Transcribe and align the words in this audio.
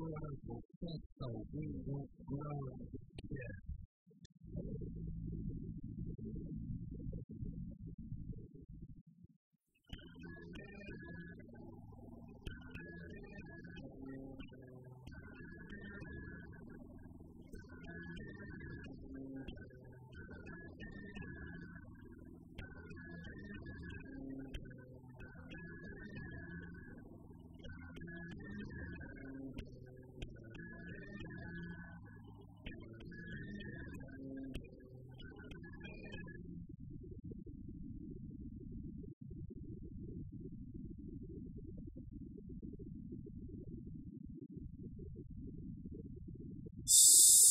We 0.00 0.06
will 0.06 0.16
out 0.16 0.32
of 0.32 0.38
the 0.48 0.86
test, 0.88 1.02
so 1.20 1.26
we 1.52 1.66
don't 1.84 2.08
know. 2.32 2.88
Yeah. 3.28 3.79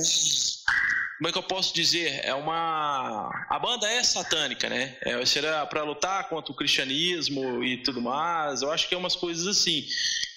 como 1.17 1.29
é 1.29 1.31
que 1.31 1.37
eu 1.37 1.43
posso 1.43 1.73
dizer? 1.73 2.21
É 2.23 2.33
uma. 2.33 3.29
A 3.49 3.57
banda 3.57 3.89
é 3.89 4.03
satânica, 4.03 4.69
né? 4.69 4.97
É, 5.01 5.25
será 5.25 5.65
para 5.65 5.83
lutar 5.83 6.27
contra 6.27 6.51
o 6.51 6.55
cristianismo 6.55 7.63
e 7.63 7.77
tudo 7.77 8.01
mais. 8.01 8.61
Eu 8.61 8.71
acho 8.71 8.87
que 8.89 8.95
é 8.95 8.97
umas 8.97 9.15
coisas 9.15 9.47
assim. 9.47 9.87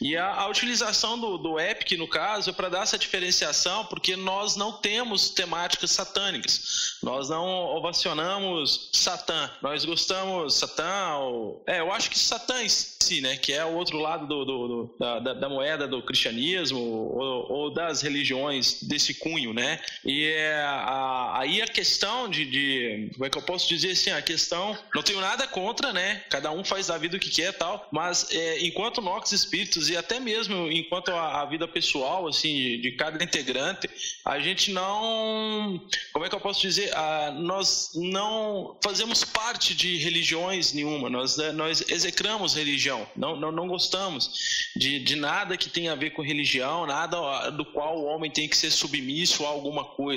E 0.00 0.16
a, 0.16 0.32
a 0.32 0.48
utilização 0.48 1.18
do, 1.18 1.36
do 1.38 1.58
Epic, 1.58 1.98
no 1.98 2.06
caso, 2.06 2.50
é 2.50 2.52
para 2.52 2.68
dar 2.68 2.82
essa 2.82 2.96
diferenciação, 2.96 3.84
porque 3.86 4.14
nós 4.14 4.54
não 4.54 4.72
temos 4.72 5.30
temáticas 5.30 5.90
satânicas. 5.90 6.98
Nós 7.02 7.28
não 7.28 7.44
ovacionamos 7.76 8.90
Satã. 8.92 9.50
Nós 9.60 9.84
gostamos 9.84 10.54
Satã. 10.54 11.16
Ou... 11.16 11.62
É, 11.66 11.80
eu 11.80 11.92
acho 11.92 12.10
que 12.10 12.18
Satã 12.18 12.62
em 12.62 12.68
si, 12.68 13.20
né? 13.20 13.36
Que 13.36 13.52
é 13.52 13.64
o 13.64 13.74
outro 13.74 13.98
lado 13.98 14.26
do, 14.26 14.44
do, 14.44 14.68
do 14.68 14.96
da, 14.98 15.18
da, 15.18 15.34
da, 15.34 15.48
moeda 15.48 15.88
do 15.88 16.00
cristianismo 16.02 16.78
ou, 16.78 17.52
ou, 17.52 17.74
das 17.74 18.00
religiões 18.00 18.82
desse 18.82 19.14
cunho, 19.14 19.52
né? 19.52 19.80
E 20.04 20.17
é, 20.24 20.60
a, 20.62 21.40
aí 21.40 21.62
a 21.62 21.66
questão 21.66 22.28
de, 22.28 22.44
de, 22.44 23.10
Como 23.12 23.24
é 23.24 23.30
que 23.30 23.38
eu 23.38 23.42
posso 23.42 23.68
dizer 23.68 23.92
assim? 23.92 24.10
A 24.10 24.22
questão. 24.22 24.76
Não 24.94 25.02
tenho 25.02 25.20
nada 25.20 25.46
contra, 25.46 25.92
né? 25.92 26.22
Cada 26.28 26.50
um 26.50 26.64
faz 26.64 26.86
da 26.88 26.98
vida 26.98 27.16
o 27.16 27.20
que 27.20 27.30
quer 27.30 27.52
tal. 27.52 27.88
Mas 27.92 28.30
é, 28.30 28.64
enquanto 28.64 29.00
Nox 29.00 29.32
Espíritos 29.32 29.88
e 29.88 29.96
até 29.96 30.20
mesmo 30.20 30.70
enquanto 30.70 31.10
a, 31.10 31.42
a 31.42 31.44
vida 31.46 31.66
pessoal 31.66 32.26
assim 32.26 32.54
de, 32.54 32.78
de, 32.78 32.92
cada 32.92 33.22
integrante, 33.22 33.88
a 34.24 34.38
gente 34.38 34.72
não, 34.72 35.80
como 36.12 36.24
é 36.24 36.28
que 36.28 36.34
eu 36.34 36.40
posso 36.40 36.60
dizer, 36.60 36.94
ah, 36.94 37.32
nós 37.36 37.92
não 37.94 38.76
fazemos 38.82 39.24
parte 39.24 39.74
de 39.74 39.96
religiões 39.98 40.72
nenhuma, 40.72 41.08
nós 41.08 41.36
né, 41.36 41.52
nós 41.52 41.84
execramos 41.88 42.54
religião, 42.54 43.06
não 43.16 43.36
não, 43.36 43.52
não 43.52 43.68
gostamos 43.68 44.30
de, 44.76 44.98
de 44.98 45.16
nada 45.16 45.56
que 45.56 45.68
tenha 45.68 45.92
a 45.92 45.96
ver 45.96 46.10
com 46.10 46.22
religião, 46.22 46.86
nada 46.86 47.50
do 47.50 47.64
qual 47.64 47.98
o 47.98 48.04
homem 48.04 48.30
tem 48.30 48.48
que 48.48 48.56
ser 48.56 48.70
submisso 48.70 49.44
a 49.44 49.48
alguma 49.48 49.84
coisa. 49.84 50.07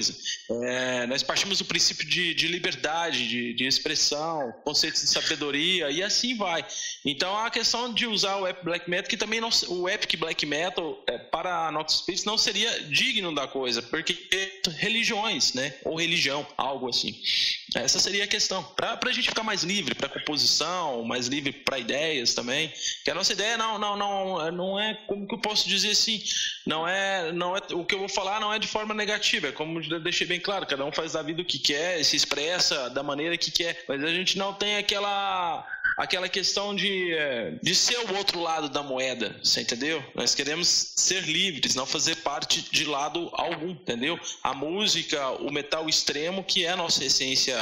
É, 0.49 1.05
nós 1.07 1.23
partimos 1.23 1.59
do 1.59 1.65
princípio 1.65 2.07
de, 2.07 2.33
de 2.33 2.47
liberdade, 2.47 3.27
de, 3.27 3.53
de 3.53 3.65
expressão, 3.65 4.53
conceitos 4.63 5.01
de 5.01 5.07
sabedoria 5.07 5.89
e 5.91 6.01
assim 6.01 6.35
vai. 6.35 6.65
Então 7.05 7.37
a 7.37 7.49
questão 7.49 7.93
de 7.93 8.05
usar 8.05 8.37
o 8.37 8.47
app 8.47 8.63
Black 8.63 8.89
Metal 8.89 9.09
que 9.09 9.17
também 9.17 9.41
não 9.41 9.49
o 9.67 9.89
epic 9.89 10.17
black 10.17 10.45
metal 10.45 11.03
é, 11.07 11.17
para 11.17 11.67
a 11.67 11.71
Nox 11.71 11.95
Spirits 11.95 12.25
não 12.25 12.37
seria 12.37 12.69
digno 12.83 13.33
da 13.33 13.47
coisa, 13.47 13.81
porque 13.81 14.17
religiões, 14.77 15.53
né? 15.53 15.73
Ou 15.83 15.95
religião, 15.95 16.45
algo 16.57 16.89
assim. 16.89 17.19
Essa 17.75 17.99
seria 17.99 18.23
a 18.23 18.27
questão. 18.27 18.63
Para 18.63 18.97
a 19.03 19.11
gente 19.11 19.29
ficar 19.29 19.43
mais 19.43 19.63
livre 19.63 19.95
para 19.95 20.09
composição, 20.09 21.03
mais 21.03 21.27
livre 21.27 21.51
para 21.51 21.79
ideias 21.79 22.33
também. 22.33 22.71
Que 23.03 23.11
a 23.11 23.15
nossa 23.15 23.33
ideia 23.33 23.57
não, 23.57 23.79
não, 23.79 23.97
não, 23.97 24.51
não 24.51 24.79
é 24.79 24.93
como 25.07 25.27
que 25.27 25.35
eu 25.35 25.39
posso 25.39 25.67
dizer 25.67 25.91
assim. 25.91 26.21
Não 26.65 26.87
é, 26.87 27.31
não 27.31 27.55
é 27.55 27.61
o 27.71 27.85
que 27.85 27.95
eu 27.95 27.99
vou 27.99 28.09
falar 28.09 28.39
não 28.39 28.53
é 28.53 28.59
de 28.59 28.67
forma 28.67 28.93
negativa. 28.93 29.47
É 29.47 29.51
como 29.51 29.80
eu 29.89 29.99
deixei 29.99 30.27
bem 30.27 30.39
claro. 30.39 30.65
Cada 30.65 30.85
um 30.85 30.91
faz 30.91 31.13
da 31.13 31.21
vida 31.21 31.41
o 31.41 31.45
que 31.45 31.59
quer, 31.59 32.03
se 32.03 32.15
expressa 32.15 32.89
da 32.89 33.01
maneira 33.01 33.37
que 33.37 33.51
quer. 33.51 33.83
Mas 33.87 34.03
a 34.03 34.09
gente 34.09 34.37
não 34.37 34.53
tem 34.53 34.77
aquela 34.77 35.65
aquela 36.01 36.27
questão 36.27 36.75
de, 36.75 37.13
é, 37.13 37.53
de 37.61 37.75
ser 37.75 37.97
o 37.99 38.15
outro 38.15 38.41
lado 38.41 38.67
da 38.67 38.81
moeda, 38.81 39.39
você 39.43 39.61
entendeu? 39.61 40.03
Nós 40.15 40.33
queremos 40.33 40.93
ser 40.95 41.23
livres, 41.25 41.75
não 41.75 41.85
fazer 41.85 42.15
parte 42.17 42.65
de 42.71 42.85
lado 42.85 43.29
algum, 43.33 43.69
entendeu? 43.69 44.19
A 44.41 44.51
música, 44.51 45.29
o 45.29 45.51
metal 45.51 45.87
extremo, 45.87 46.43
que 46.43 46.65
é 46.65 46.71
a 46.71 46.75
nossa 46.75 47.05
essência, 47.05 47.55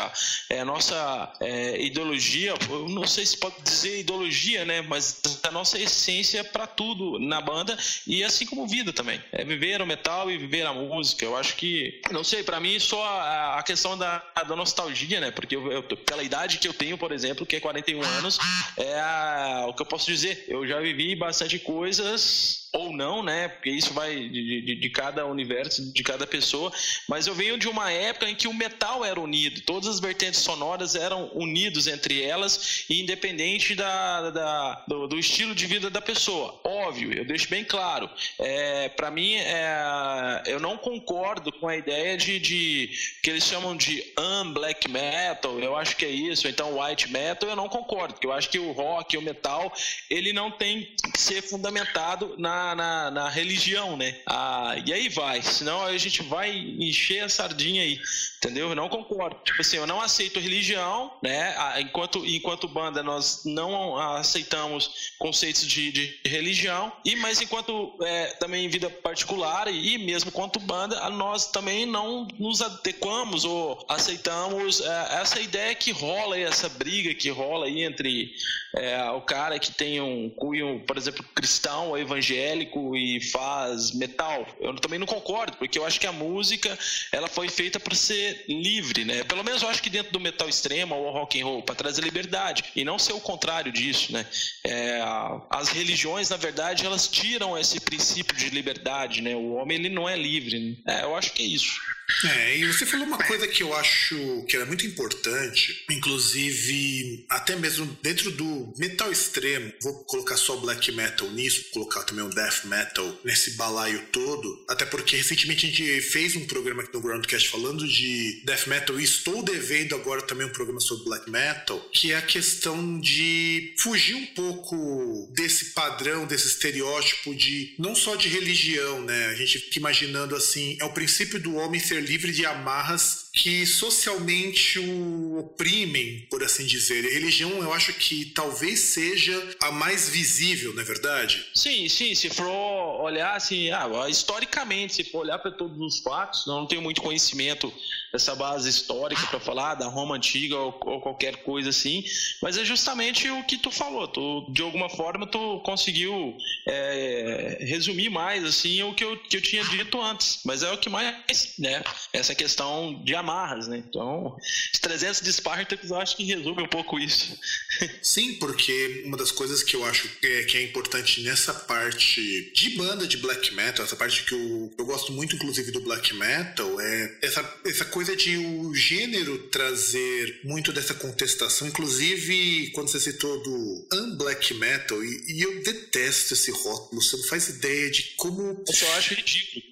é 0.50 0.62
a 0.62 0.66
nossa 0.66 1.34
é, 1.42 1.82
ideologia, 1.82 2.54
eu 2.70 2.88
não 2.88 3.06
sei 3.06 3.26
se 3.26 3.36
pode 3.36 3.62
dizer 3.62 4.00
ideologia, 4.00 4.64
né? 4.64 4.82
Mas 4.84 5.22
a 5.44 5.52
nossa 5.52 5.78
essência 5.78 6.42
para 6.42 6.66
tudo 6.66 7.20
na 7.20 7.42
banda 7.42 7.78
e 8.08 8.24
assim 8.24 8.46
como 8.46 8.66
vida 8.66 8.94
também. 8.94 9.22
É 9.34 9.44
viver 9.44 9.82
o 9.82 9.86
metal 9.86 10.32
e 10.32 10.38
viver 10.38 10.66
a 10.66 10.74
música. 10.74 11.26
Eu 11.26 11.36
acho 11.36 11.56
que, 11.56 12.02
não 12.12 12.24
sei, 12.24 12.42
para 12.42 12.60
mim 12.60 12.80
só 12.80 13.04
a, 13.04 13.60
a, 13.60 13.64
questão 13.64 13.98
da, 13.98 14.24
da 14.48 14.56
nostalgia, 14.56 15.20
né? 15.20 15.32
Porque 15.32 15.56
eu, 15.56 15.72
eu, 15.72 15.84
pela 15.84 16.24
idade 16.24 16.58
que 16.58 16.68
eu 16.68 16.74
tenho, 16.74 16.98
por 16.98 17.12
exemplo, 17.12 17.46
que 17.46 17.58
é 17.58 17.60
41 17.60 18.02
anos, 18.02 18.29
é 18.78 19.66
o 19.68 19.74
que 19.74 19.82
eu 19.82 19.86
posso 19.86 20.06
dizer. 20.06 20.46
Eu 20.48 20.68
já 20.68 20.80
vivi 20.80 21.16
bastante 21.16 21.58
coisas 21.60 22.69
ou 22.72 22.94
não, 22.94 23.24
né? 23.24 23.48
Porque 23.48 23.70
isso 23.70 23.94
vai 23.94 24.16
de, 24.16 24.62
de, 24.62 24.76
de, 24.76 24.90
cada 24.90 25.26
universo, 25.26 25.92
de 25.92 26.04
cada 26.04 26.28
pessoa. 26.28 26.72
Mas 27.08 27.26
eu 27.26 27.34
venho 27.34 27.58
de 27.58 27.68
uma 27.68 27.92
época 27.92 28.30
em 28.30 28.36
que 28.36 28.48
o 28.48 28.54
metal 28.54 29.04
era 29.04 29.20
unido, 29.20 29.62
todas 29.62 29.88
as 29.88 30.00
vertentes 30.00 30.40
sonoras 30.40 30.96
eram 30.96 31.32
unidos 31.34 31.88
entre 31.88 32.22
elas, 32.22 32.86
independente 32.90 33.74
da, 33.74 34.30
da 34.30 34.84
do, 34.88 35.08
do, 35.08 35.18
estilo 35.18 35.56
de 35.56 35.66
vida 35.66 35.90
da 35.90 36.02
pessoa. 36.02 36.60
Óbvio, 36.64 37.12
eu 37.14 37.26
deixo 37.26 37.50
bem 37.50 37.64
claro. 37.64 38.10
É, 38.40 38.90
Para 38.90 39.10
mim, 39.10 39.36
é, 39.36 40.44
eu 40.46 40.60
não 40.60 40.78
concordo 40.78 41.52
com 41.54 41.68
a 41.68 41.76
ideia 41.76 42.18
de, 42.18 42.40
de 42.40 42.92
que 43.24 43.30
eles 43.32 43.44
chamam 43.44 43.76
de 43.76 44.04
un-black 44.18 44.88
metal. 44.90 45.60
Eu 45.60 45.76
acho 45.76 45.96
que 45.96 46.06
é 46.06 46.10
isso. 46.10 46.48
Então, 46.48 46.80
white 46.80 47.10
metal, 47.12 47.50
eu 47.50 47.56
não 47.56 47.68
concordo, 47.68 48.14
porque 48.14 48.28
eu 48.28 48.34
acho 48.34 48.50
que 48.50 48.60
o 48.60 48.72
rock, 48.72 49.18
o 49.18 49.22
metal, 49.22 49.74
ele 50.10 50.32
não 50.34 50.52
tem 50.52 50.94
que 51.14 51.20
ser 51.20 51.42
fundamentado 51.42 52.36
na, 52.38 52.59
na, 52.76 53.12
na 53.12 53.30
religião, 53.30 53.98
né? 53.98 54.16
Ah, 54.26 54.76
e 54.86 54.94
aí 54.94 55.10
vai, 55.10 55.42
senão 55.42 55.84
a 55.84 55.98
gente 55.98 56.22
vai 56.24 56.52
encher 56.80 57.24
a 57.24 57.30
sardinha 57.30 57.84
aí, 57.84 58.00
entendeu? 58.40 58.70
Eu 58.70 58.76
não 58.76 58.90
concordo. 58.90 59.38
Tipo 59.44 59.62
assim, 59.62 59.78
eu 59.78 59.86
não 59.86 60.02
aceito 60.02 60.40
religião, 60.40 61.12
né? 61.22 61.54
Enquanto, 61.82 62.26
enquanto 62.26 62.68
banda, 62.68 63.04
nós 63.04 63.44
não 63.46 63.98
aceitamos 63.98 65.14
conceitos 65.20 65.68
de, 65.68 65.92
de 65.92 66.20
religião, 66.26 66.92
e 67.04 67.16
mas 67.18 67.42
enquanto 67.42 67.98
é, 68.02 68.28
também 68.40 68.66
em 68.66 68.70
vida 68.70 68.90
particular 68.90 69.68
e 69.68 69.98
mesmo 69.98 70.32
quanto 70.32 70.60
banda, 70.60 71.10
nós 71.10 71.52
também 71.52 71.86
não 71.86 72.28
nos 72.40 72.62
adequamos 72.62 73.44
ou 73.44 73.86
aceitamos 73.90 74.80
é, 74.82 75.22
essa 75.22 75.40
ideia 75.40 75.76
que 75.76 75.92
rola 75.92 76.36
aí, 76.36 76.44
essa 76.44 76.70
briga 76.70 77.14
que 77.14 77.30
rola 77.30 77.66
aí 77.66 77.84
entre 77.84 78.34
é, 78.76 79.10
o 79.12 79.22
cara 79.22 79.60
que 79.60 79.72
tem 79.72 80.00
um 80.00 80.30
cunho, 80.30 80.82
por 80.86 80.98
exemplo, 80.98 81.26
cristão 81.36 81.90
ou 81.90 81.98
evangélico 81.98 82.96
e 82.96 83.20
faz 83.20 83.92
metal. 83.92 84.48
Eu 84.60 84.76
também 84.76 85.00
não 85.00 85.08
concordo, 85.08 85.58
porque 85.58 85.78
eu 85.78 85.86
acho 85.86 86.00
que 86.00 86.08
a 86.08 86.12
música 86.12 86.78
ela 87.12 87.28
foi 87.28 87.50
feita 87.50 87.80
para 87.80 87.96
ser 87.96 88.29
livre, 88.48 89.06
né? 89.06 89.24
Pelo 89.24 89.44
menos 89.44 89.62
eu 89.62 89.70
acho 89.70 89.82
que 89.82 89.90
dentro 89.90 90.12
do 90.12 90.20
metal 90.20 90.48
extremo 90.48 90.96
ou 90.96 91.12
rock 91.12 91.40
and 91.40 91.46
roll, 91.46 91.64
para 91.64 91.76
trazer 91.76 92.02
liberdade 92.04 92.64
e 92.76 92.84
não 92.84 93.00
ser 93.00 93.14
o 93.14 93.20
contrário 93.20 93.72
disso, 93.72 94.12
né? 94.12 94.26
É, 94.64 95.02
as 95.50 95.70
religiões, 95.70 96.30
na 96.30 96.38
verdade, 96.38 96.86
elas 96.86 97.08
tiram 97.08 97.58
esse 97.58 97.80
princípio 97.80 98.36
de 98.36 98.50
liberdade, 98.50 99.22
né? 99.22 99.36
O 99.36 99.54
homem 99.54 99.78
ele 99.78 99.90
não 99.90 100.08
é 100.08 100.16
livre. 100.16 100.60
Né? 100.60 101.00
É, 101.00 101.04
eu 101.04 101.16
acho 101.16 101.34
que 101.34 101.44
é 101.44 101.46
isso. 101.46 101.80
É, 102.26 102.58
e 102.58 102.66
você 102.66 102.86
falou 102.86 103.06
uma 103.06 103.18
coisa 103.18 103.48
que 103.48 103.64
eu 103.64 103.74
acho 103.76 104.44
que 104.48 104.58
é 104.58 104.66
muito 104.66 104.86
importante, 104.86 105.86
inclusive 105.90 107.26
até 107.30 107.56
mesmo 107.56 107.86
dentro 108.02 108.32
do 108.32 108.74
metal 108.78 109.12
extremo, 109.12 109.72
vou 109.82 110.04
colocar 110.06 110.36
só 110.36 110.58
black 110.58 110.92
metal 110.92 111.30
nisso, 111.32 111.62
vou 111.64 111.72
colocar 111.74 112.04
também 112.04 112.26
o 112.26 112.30
death 112.30 112.66
metal 112.66 113.20
nesse 113.24 113.52
balaio 113.52 114.02
todo, 114.12 114.66
até 114.68 114.86
porque 114.86 115.16
recentemente 115.16 115.66
a 115.66 115.70
gente 115.70 116.02
fez 116.02 116.36
um 116.36 116.46
programa 116.46 116.82
aqui 116.82 116.94
no 116.94 117.02
Groundcast 117.02 117.50
falando 117.50 117.88
de 117.88 118.42
death 118.44 118.68
metal 118.68 119.00
e 119.00 119.04
estou 119.04 119.44
devendo 119.44 119.96
agora 119.96 120.22
também 120.22 120.48
um 120.48 120.52
programa 120.52 120.80
sobre 120.80 121.06
black 121.06 121.30
metal, 121.30 121.80
que 121.94 122.12
é 122.12 122.18
a 122.18 122.22
questão 122.22 123.00
de 123.00 123.76
fugir 123.78 124.16
um 124.16 124.26
pouco 124.28 125.32
desse 125.36 125.74
padrão, 125.74 126.26
desse 126.26 126.48
estereótipo 126.48 127.36
de 127.36 127.76
não 127.78 127.96
só 127.96 128.16
de 128.16 128.28
religião, 128.28 129.02
né? 129.04 129.28
A 129.28 129.36
gente 129.36 129.60
fica 129.60 129.80
imaginando 129.80 130.36
assim, 130.36 130.78
é 130.82 130.86
o 130.86 130.94
princípio 130.94 131.40
do 131.40 131.56
homem 131.56 131.80
ser 131.80 131.99
livre 132.00 132.32
de 132.32 132.46
amarras 132.46 133.29
que 133.34 133.66
socialmente 133.66 134.80
o 134.80 135.40
oprimem, 135.40 136.28
por 136.30 136.44
assim 136.44 136.66
dizer. 136.66 137.06
A 137.06 137.14
religião, 137.14 137.50
eu 137.62 137.72
acho 137.74 137.94
que 137.94 138.26
talvez 138.26 138.80
seja 138.80 139.58
a 139.62 139.72
mais 139.72 140.10
visível, 140.10 140.74
não 140.74 140.82
é 140.82 140.86
verdade? 140.86 141.46
Sim, 141.54 141.88
sim. 141.88 142.16
Se 142.16 142.30
for 142.30 143.02
olhar 143.02 143.36
assim, 143.36 143.70
ah, 143.72 143.88
historicamente, 144.10 144.96
se 144.96 145.04
for 145.04 145.20
olhar 145.20 145.40
para 145.40 145.52
todos 145.52 145.78
os 145.80 146.00
fatos, 146.02 146.46
não 146.48 146.66
tenho 146.66 146.82
muito 146.82 147.02
conhecimento 147.02 147.72
dessa 148.12 148.36
base 148.36 148.70
histórica 148.70 149.22
para 149.28 149.40
falar 149.40 149.76
da 149.76 149.88
Roma 149.88 150.16
antiga 150.16 150.58
ou, 150.58 150.80
ou, 150.86 151.00
qualquer 151.00 151.38
coisa 151.44 151.70
assim, 151.70 152.04
mas 152.42 152.58
é 152.58 152.66
justamente 152.66 153.30
o 153.30 153.44
que 153.44 153.58
tu 153.58 153.72
falou. 153.72 154.08
Tu, 154.08 154.52
de 154.52 154.62
alguma 154.62 154.90
forma, 154.90 155.28
tu 155.28 155.60
conseguiu 155.60 156.36
é, 156.68 157.60
resumir 157.62 158.10
mais 158.10 158.44
assim 158.44 158.82
o 158.84 158.94
que 158.94 159.04
eu, 159.04 159.18
que 159.18 159.38
eu 159.38 159.42
tinha 159.42 159.64
dito 159.66 160.02
antes. 160.02 160.42
Mas 160.46 160.64
é 160.64 160.72
o 160.72 160.78
que 160.78 160.90
mais, 160.90 161.56
né? 161.58 161.84
Essa 162.12 162.34
questão 162.34 163.04
de 163.04 163.16
amarras, 163.20 163.68
né? 163.68 163.78
Então, 163.78 164.36
os 164.74 164.80
300 164.80 165.22
de 165.22 165.34
Spartacus 165.34 165.92
eu 165.92 166.00
acho 166.00 166.16
que 166.16 166.24
resume 166.24 166.64
um 166.64 166.68
pouco 166.68 167.00
isso. 167.00 167.38
Sim, 168.02 168.36
porque 168.36 169.04
uma 169.06 169.18
das 169.18 169.32
coisas 169.32 169.64
que 169.64 169.76
eu 169.76 169.86
acho 169.86 170.08
que 170.08 170.28
é, 170.28 170.44
que 170.44 170.58
é 170.58 170.64
importante 170.64 171.22
nessa 171.22 171.54
parte 171.54 172.52
de 172.54 172.70
banda 172.72 173.08
de 173.08 173.18
black 173.18 173.54
metal, 173.54 173.86
essa 173.86 173.96
parte 173.96 174.24
que 174.24 174.34
eu, 174.34 174.74
eu 174.78 174.86
gosto 174.86 175.12
muito, 175.12 175.36
inclusive, 175.36 175.72
do 175.72 175.82
black 175.82 176.14
metal, 176.14 176.80
é 176.80 177.18
essa, 177.22 177.60
essa 177.66 177.86
coisa 177.86 178.16
de 178.16 178.38
o 178.38 178.74
gênero 178.74 179.38
trazer 179.50 180.42
muito 180.44 180.72
dessa 180.72 180.94
contestação, 180.94 181.68
inclusive 181.68 182.72
quando 182.72 182.90
você 182.90 183.00
citou 183.00 183.42
do 183.42 183.88
un-black 183.94 184.54
metal, 184.56 185.04
e, 185.04 185.24
e 185.28 185.42
eu 185.42 185.64
detesto 185.64 186.34
esse 186.34 186.52
rótulo, 186.52 187.02
você 187.02 187.18
não 187.18 187.24
faz 187.26 187.50
ideia 187.50 187.90
de 187.90 188.14
como. 188.16 188.64
Eu 188.68 188.74
só 188.74 188.92
acho 188.98 189.14
ridículo. 189.14 189.64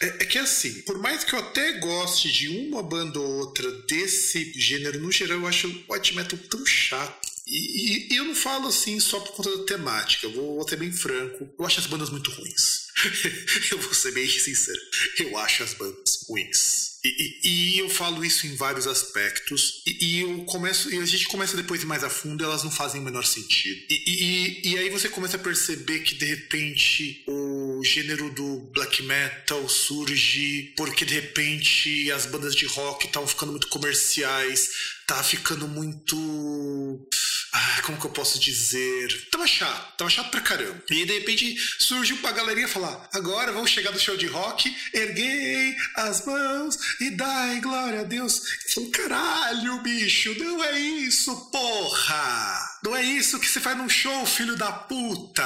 É, 0.00 0.06
é, 0.06 0.10
que 0.24 0.38
assim, 0.38 0.82
por 0.82 0.98
mais 0.98 1.24
que 1.24 1.34
eu 1.34 1.38
até 1.40 1.72
goste 1.78 2.30
de 2.30 2.48
uma 2.48 2.82
banda 2.82 3.18
ou 3.18 3.38
outra 3.38 3.70
desse 3.82 4.52
gênero, 4.54 5.00
no 5.00 5.10
geral 5.10 5.38
eu 5.38 5.46
acho 5.46 5.68
o 5.68 5.92
white 5.92 6.14
metal 6.14 6.38
tão 6.50 6.64
chato. 6.64 7.28
E, 7.46 8.10
e, 8.10 8.12
e, 8.12 8.16
eu 8.16 8.24
não 8.24 8.34
falo 8.34 8.68
assim 8.68 9.00
só 9.00 9.18
por 9.20 9.32
conta 9.32 9.56
da 9.56 9.64
temática, 9.64 10.28
vou, 10.28 10.56
vou 10.56 10.68
ser 10.68 10.76
bem 10.76 10.92
franco. 10.92 11.48
Eu 11.58 11.66
acho 11.66 11.80
as 11.80 11.86
bandas 11.86 12.10
muito 12.10 12.30
ruins. 12.30 12.87
eu 13.70 13.78
vou 13.78 13.94
ser 13.94 14.12
bem 14.12 14.28
sincero. 14.28 14.80
Eu 15.18 15.36
acho 15.38 15.62
as 15.62 15.74
bandas 15.74 16.24
ruins. 16.28 16.98
E, 17.04 17.40
e, 17.44 17.78
eu 17.78 17.88
falo 17.88 18.24
isso 18.24 18.46
em 18.46 18.56
vários 18.56 18.86
aspectos. 18.86 19.82
E, 19.86 20.20
eu 20.20 20.44
começo, 20.44 20.92
e 20.92 20.98
a 20.98 21.04
gente 21.06 21.28
começa 21.28 21.56
depois 21.56 21.84
mais 21.84 22.02
a 22.02 22.10
fundo, 22.10 22.42
elas 22.42 22.64
não 22.64 22.70
fazem 22.70 23.00
o 23.00 23.04
menor 23.04 23.24
sentido. 23.24 23.80
E, 23.88 24.60
e 24.64 24.78
aí 24.78 24.90
você 24.90 25.08
começa 25.08 25.36
a 25.36 25.40
perceber 25.40 26.00
que 26.00 26.16
de 26.16 26.24
repente 26.24 27.24
o 27.28 27.82
gênero 27.84 28.30
do 28.34 28.70
black 28.74 29.02
metal 29.04 29.68
surge 29.68 30.74
porque 30.76 31.04
de 31.04 31.14
repente 31.14 32.10
as 32.10 32.26
bandas 32.26 32.54
de 32.54 32.66
rock 32.66 33.06
estavam 33.06 33.28
ficando 33.28 33.52
muito 33.52 33.68
comerciais, 33.68 34.70
tá 35.06 35.22
ficando 35.22 35.68
muito 35.68 37.08
ah, 37.52 37.82
como 37.84 37.98
que 37.98 38.06
eu 38.06 38.10
posso 38.10 38.38
dizer? 38.38 39.28
Tava 39.30 39.46
chato, 39.46 39.96
tava 39.96 40.10
chato 40.10 40.30
pra 40.30 40.40
caramba. 40.40 40.82
E 40.90 41.04
de 41.06 41.18
repente 41.18 41.56
surgiu 41.78 42.18
pra 42.18 42.32
galerinha 42.32 42.68
falar: 42.68 43.08
agora 43.12 43.52
vamos 43.52 43.70
chegar 43.70 43.90
do 43.90 43.98
show 43.98 44.16
de 44.16 44.26
rock, 44.26 44.74
erguei 44.92 45.74
as 45.94 46.26
mãos 46.26 46.78
e 47.00 47.10
dai 47.10 47.60
glória 47.60 48.00
a 48.00 48.04
Deus. 48.04 48.42
Eu 48.66 48.74
falo, 48.74 48.90
caralho, 48.90 49.82
bicho, 49.82 50.34
não 50.38 50.62
é 50.62 50.78
isso, 50.78 51.34
porra! 51.50 52.78
Não 52.84 52.94
é 52.94 53.02
isso 53.02 53.40
que 53.40 53.48
você 53.48 53.60
faz 53.60 53.76
num 53.76 53.88
show, 53.88 54.26
filho 54.26 54.56
da 54.56 54.70
puta! 54.70 55.44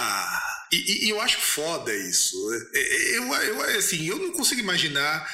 E, 0.72 1.06
e, 1.06 1.10
eu 1.10 1.20
acho 1.20 1.38
foda 1.38 1.94
isso. 1.94 2.36
É, 2.72 2.78
é, 2.78 3.18
eu, 3.18 3.34
eu, 3.34 3.78
assim, 3.78 4.08
eu 4.08 4.18
não 4.18 4.32
consigo 4.32 4.60
imaginar 4.60 5.28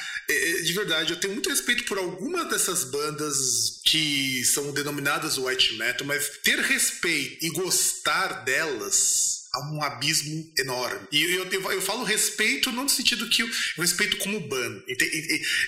de 0.63 0.73
verdade, 0.73 1.13
eu 1.13 1.19
tenho 1.19 1.33
muito 1.33 1.49
respeito 1.49 1.85
por 1.85 1.97
algumas 1.97 2.49
dessas 2.49 2.83
bandas 2.83 3.79
que 3.83 4.43
são 4.45 4.71
denominadas 4.71 5.37
white 5.37 5.75
metal, 5.77 6.05
mas 6.05 6.29
ter 6.43 6.59
respeito 6.59 7.45
e 7.45 7.49
gostar 7.49 8.43
delas 8.43 9.38
há 9.53 9.71
um 9.71 9.83
abismo 9.83 10.51
enorme. 10.57 11.07
E 11.11 11.23
eu, 11.23 11.45
eu, 11.45 11.71
eu, 11.71 11.81
falo 11.81 12.03
respeito 12.03 12.71
não 12.71 12.83
no 12.83 12.89
sentido 12.89 13.29
que 13.29 13.41
eu, 13.41 13.49
respeito 13.77 14.17
como 14.17 14.39
bando. 14.39 14.83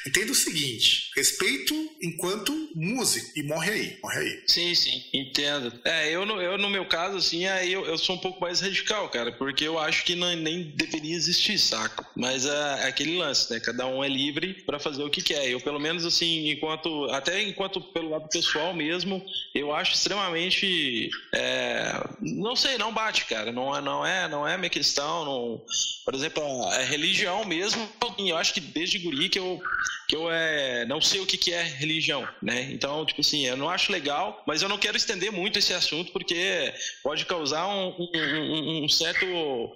Entenda 0.05 0.31
o 0.31 0.35
seguinte: 0.35 1.09
respeito 1.15 1.73
enquanto 2.01 2.51
músico. 2.75 3.31
E 3.35 3.43
morre 3.43 3.71
aí, 3.71 3.97
morre 4.03 4.19
aí. 4.19 4.43
Sim, 4.47 4.73
sim, 4.75 5.03
entendo. 5.13 5.79
É, 5.83 6.09
eu, 6.09 6.23
eu 6.41 6.57
no 6.57 6.69
meu 6.69 6.85
caso, 6.85 7.17
assim, 7.17 7.45
aí 7.45 7.73
eu, 7.73 7.85
eu 7.85 7.97
sou 7.97 8.15
um 8.15 8.19
pouco 8.19 8.41
mais 8.41 8.59
radical, 8.59 9.09
cara, 9.09 9.31
porque 9.31 9.65
eu 9.65 9.79
acho 9.79 10.03
que 10.03 10.15
não, 10.15 10.35
nem 10.35 10.63
deveria 10.75 11.15
existir, 11.15 11.57
saco? 11.57 12.05
Mas 12.15 12.45
é, 12.45 12.83
é 12.83 12.87
aquele 12.87 13.17
lance, 13.17 13.51
né? 13.51 13.59
Cada 13.59 13.85
um 13.87 14.03
é 14.03 14.09
livre 14.09 14.53
para 14.65 14.79
fazer 14.79 15.03
o 15.03 15.09
que 15.09 15.21
quer. 15.21 15.49
Eu, 15.49 15.59
pelo 15.59 15.79
menos, 15.79 16.05
assim, 16.05 16.49
enquanto. 16.49 17.05
Até 17.11 17.41
enquanto 17.41 17.81
pelo 17.81 18.09
lado 18.09 18.29
pessoal 18.29 18.73
mesmo, 18.73 19.23
eu 19.53 19.73
acho 19.73 19.93
extremamente. 19.93 21.09
É, 21.33 21.93
não 22.21 22.55
sei, 22.55 22.77
não 22.77 22.93
bate, 22.93 23.25
cara. 23.25 23.51
Não 23.51 23.70
é, 23.75 23.81
não 23.81 24.05
é, 24.05 24.27
não 24.27 24.47
é 24.47 24.57
minha 24.57 24.69
questão. 24.69 25.25
Não, 25.25 25.61
por 26.05 26.15
exemplo, 26.15 26.43
a, 26.67 26.79
religião 26.79 27.45
mesmo, 27.45 27.87
eu 28.17 28.37
acho 28.37 28.53
que 28.53 28.59
desde 28.59 28.99
guri 28.99 29.29
que 29.29 29.39
eu, 29.39 29.61
que 30.07 30.15
eu 30.15 30.31
é, 30.31 30.85
não 30.85 30.99
sei 30.99 31.21
o 31.21 31.25
que, 31.25 31.37
que 31.37 31.53
é 31.53 31.63
religião, 31.63 32.27
né? 32.41 32.69
Então, 32.71 33.05
tipo 33.05 33.21
assim, 33.21 33.45
eu 33.45 33.55
não 33.55 33.69
acho 33.69 33.91
legal, 33.91 34.43
mas 34.45 34.61
eu 34.61 34.69
não 34.69 34.77
quero 34.77 34.97
estender 34.97 35.31
muito 35.31 35.59
esse 35.59 35.73
assunto 35.73 36.11
porque 36.11 36.73
pode 37.03 37.25
causar 37.25 37.67
um, 37.67 37.95
um, 37.97 38.83
um 38.83 38.89
certo 38.89 39.25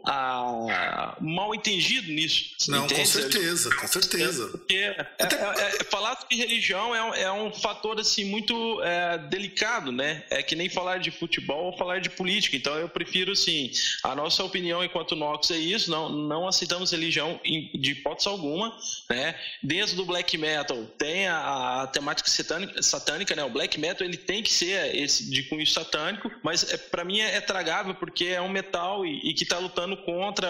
ah, 0.05 1.17
mal 1.21 1.53
entendido 1.55 2.11
nisso. 2.11 2.55
Não, 2.67 2.85
entende? 2.85 3.01
com 3.01 3.05
certeza, 3.05 3.75
com 3.75 3.87
certeza. 3.87 4.47
Porque 4.49 4.75
é, 4.75 5.07
é, 5.19 5.79
é, 5.79 5.83
falar 5.85 6.17
de 6.29 6.35
religião 6.35 6.95
é, 6.95 7.21
é, 7.21 7.31
um 7.31 7.51
fator 7.51 7.99
assim 7.99 8.25
muito 8.25 8.81
é, 8.83 9.17
delicado, 9.17 9.91
né? 9.91 10.23
É 10.29 10.41
que 10.41 10.55
nem 10.55 10.69
falar 10.69 10.97
de 10.97 11.11
futebol 11.11 11.65
ou 11.65 11.77
falar 11.77 11.99
de 11.99 12.09
política. 12.09 12.55
Então 12.55 12.75
eu 12.75 12.89
prefiro 12.89 13.31
assim 13.31 13.71
A 14.03 14.15
nossa 14.15 14.43
opinião 14.43 14.83
enquanto 14.83 15.15
Nox 15.15 15.51
é 15.51 15.57
isso, 15.57 15.89
não, 15.89 16.09
não 16.09 16.47
aceitamos 16.47 16.91
religião 16.91 17.39
de 17.43 17.91
hipótese 17.91 18.27
alguma, 18.27 18.75
né? 19.09 19.35
Dentro 19.61 19.95
do 19.95 20.05
black 20.05 20.37
metal 20.37 20.83
tem 20.97 21.27
a, 21.27 21.83
a 21.83 21.87
temática 21.87 22.29
satânica, 22.29 22.81
satânica, 22.81 23.35
né? 23.35 23.43
O 23.43 23.49
black 23.49 23.79
metal 23.79 24.05
ele 24.05 24.17
tem 24.17 24.41
que 24.41 24.51
ser 24.51 24.95
esse 24.95 25.29
de 25.29 25.43
cunho 25.43 25.65
satânico, 25.65 26.31
mas 26.43 26.71
é, 26.71 26.77
para 26.77 27.03
mim 27.03 27.19
é, 27.19 27.35
é, 27.35 27.41
tragável 27.41 27.95
porque 27.95 28.25
é 28.25 28.41
um 28.41 28.49
metal 28.49 29.05
e, 29.05 29.29
e 29.29 29.33
que 29.33 29.43
está 29.43 29.57
lutando 29.57 29.97
contra 29.97 30.47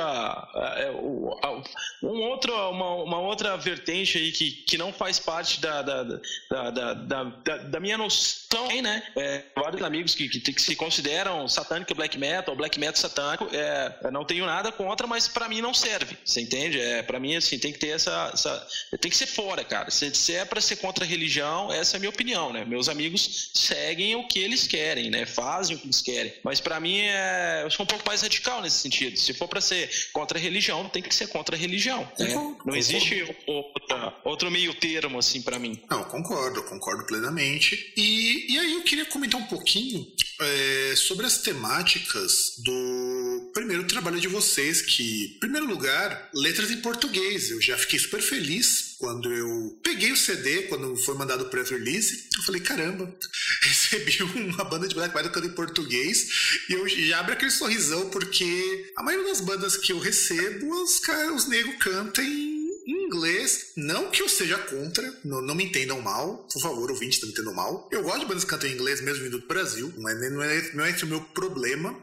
é, 0.77 0.91
o, 0.91 1.37
a, 1.41 1.63
um 2.03 2.21
outro, 2.23 2.53
uma, 2.71 2.95
uma, 3.03 3.19
outra 3.19 3.57
vertente 3.57 4.17
aí 4.17 4.31
que, 4.31 4.51
que 4.51 4.77
não 4.77 4.93
faz 4.93 5.19
parte 5.19 5.59
da, 5.59 5.81
da, 5.81 6.03
da, 6.03 6.71
da, 6.71 6.93
da, 6.93 7.23
da 7.57 7.79
minha 7.79 7.97
noção, 7.97 8.67
né? 8.81 9.03
É, 9.17 9.43
vários 9.55 9.81
amigos 9.81 10.15
que, 10.15 10.27
que, 10.29 10.39
que, 10.39 10.61
se 10.61 10.75
consideram 10.75 11.47
satânico 11.47 11.95
black 11.95 12.17
metal, 12.17 12.55
black 12.55 12.79
metal 12.79 12.95
satânico, 12.95 13.24
é, 13.51 14.11
não 14.11 14.25
tenho 14.25 14.45
nada 14.45 14.71
contra, 14.71 15.07
mas 15.07 15.27
para 15.27 15.47
mim 15.49 15.61
não 15.61 15.73
serve, 15.73 16.17
você 16.23 16.41
entende? 16.41 16.79
É, 16.79 17.03
para 17.03 17.19
mim, 17.19 17.35
assim, 17.35 17.57
tem 17.57 17.71
que 17.71 17.79
ter 17.79 17.89
essa, 17.89 18.31
essa 18.33 18.67
tem 18.99 19.09
que 19.09 19.17
ser 19.17 19.27
fora, 19.27 19.63
cara. 19.63 19.89
Se, 19.91 20.13
se 20.13 20.33
é 20.33 20.45
para 20.45 20.61
ser 20.61 20.77
contra 20.77 21.03
a 21.03 21.07
religião, 21.07 21.71
essa 21.71 21.95
é 21.95 21.97
a 21.97 21.99
minha 21.99 22.09
opinião, 22.09 22.51
né? 22.51 22.65
Meus 22.65 22.89
amigos 22.89 23.51
seguem 23.53 24.15
o 24.15 24.27
que 24.27 24.39
eles 24.39 24.67
querem, 24.67 25.09
né? 25.09 25.25
Fazem 25.25 25.75
o 25.75 25.79
que 25.79 25.85
eles 25.85 26.01
querem. 26.01 26.33
Mas 26.43 26.59
para 26.59 26.79
mim, 26.79 26.99
é, 26.99 27.61
eu 27.63 27.71
sou 27.71 27.83
um 27.83 27.87
pouco 27.87 28.07
mais 28.07 28.21
radical 28.21 28.61
nesse 28.61 28.77
sentido. 28.77 29.17
Se 29.17 29.33
for 29.33 29.47
para 29.47 29.61
ser 29.61 29.89
contra 30.13 30.37
a 30.37 30.41
religião, 30.41 30.87
tem 30.89 31.01
que 31.01 31.13
ser 31.13 31.27
contra 31.27 31.55
a 31.55 31.59
religião. 31.59 32.09
Né? 32.17 32.33
Não 32.65 32.75
existe 32.75 33.35
outra, 33.47 34.15
outro 34.23 34.51
meio 34.51 34.73
termo, 34.73 35.19
assim, 35.19 35.41
para 35.41 35.59
mim. 35.59 35.81
Não, 35.89 36.03
concordo, 36.05 36.63
concordo 36.63 37.05
plenamente. 37.05 37.93
E, 37.95 38.53
e 38.53 38.59
aí 38.59 38.73
eu 38.73 38.83
queria 38.83 39.05
comentar 39.05 39.39
um 39.39 39.45
pouquinho 39.45 40.05
é, 40.41 40.95
sobre 40.95 41.25
as 41.25 41.39
temáticas 41.39 42.55
do 42.63 43.14
primeiro 43.53 43.85
trabalho 43.85 44.19
de 44.19 44.27
vocês, 44.27 44.81
que, 44.81 45.35
em 45.35 45.39
primeiro 45.39 45.65
lugar, 45.65 46.29
letras 46.33 46.71
em 46.71 46.81
português. 46.81 47.49
Eu 47.51 47.61
já 47.61 47.77
fiquei 47.77 47.99
super 47.99 48.21
feliz 48.21 48.95
quando 48.97 49.31
eu 49.31 49.79
peguei 49.83 50.11
o 50.11 50.17
CD, 50.17 50.63
quando 50.63 50.95
foi 50.97 51.15
mandado 51.15 51.43
o 51.43 51.49
press 51.49 51.69
release. 51.69 52.25
Eu 52.35 52.43
falei, 52.43 52.61
caramba, 52.61 53.13
recebi 53.61 54.23
uma 54.23 54.63
banda 54.63 54.87
de 54.87 54.95
black 54.95 55.15
metal 55.15 55.31
cantando 55.31 55.53
em 55.53 55.55
português. 55.55 56.27
E 56.69 56.73
eu 56.73 56.87
já 56.87 57.19
abro 57.19 57.33
aquele 57.33 57.51
sorrisão, 57.51 58.09
porque 58.09 58.91
a 58.95 59.03
maioria 59.03 59.29
das 59.29 59.41
bandas 59.41 59.77
que 59.77 59.91
eu 59.91 59.99
recebo, 59.99 60.83
os 60.83 61.01
os 61.35 61.47
negros 61.47 61.75
cantam 61.79 62.23
em 62.23 62.55
inglês. 62.87 63.71
Não 63.75 64.09
que 64.11 64.21
eu 64.21 64.29
seja 64.29 64.57
contra, 64.57 65.13
não, 65.23 65.41
não 65.41 65.55
me 65.55 65.65
entendam 65.65 66.01
mal, 66.01 66.47
por 66.51 66.61
favor, 66.61 66.91
ouvinte, 66.91 67.19
não 67.21 67.27
me 67.27 67.33
entendam 67.33 67.53
mal. 67.53 67.89
Eu 67.91 68.03
gosto 68.03 68.19
de 68.19 68.25
bandas 68.25 68.43
que 68.43 68.49
cantam 68.49 68.69
em 68.69 68.73
inglês, 68.73 69.01
mesmo 69.01 69.23
vindo 69.23 69.39
do 69.39 69.47
Brasil, 69.47 69.93
não 69.97 70.09
é, 70.09 70.29
não 70.29 70.41
é, 70.41 70.71
não 70.73 70.85
é 70.85 70.89
esse 70.91 71.03
o 71.03 71.07
meu 71.07 71.21
problema. 71.21 71.95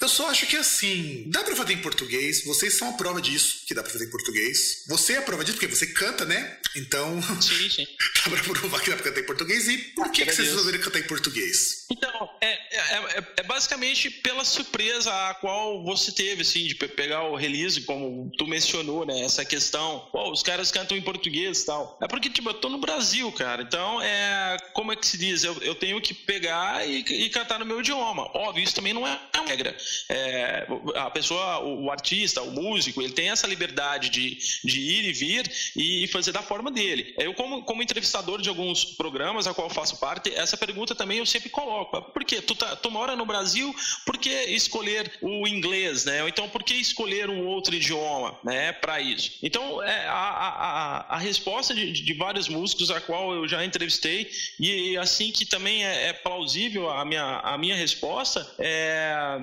Eu 0.00 0.08
só 0.08 0.30
acho 0.30 0.46
que 0.46 0.56
assim, 0.56 1.24
dá 1.26 1.42
pra 1.42 1.56
fazer 1.56 1.72
em 1.72 1.82
português, 1.82 2.44
vocês 2.44 2.74
são 2.74 2.90
a 2.90 2.92
prova 2.92 3.20
disso, 3.20 3.62
que 3.66 3.74
dá 3.74 3.82
pra 3.82 3.90
fazer 3.90 4.06
em 4.06 4.10
português. 4.10 4.84
Você 4.86 5.14
é 5.14 5.18
a 5.18 5.22
prova 5.22 5.44
disso, 5.44 5.58
porque 5.58 5.74
você 5.74 5.86
canta, 5.88 6.24
né? 6.24 6.58
Então. 6.76 7.20
Sim, 7.42 7.68
sim. 7.68 7.86
dá 8.24 8.30
pra 8.30 8.42
provar 8.54 8.80
que 8.80 8.90
dá 8.90 8.96
pra 8.96 9.04
cantar 9.06 9.20
em 9.20 9.26
português. 9.26 9.68
E 9.68 9.78
por 9.78 10.06
ah, 10.06 10.08
que, 10.10 10.24
que 10.24 10.32
vocês 10.32 10.48
resolveram 10.48 10.80
cantar 10.80 11.00
em 11.00 11.04
português? 11.04 11.86
Então, 11.90 12.30
é, 12.40 12.48
é, 12.48 12.78
é, 12.78 13.24
é, 13.38 13.42
basicamente 13.42 14.10
pela 14.10 14.44
surpresa 14.44 15.10
a 15.30 15.34
qual 15.34 15.82
você 15.82 16.12
teve, 16.12 16.42
assim, 16.42 16.66
de 16.66 16.74
pegar 16.74 17.24
o 17.24 17.34
release, 17.34 17.80
como 17.80 18.30
tu 18.36 18.46
mencionou, 18.46 19.06
né? 19.06 19.20
Essa 19.22 19.44
questão, 19.44 20.08
pô, 20.12 20.30
os 20.30 20.42
caras 20.42 20.70
cantam 20.70 20.96
em 20.96 21.02
português 21.02 21.62
e 21.62 21.66
tal. 21.66 21.98
É 22.02 22.06
porque, 22.06 22.28
tipo, 22.28 22.50
eu 22.50 22.54
tô 22.54 22.68
no 22.68 22.78
Brasil, 22.78 23.30
cara. 23.32 23.62
Então, 23.62 24.00
é. 24.02 24.56
Como 24.74 24.92
é 24.92 24.96
que 24.96 25.06
se 25.06 25.16
diz? 25.16 25.42
Eu, 25.42 25.56
eu 25.62 25.74
tenho 25.74 26.00
que 26.00 26.14
pegar 26.14 26.86
e, 26.86 26.98
e 26.98 27.30
cantar 27.30 27.58
no 27.58 27.66
meu 27.66 27.80
idioma. 27.80 28.30
Óbvio, 28.34 28.62
isso 28.62 28.74
também 28.74 28.92
não 28.92 29.06
é 29.06 29.18
uma 29.34 29.46
regra 29.46 29.76
é, 30.08 30.66
a 30.96 31.10
pessoa, 31.10 31.60
o, 31.60 31.84
o, 31.84 31.90
artista, 31.90 32.42
o 32.42 32.50
músico, 32.50 33.02
ele 33.02 33.12
tem 33.12 33.30
essa 33.30 33.46
liberdade 33.46 34.10
de, 34.10 34.38
de 34.64 34.80
ir 34.80 35.04
e 35.04 35.12
vir 35.12 35.52
e 35.76 36.06
fazer 36.08 36.32
da 36.32 36.42
forma 36.42 36.70
dele. 36.70 37.14
Eu, 37.18 37.34
como, 37.34 37.62
como 37.62 37.82
entrevistador 37.82 38.40
de 38.40 38.48
alguns 38.48 38.84
programas 38.84 39.46
a 39.46 39.54
qual 39.54 39.68
faço 39.70 39.98
parte, 39.98 40.32
essa 40.34 40.56
pergunta 40.56 40.94
também 40.94 41.18
eu 41.18 41.26
sempre 41.26 41.48
coloco. 41.48 42.00
Por 42.12 42.24
quê? 42.24 42.40
Tu, 42.40 42.54
tá, 42.54 42.76
tu 42.76 42.90
mora 42.90 43.16
no 43.16 43.26
Brasil, 43.26 43.74
por 44.04 44.18
que 44.18 44.30
escolher 44.30 45.10
o 45.20 45.46
inglês, 45.46 46.04
né? 46.04 46.22
Ou 46.22 46.28
então, 46.28 46.48
por 46.48 46.62
que 46.62 46.74
escolher 46.74 47.28
um 47.30 47.46
outro 47.46 47.74
idioma, 47.74 48.38
né, 48.44 48.72
para 48.72 49.00
isso? 49.00 49.38
Então, 49.42 49.82
é, 49.82 50.06
a, 50.06 50.12
a, 50.12 51.14
a 51.16 51.18
resposta 51.18 51.74
de, 51.74 51.92
de, 51.92 52.14
vários 52.14 52.48
músicos 52.48 52.90
a 52.90 53.00
qual 53.00 53.32
eu 53.32 53.46
já 53.46 53.64
entrevistei 53.64 54.30
e 54.58 54.96
assim 54.96 55.30
que 55.30 55.44
também 55.44 55.84
é, 55.84 56.08
é 56.08 56.12
plausível 56.12 56.90
a 56.90 57.04
minha, 57.04 57.40
a 57.40 57.56
minha 57.56 57.76
resposta 57.76 58.46
é, 58.58 59.38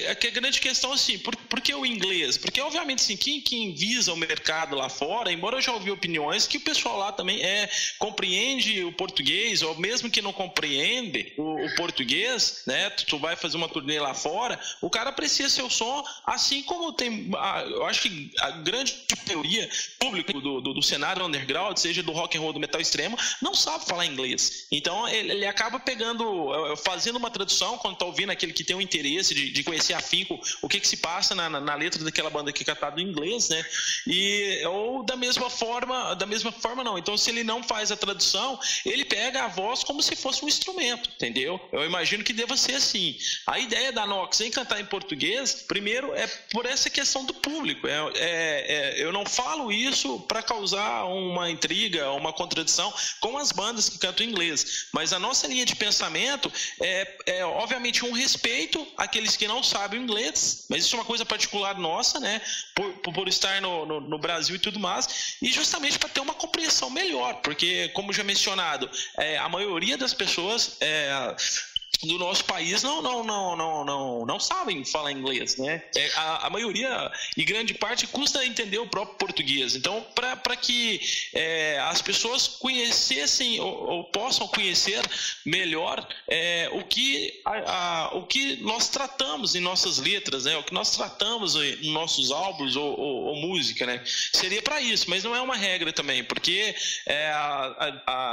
é 0.00 0.14
que 0.14 0.26
a 0.26 0.30
grande 0.30 0.60
questão 0.60 0.92
assim, 0.92 1.18
por, 1.18 1.34
por 1.36 1.60
que 1.60 1.74
o 1.74 1.86
inglês? 1.86 2.36
Porque 2.36 2.60
obviamente 2.60 3.00
assim, 3.00 3.16
quem, 3.16 3.40
quem 3.40 3.74
visa 3.74 4.12
o 4.12 4.16
mercado 4.16 4.76
lá 4.76 4.88
fora, 4.88 5.32
embora 5.32 5.56
eu 5.56 5.62
já 5.62 5.72
ouvi 5.72 5.90
opiniões 5.90 6.46
que 6.46 6.58
o 6.58 6.60
pessoal 6.60 6.98
lá 6.98 7.12
também 7.12 7.42
é 7.42 7.68
compreende 7.98 8.84
o 8.84 8.92
português, 8.92 9.62
ou 9.62 9.74
mesmo 9.76 10.10
que 10.10 10.20
não 10.20 10.32
compreende 10.32 11.32
o, 11.36 11.64
o 11.64 11.74
português, 11.76 12.62
né? 12.66 12.90
Tu, 12.90 13.06
tu, 13.06 13.18
vai 13.18 13.34
fazer 13.34 13.56
uma 13.56 13.68
turnê 13.68 13.98
lá 13.98 14.12
fora, 14.12 14.60
o 14.82 14.90
cara 14.90 15.10
aprecia 15.10 15.48
seu 15.48 15.70
som, 15.70 16.04
assim 16.24 16.62
como 16.62 16.92
tem, 16.92 17.30
a, 17.36 17.62
eu 17.62 17.86
acho 17.86 18.02
que 18.02 18.30
a 18.40 18.50
grande 18.50 18.94
maioria 19.26 19.68
público 19.98 20.32
do, 20.40 20.60
do, 20.60 20.74
do, 20.74 20.82
cenário 20.82 21.24
underground, 21.24 21.76
seja 21.78 22.02
do 22.02 22.12
rock 22.12 22.36
and 22.36 22.40
roll, 22.40 22.52
do 22.52 22.60
metal 22.60 22.80
extremo, 22.80 23.16
não 23.40 23.54
sabe 23.54 23.86
falar 23.86 24.04
inglês. 24.04 24.66
Então 24.70 25.08
ele, 25.08 25.32
ele 25.32 25.46
acaba 25.46 25.80
pegando, 25.80 26.76
fazendo 26.76 27.16
uma 27.16 27.30
tradução 27.30 27.78
quando 27.78 27.96
tá 27.96 28.04
ouvindo 28.04 28.30
aquele 28.30 28.52
que 28.52 28.64
tem 28.64 28.76
o 28.76 28.80
interesse 28.80 29.34
de, 29.34 29.50
de 29.50 29.62
conhecer 29.62 29.75
afinco 29.94 30.40
o 30.62 30.68
que, 30.68 30.80
que 30.80 30.88
se 30.88 30.96
passa 30.98 31.34
na, 31.34 31.48
na, 31.48 31.74
letra 31.74 32.02
daquela 32.02 32.30
banda 32.30 32.52
que 32.52 32.62
é 32.62 32.66
cantada 32.66 33.00
em 33.00 33.04
inglês, 33.04 33.48
né? 33.48 33.64
E, 34.06 34.62
ou 34.66 35.02
da 35.02 35.16
mesma 35.16 35.50
forma, 35.50 36.14
da 36.14 36.26
mesma 36.26 36.52
forma 36.52 36.84
não. 36.84 36.98
Então, 36.98 37.16
se 37.16 37.30
ele 37.30 37.44
não 37.44 37.62
faz 37.62 37.90
a 37.90 37.96
tradução, 37.96 38.58
ele 38.84 39.04
pega 39.04 39.44
a 39.44 39.48
voz 39.48 39.82
como 39.82 40.02
se 40.02 40.14
fosse 40.14 40.44
um 40.44 40.48
instrumento, 40.48 41.10
entendeu? 41.14 41.60
Eu 41.72 41.84
imagino 41.84 42.22
que 42.22 42.32
deva 42.32 42.56
ser 42.56 42.74
assim. 42.74 43.16
A 43.46 43.58
ideia 43.58 43.92
da 43.92 44.06
Nox 44.06 44.40
em 44.40 44.50
cantar 44.50 44.80
em 44.80 44.86
português, 44.86 45.64
primeiro, 45.66 46.14
é 46.14 46.26
por 46.50 46.66
essa 46.66 46.88
questão 46.88 47.24
do 47.24 47.34
público. 47.34 47.86
É, 47.86 48.12
é, 48.14 48.96
é 48.98 49.02
eu 49.02 49.12
não 49.12 49.26
falo 49.26 49.72
isso 49.72 50.20
para 50.20 50.42
causar 50.42 51.04
uma 51.04 51.50
intriga, 51.50 52.10
uma 52.12 52.32
contradição 52.32 52.92
com 53.20 53.36
as 53.38 53.52
bandas 53.52 53.88
que 53.88 53.98
cantam 53.98 54.24
em 54.26 54.30
inglês. 54.30 54.86
Mas 54.92 55.12
a 55.12 55.18
nossa 55.18 55.46
linha 55.46 55.64
de 55.64 55.74
pensamento 55.74 56.52
é, 56.80 57.16
é 57.26 57.44
obviamente, 57.44 58.04
um 58.04 58.12
respeito 58.12 58.86
àqueles 58.96 59.36
que 59.36 59.48
não 59.48 59.62
sabe 59.66 59.96
o 59.96 60.00
inglês, 60.00 60.66
mas 60.70 60.84
isso 60.84 60.96
é 60.96 60.98
uma 60.98 61.04
coisa 61.04 61.24
particular 61.24 61.78
nossa, 61.78 62.18
né? 62.20 62.40
Por, 62.74 62.92
por 63.12 63.28
estar 63.28 63.60
no, 63.60 63.84
no, 63.84 64.00
no, 64.00 64.18
Brasil 64.18 64.56
e 64.56 64.58
tudo 64.58 64.78
mais, 64.78 65.36
e 65.42 65.50
justamente 65.52 65.98
para 65.98 66.08
ter 66.08 66.20
uma 66.20 66.34
compreensão 66.34 66.88
melhor, 66.90 67.34
porque, 67.42 67.88
como 67.90 68.12
já 68.12 68.24
mencionado, 68.24 68.90
é, 69.18 69.38
a 69.38 69.48
maioria 69.48 69.96
das 69.96 70.14
pessoas 70.14 70.76
é, 70.80 71.34
do 72.02 72.18
nosso 72.18 72.44
país 72.44 72.82
não 72.82 73.00
não 73.00 73.24
não 73.24 73.56
não 73.56 73.84
não, 73.84 74.26
não 74.26 74.40
sabem 74.40 74.84
falar 74.84 75.12
inglês, 75.12 75.56
né? 75.56 75.82
É, 75.94 76.10
a, 76.14 76.46
a 76.46 76.50
maioria 76.50 77.10
e 77.36 77.44
grande 77.44 77.74
parte 77.74 78.06
custa 78.06 78.44
entender 78.44 78.78
o 78.78 78.86
próprio 78.86 79.16
português. 79.16 79.74
Então, 79.74 80.04
para 80.14 80.56
que 80.56 81.00
é, 81.32 81.78
as 81.80 82.02
pessoas 82.02 82.46
conhecessem 82.46 83.60
ou, 83.60 83.88
ou 83.88 84.04
possam 84.04 84.46
conhecer 84.48 85.00
melhor 85.44 86.06
é, 86.28 86.68
o 86.72 86.84
que 86.84 87.40
a, 87.44 87.72
a, 87.72 88.16
o 88.16 88.26
que 88.26 88.56
nós 88.56 88.88
tratamos 88.88 89.54
em 89.54 89.60
nossas 89.60 89.98
letras, 89.98 90.44
né? 90.44 90.56
O 90.56 90.62
que 90.62 90.74
nós 90.74 90.90
tratamos 90.90 91.56
em 91.56 91.92
nossos 91.92 92.30
álbuns 92.30 92.76
ou, 92.76 92.98
ou, 92.98 93.24
ou 93.24 93.36
música, 93.36 93.86
né? 93.86 94.02
Seria 94.32 94.62
para 94.62 94.80
isso, 94.80 95.08
mas 95.08 95.24
não 95.24 95.34
é 95.34 95.40
uma 95.40 95.56
regra 95.56 95.92
também, 95.92 96.22
porque 96.22 96.74
é, 97.06 97.32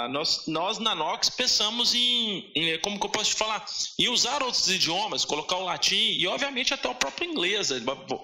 nós 0.09 0.45
nós 0.47 0.79
na 0.79 0.93
Nox 0.93 1.29
pensamos 1.29 1.93
em, 1.93 2.51
em 2.55 2.77
como 2.79 2.99
que 2.99 3.05
eu 3.05 3.09
posso 3.09 3.35
falar 3.43 3.65
e 3.99 4.09
usar 4.09 4.41
outros 4.41 4.67
idiomas, 4.67 5.25
colocar 5.25 5.57
o 5.57 5.65
latim 5.65 6.17
e, 6.17 6.25
obviamente, 6.27 6.73
até 6.73 6.87
o 6.87 6.95
próprio 6.95 7.29
inglês. 7.29 7.71
É, 7.71 7.81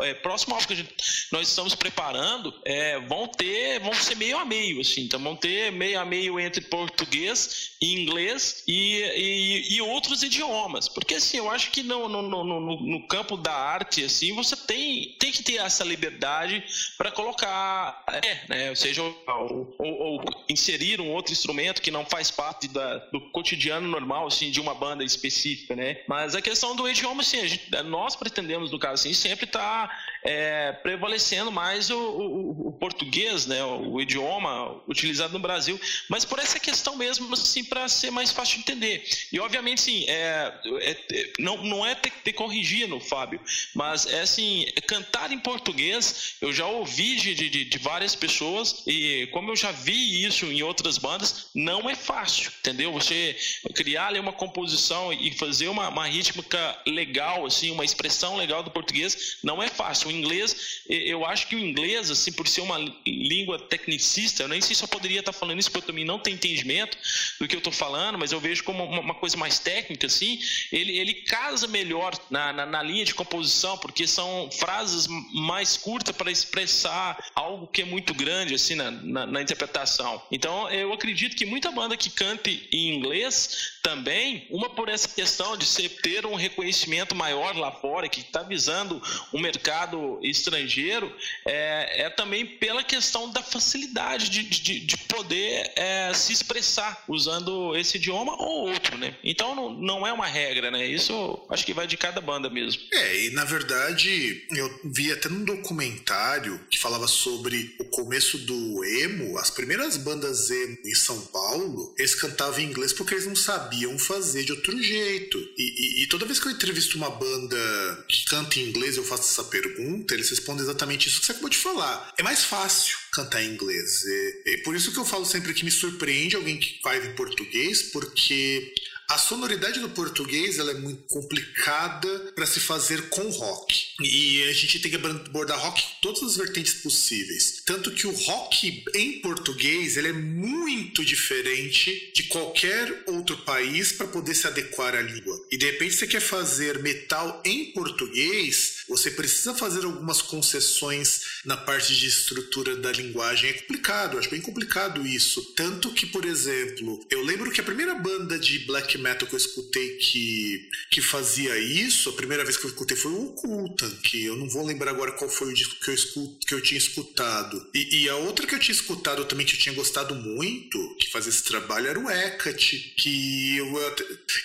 é 0.10 0.14
próximo 0.14 0.56
ao 0.56 0.62
que 0.62 0.76
gente, 0.76 0.94
nós 1.32 1.48
estamos 1.48 1.76
preparando, 1.76 2.54
é, 2.66 3.00
vão 3.00 3.28
ter, 3.28 3.80
vão 3.80 3.94
ser 3.94 4.16
meio 4.16 4.38
a 4.38 4.46
meio, 4.46 4.82
assim, 4.82 5.02
então 5.02 5.20
vão 5.20 5.36
ter 5.36 5.72
meio 5.72 6.00
a 6.00 6.06
meio 6.06 6.40
entre 6.40 6.62
português 6.62 7.72
e 7.82 7.94
inglês 7.94 8.64
e, 8.68 9.02
e, 9.16 9.76
e 9.76 9.82
outros 9.82 10.24
idiomas, 10.24 10.88
porque 10.88 11.16
assim, 11.16 11.38
eu 11.38 11.50
acho 11.50 11.72
que 11.72 11.84
no, 11.84 12.08
no, 12.08 12.22
no, 12.22 12.60
no, 12.60 13.08
campo 13.08 13.36
da 13.36 13.54
arte, 13.54 14.04
assim, 14.04 14.34
você 14.34 14.56
tem, 14.56 15.16
tem 15.20 15.32
que 15.32 15.44
ter 15.44 15.58
essa 15.58 15.84
liberdade 15.84 16.64
para 16.98 17.12
colocar, 17.12 18.04
é, 18.08 18.48
né, 18.48 18.76
seja 18.76 19.02
ou, 19.02 19.76
ou, 19.78 20.00
ou, 20.00 20.22
inserir 20.48 21.02
um 21.02 21.12
outro 21.12 21.32
instrumento 21.32 21.82
que 21.82 21.92
não 21.92 22.06
faz 22.06 22.30
parte 22.30 22.68
da, 22.68 22.98
do 23.12 23.22
cotidiano 23.32 23.88
normal, 23.88 24.28
assim, 24.28 24.52
de 24.52 24.60
uma 24.60 24.74
banda 24.74 25.04
específica, 25.10 25.76
né? 25.76 25.98
Mas 26.08 26.36
a 26.36 26.42
questão 26.42 26.76
do 26.76 26.88
idioma, 26.88 27.24
sim, 27.24 27.48
gente, 27.48 27.70
nós 27.84 28.16
pretendemos, 28.16 28.72
no 28.72 28.80
caso 28.80 29.02
assim, 29.02 29.14
sempre 29.14 29.46
estar 29.46 29.88
tá, 29.88 30.00
é, 30.24 30.72
prevalecendo 30.72 31.52
mais 31.52 31.90
o, 31.90 31.98
o, 31.98 32.68
o, 32.68 32.72
português, 32.74 33.46
né? 33.46 33.64
O, 33.64 34.00
idioma 34.00 34.82
utilizado 34.88 35.34
no 35.34 35.40
Brasil, 35.40 35.80
mas 36.08 36.24
por 36.24 36.40
essa 36.40 36.60
questão 36.60 36.96
mesmo, 36.96 37.34
assim, 37.34 37.64
para 37.64 37.88
ser 37.88 38.12
mais 38.12 38.32
fácil 38.32 38.56
de 38.56 38.62
entender. 38.62 39.04
E, 39.32 39.40
obviamente, 39.40 39.82
sim, 39.82 40.06
é, 40.08 40.54
é, 40.82 41.34
não, 41.40 41.58
não 41.64 41.86
é 41.86 41.96
ter, 41.96 42.12
ter 42.24 42.34
corrigindo, 42.34 43.00
Fábio, 43.00 43.42
mas 43.76 44.06
é 44.06 44.22
assim, 44.22 44.66
cantar 44.88 45.32
em 45.32 45.40
português, 45.40 46.36
eu 46.42 46.54
já 46.54 46.66
ouvi 46.66 47.16
de, 47.16 47.36
de, 47.36 47.66
de 47.66 47.78
várias 47.78 48.16
pessoas, 48.16 48.84
e 48.88 49.28
como 49.32 49.52
eu 49.52 49.56
já 49.56 49.72
vi 49.72 50.24
isso 50.26 50.46
em 50.46 50.62
outras 50.62 50.98
bandas, 50.98 51.50
não 51.54 51.90
é 51.90 51.96
fácil, 51.96 52.52
entendeu? 52.60 52.92
Você 52.94 53.36
criar 53.74 54.08
ali 54.08 54.20
uma 54.20 54.34
composição 54.34 54.99
e 55.14 55.32
fazer 55.32 55.68
uma, 55.70 55.88
uma 55.90 56.06
rítmica 56.06 56.78
legal, 56.86 57.46
assim, 57.46 57.72
uma 57.72 57.86
expressão 57.86 58.36
legal 58.36 58.62
do 58.62 58.72
português, 58.72 59.38
não 59.44 59.62
é 59.62 59.68
fácil. 59.68 60.10
O 60.10 60.12
inglês, 60.12 60.82
eu 60.88 61.26
acho 61.26 61.48
que 61.48 61.56
o 61.56 61.60
inglês, 61.60 62.12
assim, 62.12 62.32
por 62.32 62.48
ser 62.48 62.62
uma 62.62 62.78
língua 63.06 63.58
tecnicista, 63.58 64.44
eu 64.44 64.48
nem 64.48 64.62
sei 64.62 64.76
se 64.76 64.84
eu 64.84 64.88
poderia 64.88 65.20
estar 65.20 65.32
falando 65.32 65.60
isso, 65.60 65.72
porque 65.72 65.86
eu 65.86 65.88
também 65.88 66.06
não 66.06 66.20
tenho 66.20 66.36
entendimento 66.36 66.98
do 67.40 67.48
que 67.48 67.56
eu 67.56 67.60
estou 67.60 67.74
falando, 67.74 68.18
mas 68.18 68.32
eu 68.32 68.40
vejo 68.40 68.64
como 68.64 68.84
uma, 68.84 69.00
uma, 69.00 69.16
coisa 69.16 69.38
mais 69.38 69.60
técnica, 69.60 70.08
assim, 70.08 70.40
ele, 70.72 70.98
ele 70.98 71.14
casa 71.14 71.68
melhor 71.68 72.14
na, 72.30 72.52
na, 72.52 72.66
na 72.66 72.84
linha 72.84 73.06
de 73.06 73.14
composição, 73.14 73.78
porque 73.78 74.06
são 74.08 74.50
frases 74.52 75.08
mais 75.34 75.78
curtas 75.78 76.16
para 76.16 76.32
expressar 76.32 77.18
algo 77.36 77.68
que 77.68 77.82
é 77.82 77.86
muito 77.86 78.14
grande, 78.14 78.56
assim, 78.56 78.76
na, 78.76 78.92
na, 78.92 79.26
na 79.26 79.42
interpretação. 79.42 80.22
Então, 80.32 80.70
eu 80.70 80.92
acredito 80.92 81.36
que 81.36 81.46
muita 81.46 81.72
banda 81.72 81.96
que 81.96 82.10
cante 82.10 82.68
em 82.72 82.96
inglês 82.96 83.80
também, 83.82 84.48
uma 84.50 84.70
por 84.70 84.89
essa 84.90 85.08
questão 85.08 85.58
de 85.58 85.66
ser, 85.66 85.90
ter 86.02 86.26
um 86.26 86.36
reconhecimento 86.36 87.16
maior 87.16 87.56
lá 87.56 87.72
fora, 87.72 88.10
que 88.10 88.22
está 88.22 88.44
visando 88.44 89.02
um 89.34 89.40
mercado 89.40 90.20
estrangeiro, 90.22 91.14
é, 91.46 92.04
é, 92.04 92.10
também 92.10 92.46
pela 92.46 92.84
questão 92.84 93.30
da 93.32 93.42
facilidade 93.42 94.30
de, 94.30 94.44
de, 94.44 94.80
de 94.80 94.98
poder 94.98 95.72
é, 95.76 96.14
se 96.14 96.34
expressar 96.34 97.04
usando 97.08 97.76
esse 97.76 97.98
idioma 97.98 98.34
ou 98.34 98.70
outro, 98.70 98.98
né? 98.98 99.16
Então 99.24 99.56
não, 99.56 99.74
não 99.74 100.08
é 100.08 100.14
uma 100.14 100.28
regra, 100.28 100.72
né? 100.72 100.86
Isso 100.86 101.46
acho 101.50 101.66
que 101.66 101.74
vai 101.74 101.88
de 101.88 101.98
cada 101.98 102.22
banda 102.22 102.50
mesmo. 102.50 102.82
É, 102.92 103.26
e 103.26 103.32
na 103.32 103.46
verdade 103.46 104.46
eu 104.52 104.80
vi 104.86 105.12
até 105.12 105.30
num 105.30 105.44
documentário 105.44 106.60
que 106.70 106.80
falava 106.80 107.08
sobre 107.08 107.76
o 107.80 107.86
começo 107.86 108.38
do 108.40 108.86
emo, 108.86 109.38
as 109.38 109.50
primeiras 109.50 109.98
bandas 109.98 110.50
emo 110.50 110.78
em 110.86 110.96
São 110.96 111.20
Paulo, 111.28 111.94
eles 111.98 112.16
cantavam 112.16 112.60
em 112.60 112.66
inglês 112.66 112.94
porque 112.94 113.14
eles 113.14 113.26
não 113.26 113.36
sabiam 113.36 113.98
fazer 113.98 114.44
de 114.44 114.52
outro 114.52 114.79
jeito. 114.82 115.38
E, 115.58 116.02
e, 116.02 116.04
e 116.04 116.08
toda 116.08 116.26
vez 116.26 116.40
que 116.40 116.48
eu 116.48 116.52
entrevisto 116.52 116.98
uma 116.98 117.10
banda 117.10 118.06
que 118.08 118.26
canta 118.26 118.60
em 118.60 118.70
inglês, 118.70 118.98
eu 118.98 119.04
faço 119.04 119.24
essa 119.24 119.44
pergunta, 119.44 120.14
eles 120.14 120.30
respondem 120.30 120.64
exatamente 120.64 121.08
isso 121.08 121.20
que 121.20 121.26
você 121.26 121.32
acabou 121.34 121.50
de 121.50 121.58
falar. 121.58 122.14
É 122.18 122.24
mais 122.24 122.44
fácil 122.44 122.98
cantar 123.12 123.44
em 123.44 123.52
inglês. 123.52 124.04
É, 124.06 124.54
é 124.54 124.58
por 124.58 124.76
isso 124.76 124.92
que 124.92 125.00
eu 125.00 125.06
falo 125.06 125.26
sempre 125.26 125.54
que 125.54 125.66
me 125.66 125.72
surpreende 125.72 126.36
alguém 126.36 126.58
que 126.58 126.80
faz 126.82 127.06
em 127.06 127.14
português, 127.14 127.84
porque 127.84 128.74
a 129.10 129.18
sonoridade 129.18 129.80
do 129.80 129.90
português 129.90 130.60
ela 130.60 130.70
é 130.70 130.76
muito 130.76 131.02
complicada 131.08 132.32
para 132.36 132.46
se 132.46 132.60
fazer 132.60 133.10
com 133.10 133.28
rock. 133.30 133.88
E 134.02 134.44
a 134.44 134.54
gente 134.54 134.80
tem 134.80 134.92
que 134.92 134.98
abordar 134.98 135.60
rock 135.60 135.82
em 135.82 136.02
todas 136.02 136.22
as 136.22 136.38
vertentes 136.38 136.76
possíveis. 136.76 137.64
Tanto 137.66 137.92
que 137.92 138.06
o 138.06 138.12
rock 138.12 138.84
em 138.94 139.20
português 139.20 139.98
ele 139.98 140.10
é 140.10 140.14
muito 140.14 141.04
diferente 141.04 142.12
de 142.16 142.24
qualquer 142.24 143.04
outro 143.08 143.36
país 143.38 143.92
para 143.92 144.08
poder 144.08 144.36
se 144.36 144.46
adequar 144.46 144.94
à 144.94 145.02
língua. 145.02 145.44
E 145.52 145.58
de 145.58 145.66
repente 145.66 145.96
você 145.96 146.06
quer 146.06 146.22
fazer 146.22 146.80
metal 146.80 147.42
em 147.44 147.72
português, 147.72 148.79
você 148.90 149.12
precisa 149.12 149.54
fazer 149.54 149.86
algumas 149.86 150.22
concessões 150.22 151.22
na 151.46 151.56
parte 151.56 151.96
de 151.96 152.08
estrutura 152.08 152.76
da 152.76 152.92
linguagem. 152.92 153.50
É 153.50 153.54
complicado, 153.54 154.18
acho 154.18 154.30
bem 154.30 154.42
complicado 154.42 155.06
isso. 155.06 155.54
Tanto 155.56 155.92
que, 155.94 156.06
por 156.06 156.26
exemplo, 156.26 157.06
eu 157.10 157.24
lembro 157.24 157.52
que 157.52 157.62
a 157.62 157.64
primeira 157.64 157.96
banda 157.96 158.38
de 158.38 158.60
black 158.60 158.98
metal 158.98 159.28
que 159.28 159.36
eu 159.36 159.38
escutei 159.38 159.98
que, 159.98 160.70
que 160.90 161.02
fazia 161.02 161.58
isso, 161.58 162.10
a 162.10 162.14
primeira 162.14 162.44
vez 162.44 162.58
que 162.58 162.66
eu 162.66 162.70
escutei 162.70 162.98
foi 162.98 163.12
o 163.12 163.28
Ocultan, 163.28 163.90
que 164.04 164.26
eu 164.26 164.36
não 164.36 164.50
vou 164.50 164.66
lembrar 164.66 164.92
agora 164.92 165.12
qual 165.12 165.30
foi 165.30 165.52
o 165.52 165.54
disco 165.54 165.76
que 165.80 165.90
eu, 165.90 165.94
escut, 165.94 166.46
que 166.46 166.54
eu 166.54 166.62
tinha 166.62 166.78
escutado. 166.78 167.70
E, 167.74 168.04
e, 168.04 168.10
a 168.10 168.16
outra 168.16 168.48
que 168.48 168.56
eu 168.56 168.60
tinha 168.60 168.74
escutado 168.74 169.26
também 169.26 169.46
que 169.46 169.54
eu 169.54 169.60
tinha 169.60 169.76
gostado 169.76 170.16
muito, 170.16 170.96
que 171.00 171.12
fazia 171.12 171.30
esse 171.30 171.44
trabalho, 171.44 171.88
era 171.88 172.00
o 172.00 172.10
Hecate, 172.10 172.94
que, 172.98 173.58
eu, 173.58 173.96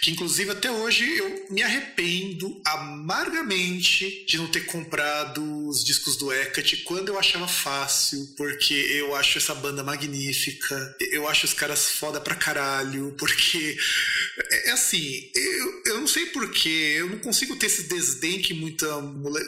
que 0.03 0.11
inclusive 0.11 0.51
até 0.51 0.71
hoje 0.71 1.05
eu 1.17 1.47
me 1.51 1.63
arrependo 1.63 2.61
amargamente 2.65 4.25
de 4.35 4.39
não 4.39 4.49
ter 4.49 4.67
comprado 4.67 5.69
os 5.69 5.85
discos 5.85 6.17
do 6.17 6.33
Hecate 6.33 6.79
quando 6.79 7.09
eu 7.09 7.19
achava 7.19 7.47
fácil, 7.47 8.35
porque 8.37 8.75
eu 8.75 9.15
acho 9.15 9.39
essa 9.39 9.55
banda 9.55 9.85
magnífica, 9.85 10.97
eu 11.13 11.29
acho 11.29 11.47
os 11.47 11.55
caras 11.55 11.91
foda 11.91 12.21
pra 12.21 12.35
caralho, 12.35 13.15
porque 13.17 13.79
é, 14.51 14.71
é 14.71 14.73
assim, 14.73 15.31
eu, 15.33 15.83
eu 15.87 16.01
não 16.01 16.09
sei 16.09 16.27
porquê, 16.27 16.97
eu 16.99 17.11
não 17.11 17.19
consigo 17.21 17.55
ter 17.55 17.67
esse 17.67 17.85
desdém 17.85 18.43
que 18.43 18.53
muita, 18.53 19.01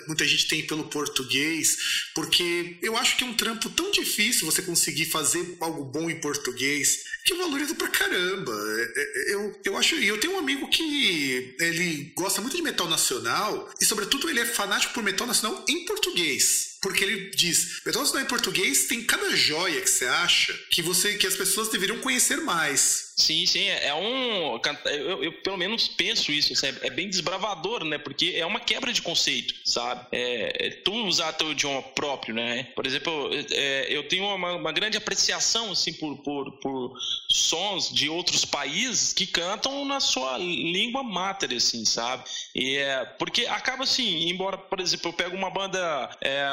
muita 0.06 0.24
gente 0.24 0.46
tem 0.46 0.64
pelo 0.64 0.84
português, 0.84 1.78
porque 2.14 2.76
eu 2.80 2.96
acho 2.96 3.16
que 3.16 3.24
é 3.24 3.26
um 3.26 3.34
trampo 3.34 3.68
tão 3.70 3.90
difícil 3.90 4.46
você 4.46 4.62
conseguir 4.62 5.06
fazer 5.06 5.56
algo 5.58 5.84
bom 5.84 6.08
em 6.08 6.20
português 6.20 7.02
que 7.26 7.32
eu 7.32 7.38
valorizo 7.38 7.74
pra 7.74 7.88
caramba. 7.88 8.52
É, 8.52 9.02
é, 9.02 9.34
eu, 9.34 9.60
eu 9.64 9.76
acho. 9.76 9.96
E 9.96 10.06
eu 10.06 10.18
tenho 10.18 10.34
um 10.34 10.38
amigo 10.38 10.68
que 10.68 11.56
ele 11.58 12.12
gosta 12.16 12.40
muito 12.40 12.56
de 12.56 12.62
metal 12.62 12.88
nacional 12.88 13.68
e, 13.80 13.84
sobretudo, 13.84 14.30
ele 14.30 14.40
é 14.40 14.46
fanático 14.46 14.94
por 14.94 15.02
metal 15.02 15.26
nacional 15.26 15.64
em 15.68 15.84
português. 15.84 16.76
Porque 16.80 17.02
ele 17.02 17.30
diz, 17.30 17.80
metal 17.84 18.02
nacional 18.02 18.24
em 18.24 18.28
português 18.28 18.86
tem 18.86 19.02
cada 19.02 19.34
joia 19.34 19.80
que 19.80 19.90
você 19.90 20.04
acha 20.04 20.52
que 20.70 20.80
você 20.80 21.14
que 21.14 21.26
as 21.26 21.34
pessoas 21.34 21.68
deveriam 21.68 21.98
conhecer 21.98 22.36
mais. 22.36 23.05
Sim, 23.18 23.46
sim, 23.46 23.66
é 23.66 23.94
um. 23.94 24.60
Eu, 24.84 25.24
eu 25.24 25.32
pelo 25.40 25.56
menos 25.56 25.88
penso 25.88 26.30
isso, 26.30 26.66
é 26.66 26.90
bem 26.90 27.08
desbravador, 27.08 27.82
né? 27.82 27.96
Porque 27.96 28.34
é 28.36 28.44
uma 28.44 28.60
quebra 28.60 28.92
de 28.92 29.00
conceito, 29.00 29.54
sabe? 29.64 30.06
É, 30.12 30.66
é 30.66 30.70
tu 30.70 30.92
usar 30.92 31.32
teu 31.32 31.52
idioma 31.52 31.80
próprio, 31.80 32.34
né? 32.34 32.64
Por 32.76 32.86
exemplo, 32.86 33.30
é, 33.52 33.86
eu 33.88 34.06
tenho 34.06 34.24
uma, 34.26 34.52
uma, 34.52 34.70
grande 34.70 34.98
apreciação, 34.98 35.72
assim, 35.72 35.94
por, 35.94 36.18
por, 36.18 36.52
por 36.58 36.94
sons 37.26 37.90
de 37.90 38.06
outros 38.10 38.44
países 38.44 39.14
que 39.14 39.26
cantam 39.26 39.86
na 39.86 39.98
sua 39.98 40.36
língua 40.36 41.02
mater, 41.02 41.54
assim, 41.54 41.86
sabe? 41.86 42.22
E 42.54 42.76
é, 42.76 43.02
porque 43.18 43.46
acaba 43.46 43.84
assim, 43.84 44.28
embora, 44.28 44.58
por 44.58 44.78
exemplo, 44.78 45.08
eu 45.08 45.14
pego 45.14 45.34
uma 45.34 45.48
banda, 45.48 46.10
é, 46.20 46.44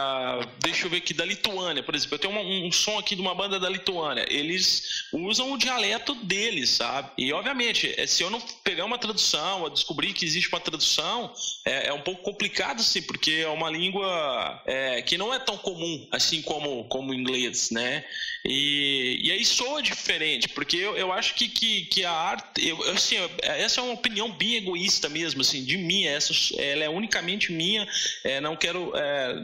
deixa 0.61 0.85
eu 0.85 0.89
ver 0.89 0.97
aqui, 0.97 1.13
da 1.13 1.25
Lituânia, 1.25 1.83
por 1.83 1.93
exemplo, 1.93 2.15
eu 2.15 2.19
tenho 2.19 2.33
um, 2.33 2.67
um 2.67 2.71
som 2.71 2.97
aqui 2.97 3.15
de 3.15 3.21
uma 3.21 3.35
banda 3.35 3.59
da 3.59 3.69
Lituânia, 3.69 4.25
eles 4.29 5.09
usam 5.11 5.51
o 5.51 5.57
dialeto 5.57 6.15
deles 6.15 6.52
sabe? 6.65 7.09
E 7.17 7.33
obviamente, 7.33 7.93
é, 7.97 8.05
se 8.05 8.23
eu 8.23 8.29
não 8.29 8.39
pegar 8.63 8.85
uma 8.85 8.97
tradução, 8.97 9.69
descobrir 9.69 10.13
que 10.13 10.25
existe 10.25 10.49
uma 10.49 10.59
tradução, 10.59 11.33
é, 11.65 11.87
é 11.87 11.93
um 11.93 12.01
pouco 12.01 12.21
complicado, 12.21 12.79
assim, 12.79 13.01
porque 13.01 13.31
é 13.31 13.47
uma 13.47 13.69
língua 13.69 14.61
é, 14.65 15.01
que 15.01 15.17
não 15.17 15.33
é 15.33 15.39
tão 15.39 15.57
comum, 15.57 16.07
assim 16.11 16.41
como, 16.41 16.83
como 16.85 17.11
o 17.11 17.13
inglês, 17.13 17.71
né? 17.71 18.05
E, 18.45 19.21
e 19.23 19.31
aí 19.31 19.45
soa 19.45 19.81
diferente, 19.81 20.49
porque 20.49 20.75
eu, 20.75 20.97
eu 20.97 21.13
acho 21.13 21.33
que, 21.33 21.47
que, 21.47 21.85
que 21.85 22.03
a 22.03 22.11
arte, 22.11 22.67
eu, 22.67 22.81
assim, 22.91 23.15
essa 23.41 23.79
é 23.79 23.83
uma 23.83 23.93
opinião 23.93 24.29
bem 24.31 24.55
egoísta 24.55 25.07
mesmo, 25.07 25.39
assim, 25.39 25.63
de 25.63 25.77
mim, 25.77 26.03
essa, 26.03 26.33
ela 26.57 26.83
é 26.83 26.89
unicamente 26.89 27.53
minha, 27.53 27.87
é, 28.21 28.41
não 28.41 28.57
quero, 28.57 28.91
é, 28.97 29.35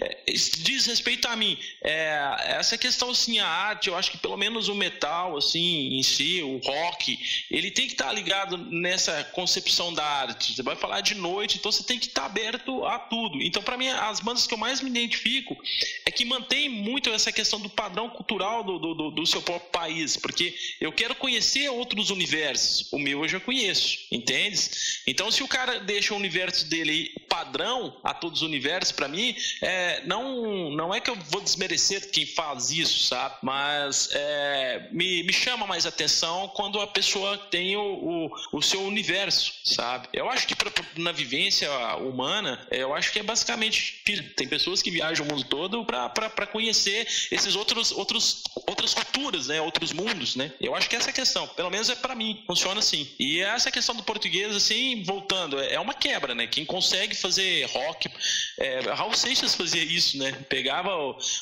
é, 0.00 0.32
diz 0.32 0.86
respeito 0.86 1.28
a 1.28 1.36
mim, 1.36 1.56
é, 1.84 2.36
essa 2.58 2.76
questão, 2.76 3.10
assim, 3.10 3.38
a 3.38 3.46
arte, 3.46 3.88
eu 3.88 3.96
acho 3.96 4.10
que 4.10 4.18
pelo 4.18 4.36
menos 4.36 4.66
o 4.66 4.74
metal, 4.74 5.36
assim, 5.36 5.94
em 5.94 6.02
si, 6.02 6.42
o 6.42 6.58
rock, 6.58 7.16
ele 7.48 7.70
tem 7.70 7.86
que 7.86 7.92
estar 7.92 8.12
ligado 8.12 8.56
nessa 8.56 9.22
concepção 9.22 9.94
da 9.94 10.04
arte, 10.04 10.56
você 10.56 10.64
vai 10.64 10.74
falar 10.74 11.00
de 11.00 11.14
noite, 11.14 11.58
então 11.58 11.70
você 11.70 11.84
tem 11.84 11.98
que 11.98 12.06
estar 12.06 12.24
aberto 12.24 12.84
a 12.86 12.98
tudo, 12.98 13.40
então 13.40 13.62
para 13.62 13.76
mim, 13.76 13.88
as 13.88 14.18
bandas 14.18 14.48
que 14.48 14.54
eu 14.54 14.58
mais 14.58 14.80
me 14.80 14.90
identifico 14.90 15.56
é 16.04 16.10
que 16.10 16.24
mantém 16.24 16.68
muito 16.68 17.08
essa 17.10 17.30
questão 17.30 17.60
do 17.60 17.70
padrão 17.70 17.99
padrão 18.00 18.08
cultural 18.08 18.64
do, 18.64 18.78
do, 18.78 19.10
do, 19.10 19.26
seu 19.26 19.42
próprio 19.42 19.70
país, 19.70 20.16
porque 20.16 20.54
eu 20.80 20.92
quero 20.92 21.14
conhecer 21.14 21.68
outros 21.68 22.10
universos. 22.10 22.90
O 22.92 22.98
meu 22.98 23.22
eu 23.22 23.28
já 23.28 23.40
conheço, 23.40 23.98
entende? 24.10 24.70
Então, 25.06 25.30
se 25.30 25.42
o 25.42 25.48
cara 25.48 25.80
deixa 25.80 26.14
o 26.14 26.16
universo 26.16 26.66
dele 26.66 27.12
padrão 27.28 27.96
a 28.02 28.14
todos 28.14 28.42
os 28.42 28.48
universos, 28.48 28.92
para 28.92 29.08
mim, 29.08 29.36
é, 29.60 30.02
não, 30.06 30.70
não 30.70 30.94
é 30.94 31.00
que 31.00 31.10
eu 31.10 31.16
vou 31.16 31.40
desmerecer 31.40 32.10
quem 32.10 32.24
faz 32.24 32.70
isso, 32.70 33.06
sabe? 33.06 33.36
Mas 33.42 34.08
é, 34.12 34.88
me, 34.92 35.22
me 35.22 35.32
chama 35.32 35.66
mais 35.66 35.86
atenção 35.86 36.48
quando 36.54 36.80
a 36.80 36.86
pessoa 36.86 37.36
tem 37.36 37.76
o, 37.76 37.82
o, 37.82 38.58
o 38.58 38.62
seu 38.62 38.82
universo, 38.82 39.52
sabe? 39.64 40.08
Eu 40.12 40.30
acho 40.30 40.46
que 40.46 40.54
pra, 40.54 40.70
na 40.96 41.12
vivência 41.12 41.70
humana, 41.96 42.66
eu 42.70 42.94
acho 42.94 43.12
que 43.12 43.18
é 43.18 43.22
basicamente 43.22 44.00
tem 44.36 44.48
pessoas 44.48 44.82
que 44.82 44.90
viajam 44.90 45.26
o 45.26 45.28
mundo 45.28 45.44
todo 45.44 45.84
para 45.84 46.46
conhecer 46.46 47.06
esses 47.30 47.54
outros 47.54 47.89
outros, 47.92 48.42
outras 48.68 48.94
culturas, 48.94 49.48
né? 49.48 49.60
Outros 49.60 49.92
mundos, 49.92 50.36
né? 50.36 50.52
Eu 50.60 50.74
acho 50.74 50.88
que 50.88 50.96
essa 50.96 51.08
é 51.08 51.12
a 51.12 51.14
questão. 51.14 51.46
Pelo 51.48 51.70
menos 51.70 51.88
é 51.88 51.94
para 51.94 52.14
mim, 52.14 52.42
funciona 52.46 52.80
assim. 52.80 53.08
E 53.18 53.40
essa 53.40 53.70
questão 53.70 53.94
do 53.94 54.02
português, 54.02 54.54
assim, 54.54 55.02
voltando, 55.02 55.58
é 55.60 55.78
uma 55.78 55.94
quebra, 55.94 56.34
né? 56.34 56.46
Quem 56.46 56.64
consegue 56.64 57.14
fazer 57.14 57.64
rock. 57.66 58.10
É, 58.58 58.80
Raul 58.92 59.14
Seixas 59.14 59.54
fazia 59.54 59.82
isso, 59.82 60.18
né? 60.18 60.32
Pegava 60.48 60.90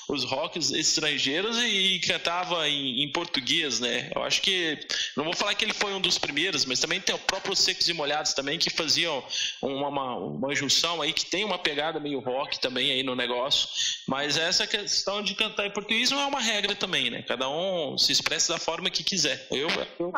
os 0.09 0.25
rocks 0.25 0.71
estrangeiros 0.71 1.59
e, 1.59 1.95
e 1.95 2.01
cantava 2.01 2.69
em, 2.69 3.03
em, 3.03 3.13
português, 3.13 3.81
né? 3.81 4.11
Eu 4.15 4.23
acho 4.23 4.41
que. 4.43 4.79
Não 5.17 5.25
vou 5.25 5.35
falar 5.35 5.55
que 5.55 5.65
ele 5.65 5.75
foi 5.75 5.93
um 5.93 6.01
dos 6.01 6.19
primeiros, 6.19 6.65
mas 6.65 6.81
também 6.81 7.01
tem 7.01 7.15
o 7.15 7.19
próprio 7.19 7.55
Secos 7.55 7.89
e 7.89 7.93
Molhados 7.93 8.33
também, 8.33 8.59
que 8.59 8.71
faziam 8.71 9.23
uma, 9.63 9.89
uma, 9.89 10.17
uma 10.17 10.55
junção 10.55 11.03
aí, 11.03 11.13
que 11.13 11.27
tem 11.27 11.45
uma 11.45 11.59
pegada 11.59 12.01
meio 12.01 12.21
rock 12.21 12.59
também 12.61 12.91
aí 12.91 13.03
no 13.03 13.15
negócio. 13.15 13.69
Mas 14.07 14.37
essa 14.37 14.67
questão 14.67 15.23
de 15.23 15.35
cantar 15.35 15.67
em 15.67 15.71
português 15.71 16.11
não 16.11 16.21
é 16.21 16.27
uma 16.27 16.38
regra 16.39 16.75
também, 16.75 17.11
né? 17.11 17.23
Cada 17.23 17.49
um 17.49 17.97
se 17.99 18.13
expressa 18.13 18.53
da 18.53 18.59
forma 18.59 18.91
que 18.91 19.03
quiser. 19.03 19.47
Eu, 19.51 19.69
eu 19.99 20.13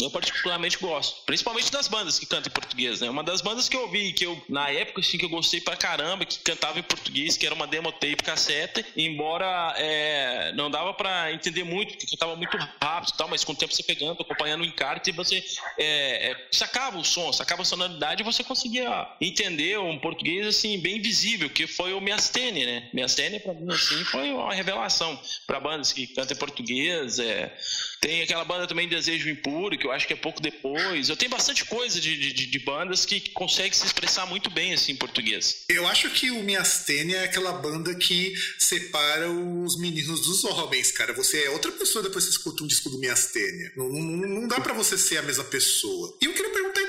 eu 0.00 0.10
particularmente 0.10 0.78
gosto, 0.78 1.24
principalmente 1.24 1.70
das 1.72 1.88
bandas 1.88 2.18
que 2.18 2.26
cantam 2.26 2.50
em 2.50 2.54
português, 2.54 3.00
né? 3.00 3.10
Uma 3.10 3.24
das 3.24 3.40
bandas 3.40 3.68
que 3.68 3.76
eu 3.76 3.82
ouvi, 3.82 4.12
que 4.12 4.24
eu, 4.24 4.40
na 4.48 4.70
época, 4.70 5.00
assim, 5.00 5.18
que 5.18 5.24
eu 5.24 5.28
gostei 5.28 5.60
pra 5.60 5.76
caramba, 5.76 6.24
que 6.24 6.38
cantava 6.38 6.78
em 6.78 6.82
português, 6.82 7.36
que 7.36 7.44
era 7.44 7.54
uma 7.54 7.66
demo 7.66 7.90
tape 7.90 8.16
cassete, 8.16 8.84
embora 8.96 9.74
é, 9.76 10.52
não 10.52 10.70
dava 10.70 10.94
pra 10.94 11.32
entender 11.32 11.64
muito, 11.64 11.94
porque 11.94 12.06
cantava 12.06 12.36
muito 12.36 12.56
rápido 12.80 13.14
e 13.14 13.16
tal, 13.16 13.28
mas 13.28 13.42
com 13.42 13.52
o 13.52 13.56
tempo 13.56 13.74
você 13.74 13.82
pegando, 13.82 14.22
acompanhando 14.22 14.62
o 14.62 14.64
encarte, 14.64 15.10
você 15.10 15.44
é, 15.76 16.30
é, 16.30 16.48
sacava 16.52 16.98
o 16.98 17.04
som, 17.04 17.32
sacava 17.32 17.62
a 17.62 17.64
sonoridade 17.64 18.22
e 18.22 18.24
você 18.24 18.44
conseguia 18.44 19.08
entender 19.20 19.78
um 19.78 19.98
português, 19.98 20.46
assim, 20.46 20.78
bem 20.78 21.00
visível, 21.00 21.50
que 21.50 21.66
foi 21.66 21.92
o 21.92 22.00
Miastene, 22.00 22.64
né? 22.64 22.88
Miastene, 22.92 23.40
pra 23.40 23.54
mim, 23.54 23.72
assim, 23.72 24.04
foi 24.04 24.30
uma 24.30 24.54
revelação 24.54 25.07
pra 25.46 25.60
bandas 25.60 25.92
que 25.92 26.06
cantam 26.06 26.36
em 26.36 26.38
português, 26.38 27.18
é... 27.18 27.56
Tem 28.00 28.22
aquela 28.22 28.44
banda 28.44 28.66
também 28.66 28.88
Desejo 28.88 29.28
Impuro, 29.28 29.76
que 29.76 29.84
eu 29.84 29.90
acho 29.90 30.06
que 30.06 30.12
é 30.12 30.16
pouco 30.16 30.40
depois. 30.40 31.08
Eu 31.08 31.16
tenho 31.16 31.30
bastante 31.30 31.64
coisa 31.64 32.00
de, 32.00 32.32
de, 32.32 32.46
de 32.46 32.58
bandas 32.60 33.04
que 33.04 33.20
conseguem 33.30 33.72
se 33.72 33.84
expressar 33.84 34.24
muito 34.26 34.50
bem 34.50 34.72
assim 34.72 34.92
em 34.92 34.96
português. 34.96 35.64
Eu 35.68 35.86
acho 35.86 36.08
que 36.10 36.30
o 36.30 36.42
Miastênia 36.42 37.16
é 37.16 37.24
aquela 37.24 37.52
banda 37.52 37.94
que 37.96 38.34
separa 38.58 39.28
os 39.28 39.78
meninos 39.80 40.20
dos 40.20 40.44
homens, 40.44 40.92
cara. 40.92 41.12
Você 41.12 41.42
é 41.44 41.50
outra 41.50 41.72
pessoa 41.72 42.02
depois 42.02 42.24
que 42.24 42.30
você 42.30 42.38
escuta 42.38 42.62
um 42.62 42.68
disco 42.68 42.88
do 42.88 42.98
Miastênia. 42.98 43.72
Não, 43.76 43.88
não, 43.88 44.28
não 44.28 44.48
dá 44.48 44.60
para 44.60 44.74
você 44.74 44.96
ser 44.96 45.18
a 45.18 45.22
mesma 45.22 45.44
pessoa. 45.44 46.16
E 46.22 46.26
eu 46.26 46.32
queria 46.32 46.52
perguntar 46.52 46.87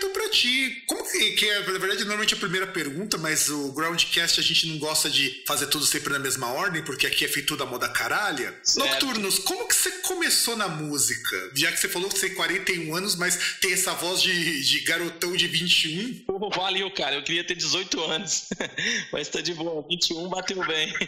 como 0.86 1.10
que, 1.10 1.32
que 1.32 1.50
é, 1.50 1.60
na 1.60 1.80
verdade, 1.80 2.00
normalmente 2.00 2.34
a 2.34 2.38
primeira 2.38 2.68
pergunta, 2.68 3.18
mas 3.18 3.50
o 3.50 3.72
Groundcast 3.74 4.40
a 4.40 4.44
gente 4.44 4.68
não 4.68 4.78
gosta 4.78 5.10
de 5.10 5.44
fazer 5.46 5.68
tudo 5.68 5.86
sempre 5.86 6.14
na 6.14 6.20
mesma 6.20 6.52
ordem, 6.52 6.84
porque 6.84 7.08
aqui 7.08 7.26
é 7.26 7.28
feito 7.28 7.58
da 7.58 7.66
moda 7.66 7.90
caralha. 7.90 8.56
Certo. 8.64 8.88
Nocturnos, 8.88 9.40
como 9.40 9.68
que 9.68 9.76
você 9.76 9.92
começou 10.02 10.56
na 10.56 10.68
música? 10.68 11.52
Já 11.56 11.72
que 11.72 11.80
você 11.80 11.90
falou 11.90 12.10
que 12.10 12.18
você 12.18 12.28
tem 12.28 12.36
41 12.36 12.96
anos, 12.96 13.16
mas 13.16 13.58
tem 13.62 13.74
essa 13.74 13.94
voz 13.94 14.22
de, 14.22 14.64
de 14.64 14.80
garotão 14.82 15.36
de 15.36 15.48
21. 15.48 16.26
Pô, 16.26 16.50
valeu, 16.50 16.90
cara. 16.92 17.16
Eu 17.16 17.24
queria 17.24 17.44
ter 17.44 17.56
18 17.56 18.02
anos. 18.04 18.48
mas 19.12 19.28
tá 19.28 19.42
de 19.42 19.54
boa. 19.54 19.86
21 19.88 20.30
bateu 20.30 20.66
bem. 20.66 20.94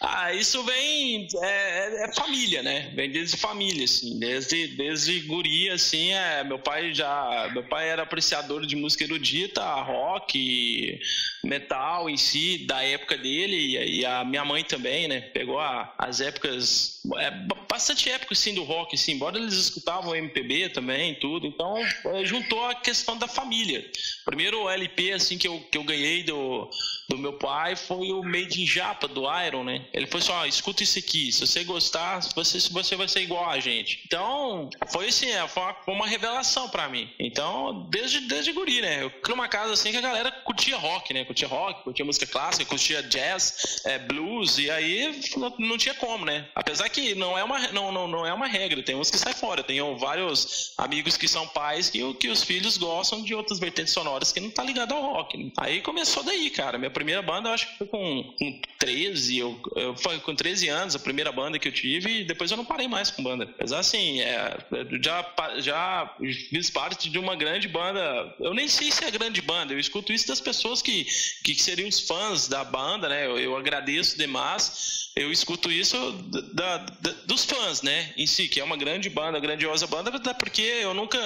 ah, 0.00 0.34
isso 0.34 0.62
vem. 0.64 1.28
É, 1.42 1.46
é, 1.46 2.04
é, 2.04 2.14
família, 2.14 2.62
né? 2.62 2.92
Vem 2.94 3.10
desde 3.10 3.36
família, 3.36 3.84
assim. 3.84 4.18
Desde, 4.18 4.68
desde 4.68 5.20
guria, 5.20 5.74
assim. 5.74 6.12
É, 6.12 6.44
meu 6.44 6.58
pai 6.58 6.94
já. 6.94 7.17
Meu 7.52 7.62
pai 7.62 7.88
era 7.88 8.02
apreciador 8.02 8.66
de 8.66 8.76
música 8.76 9.04
erudita, 9.04 9.62
rock, 9.62 11.00
metal 11.44 12.08
em 12.08 12.16
si, 12.16 12.66
da 12.66 12.82
época 12.82 13.16
dele. 13.16 13.98
E, 13.98 14.04
a 14.04 14.24
minha 14.24 14.44
mãe 14.44 14.64
também, 14.64 15.08
né? 15.08 15.20
Pegou 15.20 15.58
a, 15.58 15.94
as 15.98 16.20
épocas. 16.20 17.00
É, 17.18 17.30
bastante 17.68 18.10
época, 18.10 18.34
assim, 18.34 18.54
do 18.54 18.64
rock, 18.64 18.94
assim. 18.94 19.12
Embora 19.12 19.38
eles 19.38 19.54
escutavam 19.54 20.14
MPB 20.14 20.70
também, 20.70 21.14
tudo. 21.14 21.46
Então, 21.46 21.76
é, 21.78 22.24
juntou 22.24 22.64
a 22.66 22.74
questão 22.74 23.16
da 23.16 23.26
família. 23.26 23.84
Primeiro 24.24 24.68
LP, 24.68 25.12
assim, 25.12 25.38
que 25.38 25.48
eu, 25.48 25.60
que 25.70 25.78
eu 25.78 25.84
ganhei 25.84 26.22
do, 26.22 26.70
do 27.08 27.16
meu 27.16 27.32
pai 27.32 27.74
foi 27.74 28.12
o 28.12 28.22
Made 28.22 28.62
in 28.62 28.66
Japa, 28.66 29.08
do 29.08 29.22
Iron, 29.42 29.64
né? 29.64 29.86
Ele 29.94 30.06
falou 30.06 30.22
assim, 30.22 30.32
ó, 30.32 30.44
escuta 30.44 30.82
isso 30.82 30.98
aqui. 30.98 31.32
Se 31.32 31.46
você 31.46 31.64
gostar, 31.64 32.20
você, 32.34 32.60
você 32.70 32.96
vai 32.96 33.08
ser 33.08 33.22
igual 33.22 33.48
a 33.48 33.58
gente. 33.58 34.02
Então, 34.04 34.68
foi 34.92 35.08
assim, 35.08 35.30
é, 35.30 35.48
foi 35.48 35.62
uma, 35.62 35.74
foi 35.74 35.94
uma 35.94 36.06
revelação 36.06 36.68
para 36.68 36.86
mim. 36.88 37.08
Então, 37.18 37.86
desde, 37.90 38.20
desde 38.20 38.52
guri, 38.52 38.82
né? 38.82 39.02
Eu 39.02 39.10
criei 39.10 39.34
uma 39.34 39.48
casa 39.48 39.72
assim 39.72 39.90
que 39.90 39.96
a 39.96 40.02
galera 40.02 40.30
curtia 40.30 40.76
rock, 40.76 41.14
né? 41.14 41.24
Curtia 41.24 41.48
rock, 41.48 41.82
curtia 41.82 42.04
música 42.04 42.26
clássica, 42.26 42.66
curtia 42.66 43.02
jazz, 43.02 43.80
é, 43.86 43.98
blues, 43.98 44.58
e 44.58 44.70
aí 44.70 45.18
não, 45.36 45.54
não, 45.58 45.78
tinha 45.78 45.94
como, 45.94 46.26
né? 46.26 46.46
Apesar 46.54 46.90
que 46.90 47.14
não 47.14 47.38
é 47.38 47.42
uma, 47.42 47.58
não, 47.68 47.90
não, 47.90 48.06
não 48.06 48.26
é 48.26 48.34
uma 48.34 48.46
regra, 48.46 48.82
tem 48.82 48.94
uns 48.94 49.10
que 49.10 49.16
saem 49.16 49.34
fora. 49.34 49.62
Tenho 49.62 49.96
vários 49.96 50.74
amigos 50.76 51.16
que 51.16 51.26
são 51.26 51.48
pais 51.48 51.88
que, 51.88 52.14
que 52.14 52.28
os 52.28 52.42
filhos 52.42 52.76
gostam 52.76 53.22
de 53.22 53.34
outras 53.34 53.58
vertentes 53.58 53.94
sonoras 53.94 54.30
que 54.30 54.40
não 54.40 54.50
tá 54.50 54.62
ligado 54.62 54.92
ao 54.92 55.00
rock. 55.00 55.38
Né? 55.38 55.50
Aí 55.56 55.80
começou 55.80 56.22
daí, 56.22 56.50
cara. 56.50 56.76
Minha 56.76 56.90
primeira 56.98 57.22
banda, 57.22 57.48
eu 57.48 57.52
acho 57.54 57.68
que 57.68 57.78
foi 57.78 57.86
com, 57.86 58.34
com 58.36 58.60
13, 58.76 59.38
eu, 59.38 59.62
eu, 59.76 59.96
foi 59.96 60.18
com 60.18 60.34
13 60.34 60.68
anos, 60.68 60.96
a 60.96 60.98
primeira 60.98 61.30
banda 61.30 61.56
que 61.56 61.68
eu 61.68 61.72
tive, 61.72 62.22
e 62.22 62.24
depois 62.24 62.50
eu 62.50 62.56
não 62.56 62.64
parei 62.64 62.88
mais 62.88 63.08
com 63.08 63.22
banda. 63.22 63.48
Mas 63.56 63.70
assim, 63.70 64.20
é, 64.20 64.56
já, 65.00 65.34
já 65.58 66.16
fiz 66.50 66.70
parte 66.70 67.08
de 67.08 67.16
uma 67.16 67.36
grande 67.36 67.68
banda, 67.68 68.34
eu 68.40 68.52
nem 68.52 68.66
sei 68.66 68.90
se 68.90 69.04
é 69.04 69.12
grande 69.12 69.40
banda, 69.40 69.72
eu 69.72 69.78
escuto 69.78 70.12
isso 70.12 70.26
das 70.26 70.40
pessoas 70.40 70.82
que, 70.82 71.06
que 71.44 71.54
seriam 71.54 71.88
os 71.88 72.00
fãs 72.00 72.48
da 72.48 72.64
banda, 72.64 73.08
né? 73.08 73.26
Eu, 73.26 73.38
eu 73.38 73.56
agradeço 73.56 74.18
demais 74.18 75.08
eu 75.18 75.32
escuto 75.32 75.70
isso 75.70 76.12
da, 76.52 76.78
da, 76.78 77.10
dos 77.26 77.44
fãs, 77.44 77.82
né, 77.82 78.12
em 78.16 78.26
si, 78.26 78.48
que 78.48 78.60
é 78.60 78.64
uma 78.64 78.76
grande 78.76 79.10
banda, 79.10 79.40
grandiosa 79.40 79.86
banda, 79.86 80.14
até 80.14 80.32
porque 80.32 80.62
eu 80.62 80.94
nunca 80.94 81.18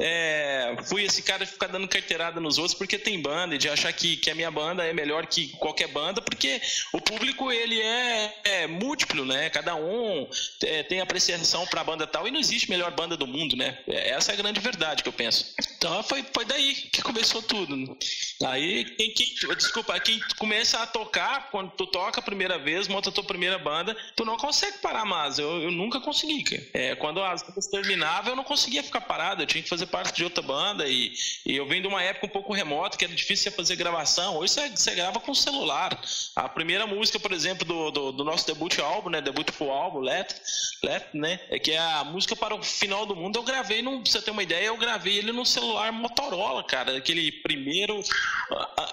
é, 0.00 0.76
fui 0.84 1.04
esse 1.04 1.22
cara 1.22 1.44
de 1.44 1.52
ficar 1.52 1.68
dando 1.68 1.86
carteirada 1.86 2.40
nos 2.40 2.58
outros 2.58 2.76
porque 2.76 2.98
tem 2.98 3.20
banda 3.22 3.54
e 3.54 3.58
de 3.58 3.68
achar 3.68 3.92
que, 3.92 4.16
que 4.16 4.30
a 4.30 4.34
minha 4.34 4.50
banda 4.50 4.84
é 4.84 4.92
melhor 4.92 5.07
que 5.26 5.48
qualquer 5.58 5.88
banda, 5.88 6.20
porque 6.20 6.60
o 6.92 7.00
público 7.00 7.50
ele 7.50 7.80
é, 7.80 8.40
é 8.44 8.66
múltiplo, 8.66 9.24
né, 9.24 9.50
cada 9.50 9.74
um 9.74 10.28
é, 10.62 10.82
tem 10.82 11.00
apreciação 11.00 11.66
para 11.66 11.80
a 11.80 11.84
banda 11.84 12.06
tal 12.06 12.26
e 12.26 12.30
não 12.30 12.40
existe 12.40 12.70
melhor 12.70 12.90
banda 12.92 13.16
do 13.16 13.26
mundo, 13.26 13.56
né, 13.56 13.78
essa 13.86 14.32
é 14.32 14.34
a 14.34 14.36
grande 14.36 14.60
verdade 14.60 15.02
que 15.02 15.08
eu 15.08 15.12
penso. 15.12 15.54
Então 15.76 16.02
foi, 16.02 16.24
foi 16.34 16.44
daí 16.44 16.74
que 16.74 17.02
começou 17.02 17.40
tudo. 17.42 17.96
Aí, 18.44 18.84
quem, 18.84 19.12
quem, 19.12 19.34
desculpa, 19.56 19.98
quem 20.00 20.20
começa 20.36 20.80
a 20.82 20.86
tocar, 20.86 21.50
quando 21.50 21.70
tu 21.72 21.86
toca 21.86 22.20
a 22.20 22.22
primeira 22.22 22.58
vez, 22.58 22.88
monta 22.88 23.10
a 23.10 23.12
tua 23.12 23.24
primeira 23.24 23.58
banda, 23.58 23.96
tu 24.16 24.24
não 24.24 24.36
consegue 24.36 24.78
parar 24.78 25.04
mais. 25.04 25.38
Eu, 25.38 25.62
eu 25.62 25.70
nunca 25.70 26.00
consegui, 26.00 26.44
cara. 26.44 26.62
É, 26.72 26.94
quando 26.96 27.22
as 27.22 27.42
bandas 27.42 27.66
terminavam, 27.66 28.30
eu 28.30 28.36
não 28.36 28.44
conseguia 28.44 28.82
ficar 28.82 29.00
parado. 29.02 29.42
Eu 29.42 29.46
tinha 29.46 29.62
que 29.62 29.68
fazer 29.68 29.86
parte 29.86 30.16
de 30.16 30.24
outra 30.24 30.42
banda. 30.42 30.86
E, 30.86 31.12
e 31.46 31.56
eu 31.56 31.66
venho 31.66 31.82
de 31.82 31.88
uma 31.88 32.02
época 32.02 32.26
um 32.26 32.30
pouco 32.30 32.52
remota, 32.52 32.96
que 32.96 33.04
era 33.04 33.14
difícil 33.14 33.52
fazer 33.52 33.76
gravação. 33.76 34.36
Hoje 34.36 34.52
você, 34.52 34.68
você 34.70 34.90
grava 34.98 35.20
com 35.20 35.34
celular. 35.34 35.98
A 36.34 36.48
primeira 36.48 36.86
música, 36.86 37.18
por 37.18 37.32
exemplo, 37.32 37.64
do, 37.64 37.90
do, 37.90 38.12
do 38.12 38.24
nosso 38.24 38.46
debut 38.46 38.78
álbum, 38.78 39.10
né? 39.10 39.20
Debut 39.20 39.50
full 39.52 39.70
álbum, 39.70 40.00
Let, 40.00 40.34
Let, 40.82 41.06
né? 41.14 41.40
É 41.50 41.58
que 41.58 41.72
é 41.72 41.78
a 41.78 42.04
música 42.04 42.34
para 42.34 42.54
o 42.54 42.62
final 42.62 43.06
do 43.06 43.14
mundo. 43.14 43.38
Eu 43.38 43.42
gravei, 43.42 43.80
não, 43.80 44.02
pra 44.02 44.10
você 44.10 44.20
ter 44.20 44.30
uma 44.30 44.42
ideia, 44.42 44.66
eu 44.66 44.76
gravei 44.76 45.18
ele 45.18 45.32
no 45.32 45.46
celular 45.46 45.92
Motorola, 45.92 46.64
cara. 46.64 46.96
Aquele 46.96 47.30
primeiro. 47.30 48.02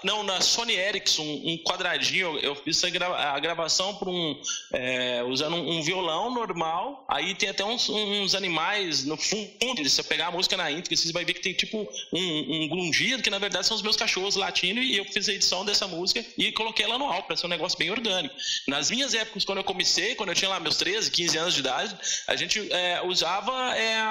Não, 0.04 0.22
na 0.22 0.40
Sony 0.40 0.74
Ericsson, 0.74 1.22
um 1.22 1.58
quadradinho. 1.58 2.38
Eu 2.38 2.54
fiz 2.54 2.82
a 2.84 3.38
gravação 3.40 3.94
por 3.96 4.08
um 4.08 4.40
é, 4.72 5.22
usando 5.24 5.56
um, 5.56 5.82
violão 5.82 6.32
normal, 6.32 7.04
aí 7.08 7.34
tem 7.34 7.48
até 7.48 7.64
uns, 7.64 7.88
uns 7.88 8.34
animais 8.34 9.04
no 9.04 9.16
fundo. 9.16 9.84
Se 9.84 9.90
você 9.90 10.02
pegar 10.02 10.28
a 10.28 10.32
música 10.32 10.56
na 10.56 10.70
íntegra, 10.70 10.96
você 10.96 11.12
vai 11.12 11.24
ver 11.24 11.34
que 11.34 11.40
tem 11.40 11.52
tipo 11.52 11.88
um, 12.12 12.64
um 12.64 12.68
grungido, 12.68 13.22
que 13.22 13.30
na 13.30 13.38
verdade 13.38 13.66
são 13.66 13.76
os 13.76 13.82
meus 13.82 13.96
cachorros 13.96 14.36
latindo, 14.36 14.80
e 14.80 14.96
eu 14.96 15.04
fiz 15.04 15.28
a 15.28 15.32
edição 15.32 15.64
dessa 15.64 15.86
música 15.86 15.95
e 16.36 16.52
coloquei 16.52 16.84
ela 16.84 16.98
no 16.98 17.06
álbum, 17.06 17.26
para 17.26 17.36
ser 17.36 17.46
um 17.46 17.50
negócio 17.50 17.78
bem 17.78 17.90
orgânico. 17.90 18.34
Nas 18.66 18.90
minhas 18.90 19.14
épocas, 19.14 19.44
quando 19.44 19.58
eu 19.58 19.64
comecei, 19.64 20.14
quando 20.14 20.30
eu 20.30 20.34
tinha 20.34 20.48
lá 20.48 20.60
meus 20.60 20.76
13, 20.76 21.10
15 21.10 21.38
anos 21.38 21.54
de 21.54 21.60
idade, 21.60 21.96
a 22.26 22.36
gente 22.36 22.72
é, 22.72 23.00
usava 23.04 23.76
é, 23.76 24.04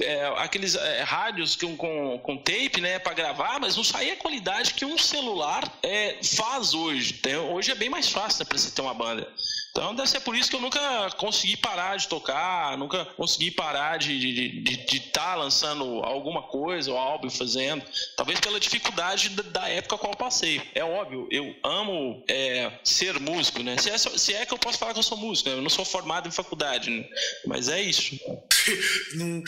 é, 0.00 0.34
aqueles 0.38 0.74
é, 0.74 1.02
rádios 1.02 1.56
com, 1.56 1.76
com, 1.76 2.18
com, 2.18 2.36
tape, 2.36 2.80
né, 2.80 2.98
para 2.98 3.14
gravar, 3.14 3.58
mas 3.60 3.76
não 3.76 3.84
saía 3.84 4.14
a 4.14 4.16
qualidade 4.16 4.74
que 4.74 4.84
um 4.84 4.98
celular 4.98 5.70
é, 5.82 6.18
faz 6.22 6.74
hoje. 6.74 7.14
Tem, 7.14 7.36
hoje 7.36 7.70
é 7.70 7.74
bem 7.74 7.88
mais 7.88 8.08
fácil 8.08 8.40
né, 8.40 8.46
para 8.48 8.58
você 8.58 8.70
ter 8.70 8.82
uma 8.82 8.94
banda. 8.94 9.28
Então 9.76 9.94
deve 9.94 10.08
ser 10.08 10.20
por 10.20 10.34
isso 10.34 10.48
que 10.48 10.56
eu 10.56 10.60
nunca 10.60 11.10
consegui 11.18 11.54
parar 11.54 11.96
de 11.96 12.08
tocar, 12.08 12.78
nunca 12.78 13.04
consegui 13.04 13.50
parar 13.50 13.98
de 13.98 14.12
estar 14.12 14.26
de, 14.26 14.62
de, 14.62 14.86
de 14.86 15.00
tá 15.10 15.34
lançando 15.34 15.84
alguma 16.02 16.42
coisa, 16.42 16.90
ou 16.90 16.96
álbum 16.96 17.28
fazendo. 17.28 17.82
Talvez 18.16 18.40
pela 18.40 18.58
dificuldade 18.58 19.28
da, 19.28 19.68
época 19.68 19.98
qual 19.98 20.12
eu 20.12 20.16
passei. 20.16 20.62
É 20.74 20.82
óbvio, 20.82 21.28
eu 21.30 21.54
amo 21.62 22.24
é, 22.26 22.72
ser 22.84 23.18
músico, 23.20 23.62
né? 23.62 23.76
Se 23.76 23.90
é, 23.90 23.98
se 23.98 24.32
é, 24.32 24.46
que 24.46 24.54
eu 24.54 24.58
posso 24.58 24.78
falar 24.78 24.94
que 24.94 24.98
eu 24.98 25.02
sou 25.02 25.18
músico, 25.18 25.50
né? 25.50 25.56
Eu 25.56 25.62
não 25.62 25.68
sou 25.68 25.84
formado 25.84 26.26
em 26.26 26.32
faculdade, 26.32 26.90
né? 26.90 27.04
Mas 27.46 27.68
é 27.68 27.82
isso. 27.82 28.18
um, 29.16 29.42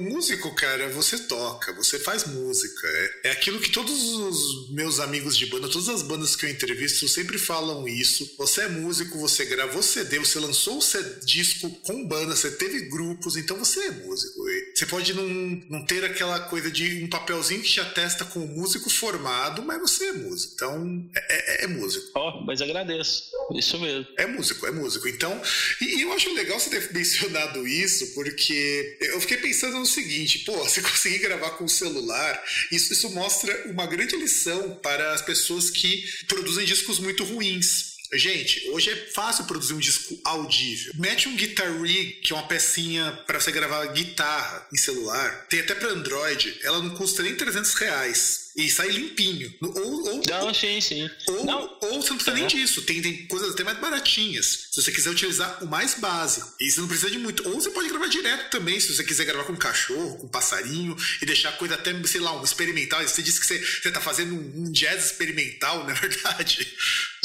músico, 0.00 0.54
cara, 0.54 0.88
você 0.90 1.18
toca, 1.18 1.72
você 1.74 1.98
faz 1.98 2.26
música. 2.26 2.86
É, 2.86 3.28
é 3.28 3.30
aquilo 3.32 3.60
que 3.60 3.70
todos 3.70 3.92
os 3.92 4.70
meus 4.70 5.00
amigos 5.00 5.36
de 5.36 5.46
banda, 5.46 5.68
todas 5.68 5.88
as 5.88 6.02
bandas 6.02 6.34
que 6.34 6.46
eu 6.46 6.50
entrevisto 6.50 7.06
sempre 7.08 7.36
falam 7.38 7.86
isso. 7.86 8.34
Você 8.38 8.62
é 8.62 8.68
músico, 8.68 9.18
você 9.18 9.33
você 9.34 9.44
gravou 9.44 9.82
CD, 9.82 10.18
você 10.18 10.38
lançou 10.38 10.78
o 10.78 11.24
disco 11.24 11.68
com 11.82 12.06
banda, 12.06 12.36
você 12.36 12.50
teve 12.52 12.82
grupos, 12.88 13.36
então 13.36 13.58
você 13.58 13.80
é 13.86 13.90
músico. 13.90 14.44
Você 14.74 14.86
pode 14.86 15.12
não, 15.12 15.24
não 15.68 15.84
ter 15.84 16.04
aquela 16.04 16.40
coisa 16.40 16.70
de 16.70 17.02
um 17.04 17.08
papelzinho 17.08 17.62
que 17.62 17.68
te 17.68 17.80
atesta 17.80 18.24
como 18.24 18.46
músico 18.46 18.88
formado, 18.88 19.62
mas 19.62 19.80
você 19.80 20.06
é 20.06 20.12
músico. 20.12 20.54
Então, 20.54 21.10
é, 21.14 21.62
é, 21.62 21.64
é 21.64 21.66
músico. 21.66 22.06
Ó, 22.14 22.30
oh, 22.30 22.44
mas 22.44 22.60
agradeço. 22.60 23.24
Isso 23.54 23.78
mesmo. 23.78 24.06
É 24.16 24.26
músico, 24.26 24.66
é 24.66 24.70
músico. 24.70 25.08
Então, 25.08 25.40
e, 25.80 25.96
e, 25.96 26.02
eu 26.02 26.12
acho 26.12 26.32
legal 26.32 26.58
você 26.58 26.70
ter 26.70 26.92
mencionado 26.94 27.66
isso, 27.66 28.14
porque 28.14 28.98
eu 29.00 29.20
fiquei 29.20 29.38
pensando 29.38 29.78
no 29.78 29.86
seguinte, 29.86 30.40
pô, 30.40 30.56
você 30.58 30.80
conseguir 30.80 31.18
gravar 31.18 31.50
com 31.50 31.64
o 31.64 31.68
celular, 31.68 32.42
isso, 32.70 32.92
isso 32.92 33.10
mostra 33.10 33.70
uma 33.70 33.86
grande 33.86 34.16
lição 34.16 34.76
para 34.82 35.12
as 35.12 35.22
pessoas 35.22 35.70
que 35.70 36.04
produzem 36.28 36.64
discos 36.64 36.98
muito 36.98 37.24
ruins. 37.24 37.93
Gente, 38.14 38.68
hoje 38.70 38.90
é 38.90 38.96
fácil 39.12 39.44
produzir 39.44 39.74
um 39.74 39.78
disco 39.78 40.18
audível. 40.24 40.92
Mete 40.96 41.28
um 41.28 41.36
Guitar 41.36 41.80
Rig, 41.82 42.20
que 42.22 42.32
é 42.32 42.36
uma 42.36 42.46
pecinha 42.46 43.12
para 43.26 43.40
você 43.40 43.50
gravar 43.50 43.84
guitarra 43.86 44.66
em 44.72 44.76
celular. 44.76 45.46
Tem 45.48 45.60
até 45.60 45.74
para 45.74 45.90
Android. 45.90 46.58
Ela 46.62 46.80
não 46.80 46.90
custa 46.90 47.22
nem 47.22 47.34
300 47.34 47.74
reais 47.74 48.44
e 48.56 48.70
sai 48.70 48.88
limpinho. 48.88 49.52
Ou, 49.60 50.08
ou, 50.08 50.22
não, 50.28 50.54
sim, 50.54 50.80
sim. 50.80 51.10
Ou, 51.26 51.44
não. 51.44 51.78
ou 51.82 52.00
você 52.00 52.10
não 52.10 52.16
precisa 52.16 52.36
nem 52.36 52.46
disso. 52.46 52.82
Tem, 52.82 53.02
tem 53.02 53.26
coisas 53.26 53.50
até 53.50 53.64
mais 53.64 53.78
baratinhas. 53.78 54.68
Se 54.70 54.80
você 54.80 54.92
quiser 54.92 55.10
utilizar 55.10 55.62
o 55.62 55.66
mais 55.66 55.94
básico. 55.94 56.54
E 56.60 56.70
você 56.70 56.80
não 56.80 56.88
precisa 56.88 57.10
de 57.10 57.18
muito. 57.18 57.46
Ou 57.48 57.60
você 57.60 57.70
pode 57.70 57.88
gravar 57.88 58.06
direto 58.06 58.50
também, 58.50 58.78
se 58.78 58.94
você 58.94 59.02
quiser 59.02 59.24
gravar 59.24 59.44
com 59.44 59.54
um 59.54 59.56
cachorro, 59.56 60.18
com 60.18 60.26
um 60.26 60.30
passarinho, 60.30 60.96
e 61.20 61.26
deixar 61.26 61.48
a 61.50 61.52
coisa 61.52 61.74
até, 61.74 61.92
sei 62.04 62.20
lá, 62.20 62.38
um 62.40 62.44
experimental. 62.44 63.02
Você 63.02 63.22
disse 63.22 63.40
que 63.40 63.46
você, 63.46 63.58
você 63.58 63.90
tá 63.90 64.00
fazendo 64.00 64.34
um, 64.34 64.62
um 64.62 64.72
jazz 64.72 65.06
experimental, 65.06 65.82
na 65.84 65.92
é 65.92 65.94
verdade. 65.94 66.74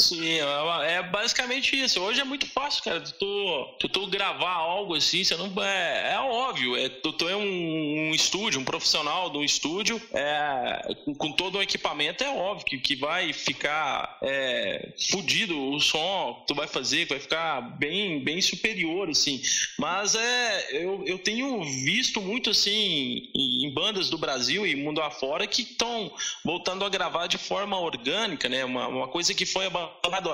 Sim, 0.00 0.40
é, 0.40 0.94
é 0.94 1.02
basicamente 1.02 1.78
isso. 1.78 2.00
Hoje 2.00 2.20
é 2.20 2.24
muito 2.24 2.46
fácil, 2.46 2.82
cara. 2.82 3.00
Tu, 3.00 3.66
tu, 3.78 3.88
tu, 3.88 4.06
gravar 4.06 4.54
algo 4.54 4.94
assim, 4.94 5.22
você 5.22 5.36
não. 5.36 5.52
É, 5.62 6.14
é 6.14 6.18
óbvio. 6.18 6.76
É, 6.76 6.88
tu, 6.88 7.12
tu 7.12 7.28
é 7.28 7.36
um, 7.36 8.08
um 8.08 8.14
estúdio, 8.14 8.60
um 8.60 8.64
profissional 8.64 9.28
do 9.28 9.44
estúdio, 9.44 10.00
é, 10.12 10.94
com 11.18 11.32
todo 11.32 11.58
o 11.58 11.62
equipamento, 11.62 12.24
é 12.24 12.30
óbvio 12.30 12.64
que, 12.64 12.78
que 12.78 12.96
vai 12.96 13.32
ficar 13.32 14.18
é, 14.22 14.92
fudido 15.10 15.58
o 15.70 15.78
som 15.80 16.38
que 16.40 16.46
tu 16.46 16.54
vai 16.54 16.66
fazer, 16.66 17.06
vai 17.06 17.20
ficar 17.20 17.60
bem, 17.78 18.24
bem 18.24 18.40
superior, 18.40 19.10
assim. 19.10 19.40
Mas 19.78 20.14
é, 20.14 20.82
eu, 20.82 21.04
eu 21.06 21.18
tenho 21.18 21.62
visto 21.62 22.20
muito, 22.22 22.50
assim, 22.50 23.30
em 23.34 23.70
bandas 23.72 24.08
do 24.08 24.16
Brasil 24.16 24.66
e 24.66 24.74
mundo 24.74 25.02
afora 25.02 25.46
que 25.46 25.62
estão 25.62 26.10
voltando 26.44 26.84
a 26.84 26.88
gravar 26.88 27.26
de 27.26 27.36
forma 27.36 27.78
orgânica, 27.78 28.48
né? 28.48 28.64
Uma, 28.64 28.88
uma 28.88 29.08
coisa 29.08 29.34
que 29.34 29.44
foi 29.44 29.66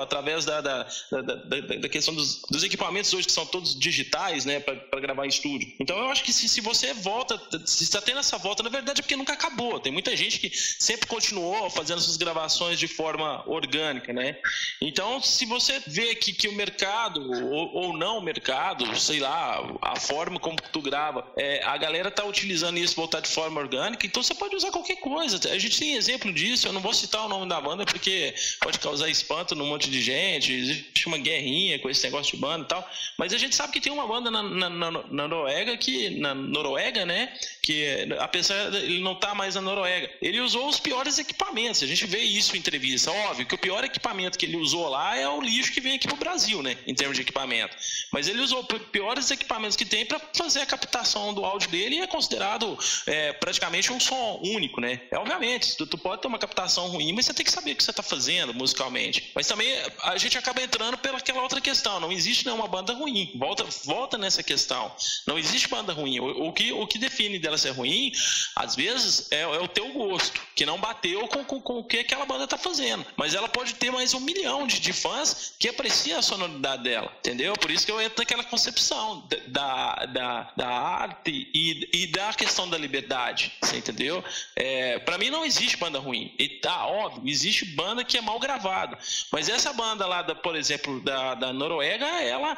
através 0.01 0.45
da, 0.45 0.61
da, 0.61 0.87
da, 1.11 1.21
da, 1.21 1.59
da 1.79 1.89
questão 1.89 2.13
dos, 2.13 2.41
dos, 2.49 2.63
equipamentos 2.63 3.13
hoje 3.13 3.27
que 3.27 3.33
são 3.33 3.45
todos 3.45 3.77
digitais, 3.77 4.45
né? 4.45 4.59
Para 4.59 4.99
gravar 4.99 5.25
em 5.25 5.29
estúdio. 5.29 5.73
Então 5.79 5.97
eu 5.97 6.09
acho 6.09 6.23
que 6.23 6.33
se, 6.33 6.47
se 6.47 6.61
você 6.61 6.93
volta, 6.93 7.39
se 7.65 7.83
está 7.83 8.01
tendo 8.01 8.19
essa 8.19 8.37
volta, 8.37 8.63
na 8.63 8.69
verdade 8.69 8.99
é 8.99 9.03
porque 9.03 9.15
nunca 9.15 9.33
acabou. 9.33 9.79
Tem 9.79 9.91
muita 9.91 10.15
gente 10.15 10.39
que 10.39 10.49
sempre 10.49 11.07
continuou 11.07 11.69
fazendo 11.69 12.01
suas 12.01 12.17
gravações 12.17 12.79
de 12.79 12.87
forma 12.87 13.43
orgânica, 13.47 14.13
né? 14.13 14.37
Então, 14.81 15.21
se 15.21 15.45
você 15.45 15.81
vê 15.87 16.15
que, 16.15 16.33
que 16.33 16.47
o 16.47 16.53
mercado, 16.53 17.21
ou, 17.51 17.73
ou 17.73 17.97
não 17.97 18.17
o 18.17 18.21
mercado, 18.21 18.97
sei 18.99 19.19
lá, 19.19 19.59
a 19.81 19.99
forma 19.99 20.39
como 20.39 20.57
tu 20.57 20.81
grava, 20.81 21.31
é, 21.37 21.63
a 21.63 21.77
galera 21.77 22.11
tá 22.11 22.23
utilizando 22.25 22.77
isso 22.77 22.95
voltar 22.95 23.19
de 23.19 23.29
forma 23.29 23.59
orgânica, 23.59 24.05
então 24.05 24.21
você 24.21 24.33
pode 24.33 24.55
usar 24.55 24.71
qualquer 24.71 24.97
coisa. 24.97 25.39
A 25.51 25.57
gente 25.57 25.79
tem 25.79 25.95
exemplo 25.95 26.31
disso, 26.33 26.67
eu 26.67 26.73
não 26.73 26.81
vou 26.81 26.93
citar 26.93 27.25
o 27.25 27.29
nome 27.29 27.47
da 27.47 27.59
banda 27.59 27.85
porque 27.85 28.33
pode 28.61 28.79
causar 28.79 29.09
espanto 29.09 29.46
num 29.55 29.67
monte 29.67 29.89
de 29.89 30.01
gente, 30.01 30.53
existe 30.53 31.07
uma 31.07 31.17
guerrinha 31.17 31.79
com 31.79 31.89
esse 31.89 32.03
negócio 32.03 32.35
de 32.35 32.41
banda 32.41 32.63
e 32.63 32.67
tal, 32.67 32.89
mas 33.17 33.33
a 33.33 33.37
gente 33.37 33.55
sabe 33.55 33.73
que 33.73 33.81
tem 33.81 33.91
uma 33.91 34.07
banda 34.07 34.29
na, 34.29 34.43
na, 34.43 34.69
na, 34.69 34.91
na 34.91 35.27
Noruega 35.27 35.77
que, 35.77 36.09
na 36.19 36.33
Noruega, 36.33 37.05
né, 37.05 37.33
que 37.61 38.07
apesar 38.19 38.71
de 38.71 38.77
ele 38.77 39.01
não 39.01 39.13
estar 39.13 39.29
tá 39.29 39.35
mais 39.35 39.55
na 39.55 39.61
Noruega, 39.61 40.09
ele 40.21 40.39
usou 40.39 40.67
os 40.67 40.79
piores 40.79 41.19
equipamentos. 41.19 41.83
A 41.83 41.87
gente 41.87 42.05
vê 42.05 42.19
isso 42.19 42.55
em 42.55 42.59
entrevista. 42.59 43.11
Óbvio 43.11 43.45
que 43.45 43.55
o 43.55 43.57
pior 43.57 43.83
equipamento 43.83 44.37
que 44.37 44.45
ele 44.45 44.57
usou 44.57 44.87
lá 44.87 45.17
é 45.17 45.27
o 45.27 45.41
lixo 45.41 45.71
que 45.71 45.81
vem 45.81 45.95
aqui 45.95 46.07
pro 46.07 46.15
Brasil, 46.15 46.63
né? 46.63 46.77
Em 46.87 46.95
termos 46.95 47.15
de 47.15 47.23
equipamento. 47.23 47.75
Mas 48.11 48.27
ele 48.27 48.41
usou 48.41 48.61
os 48.61 48.81
piores 48.87 49.29
equipamentos 49.31 49.75
que 49.75 49.85
tem 49.85 50.05
para 50.05 50.19
fazer 50.33 50.61
a 50.61 50.65
captação 50.65 51.33
do 51.33 51.43
áudio 51.43 51.69
dele 51.69 51.97
e 51.97 51.99
é 51.99 52.07
considerado 52.07 52.77
é, 53.05 53.33
praticamente 53.33 53.91
um 53.91 53.99
som 53.99 54.39
único, 54.43 54.79
né? 54.79 55.01
É, 55.11 55.17
obviamente, 55.17 55.75
tu, 55.75 55.85
tu, 55.85 55.97
pode 55.97 56.21
ter 56.21 56.27
uma 56.27 56.39
captação 56.39 56.87
ruim, 56.87 57.13
mas 57.13 57.25
você 57.25 57.33
tem 57.33 57.45
que 57.45 57.51
saber 57.51 57.71
o 57.73 57.75
que 57.75 57.83
você 57.83 57.91
está 57.91 58.03
fazendo 58.03 58.53
musicalmente. 58.53 59.31
Mas 59.37 59.45
também 59.45 59.71
a 60.01 60.17
gente 60.17 60.35
acaba 60.35 60.59
entrando 60.63 60.97
pelaquela 60.97 61.43
outra 61.43 61.61
questão. 61.61 61.99
Não 61.99 62.11
existe 62.11 62.43
nenhuma 62.43 62.67
banda 62.67 62.91
ruim. 62.91 63.31
Volta, 63.35 63.63
volta 63.85 64.17
nessa 64.17 64.41
questão. 64.41 64.91
Não 65.27 65.37
existe 65.37 65.67
banda 65.67 65.93
ruim. 65.93 66.19
O, 66.19 66.47
o 66.47 66.51
que, 66.51 66.71
o 66.71 66.87
que 66.87 66.97
define 66.97 67.37
dela 67.37 67.55
ser 67.55 67.69
ruim, 67.69 68.11
às 68.55 68.75
vezes, 68.75 69.31
é, 69.31 69.41
é 69.41 69.59
o 69.59 69.67
teu 69.67 69.93
gosto, 69.93 70.41
que 70.55 70.65
não 70.65 70.79
bateu 70.79 71.27
com, 71.27 71.45
com, 71.45 71.61
com 71.61 71.77
o 71.77 71.83
que 71.83 71.99
aquela 71.99 72.25
banda 72.25 72.45
está 72.45 72.57
fazendo. 72.57 73.05
Mas 73.15 73.35
ela 73.35 73.47
pode 73.47 73.75
ter 73.75 73.91
mais 73.91 74.11
um 74.15 74.19
milhão 74.19 74.65
de, 74.65 74.79
de 74.79 74.91
fãs 74.91 75.53
que 75.59 75.69
aprecia 75.69 76.17
a 76.17 76.23
sonoridade 76.23 76.81
dela, 76.81 77.13
entendeu? 77.19 77.53
Por 77.53 77.69
isso 77.69 77.85
que 77.85 77.91
eu 77.91 78.01
entro 78.01 78.17
naquela 78.17 78.43
concepção 78.43 79.27
da, 79.45 80.05
da, 80.07 80.51
da 80.57 80.67
arte 80.67 81.47
e, 81.53 81.87
e 81.93 82.07
da 82.07 82.33
questão 82.33 82.67
da 82.67 82.75
liberdade, 82.75 83.53
você 83.61 83.77
entendeu? 83.77 84.23
É, 84.55 84.97
para 84.97 85.19
mim 85.19 85.29
não 85.29 85.45
existe 85.45 85.77
banda 85.77 85.99
ruim. 85.99 86.33
E 86.39 86.49
tá, 86.49 86.87
óbvio, 86.87 87.21
existe 87.29 87.65
banda 87.65 88.03
que 88.03 88.17
é 88.17 88.21
mal 88.21 88.39
gravada. 88.39 88.97
Mas 89.31 89.49
essa 89.49 89.73
banda 89.73 90.05
lá, 90.05 90.21
da, 90.21 90.35
por 90.35 90.55
exemplo, 90.55 90.99
da, 91.01 91.35
da 91.35 91.53
Noruega, 91.53 92.05
ela. 92.05 92.55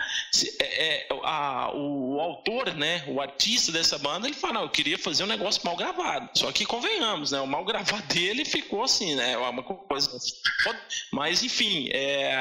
É, 0.59 0.87
é, 0.87 1.07
a, 1.23 1.71
o, 1.73 2.19
autor, 2.19 2.73
né? 2.75 3.03
O 3.07 3.21
artista 3.21 3.71
dessa 3.71 3.97
banda, 3.97 4.27
ele 4.27 4.35
fala, 4.35 4.53
não, 4.53 4.61
eu 4.63 4.69
queria 4.69 4.97
fazer 4.97 5.23
um 5.23 5.27
negócio 5.27 5.61
mal 5.63 5.75
gravado. 5.75 6.29
Só 6.35 6.51
que 6.51 6.65
convenhamos, 6.65 7.31
né? 7.31 7.39
O 7.39 7.47
mal 7.47 7.65
gravado 7.65 8.03
dele 8.13 8.45
ficou 8.45 8.83
assim, 8.83 9.15
né? 9.15 9.37
Uma 9.37 9.63
coisa. 9.63 10.15
Assim. 10.15 10.33
Mas 11.11 11.43
enfim, 11.43 11.89
é. 11.91 12.31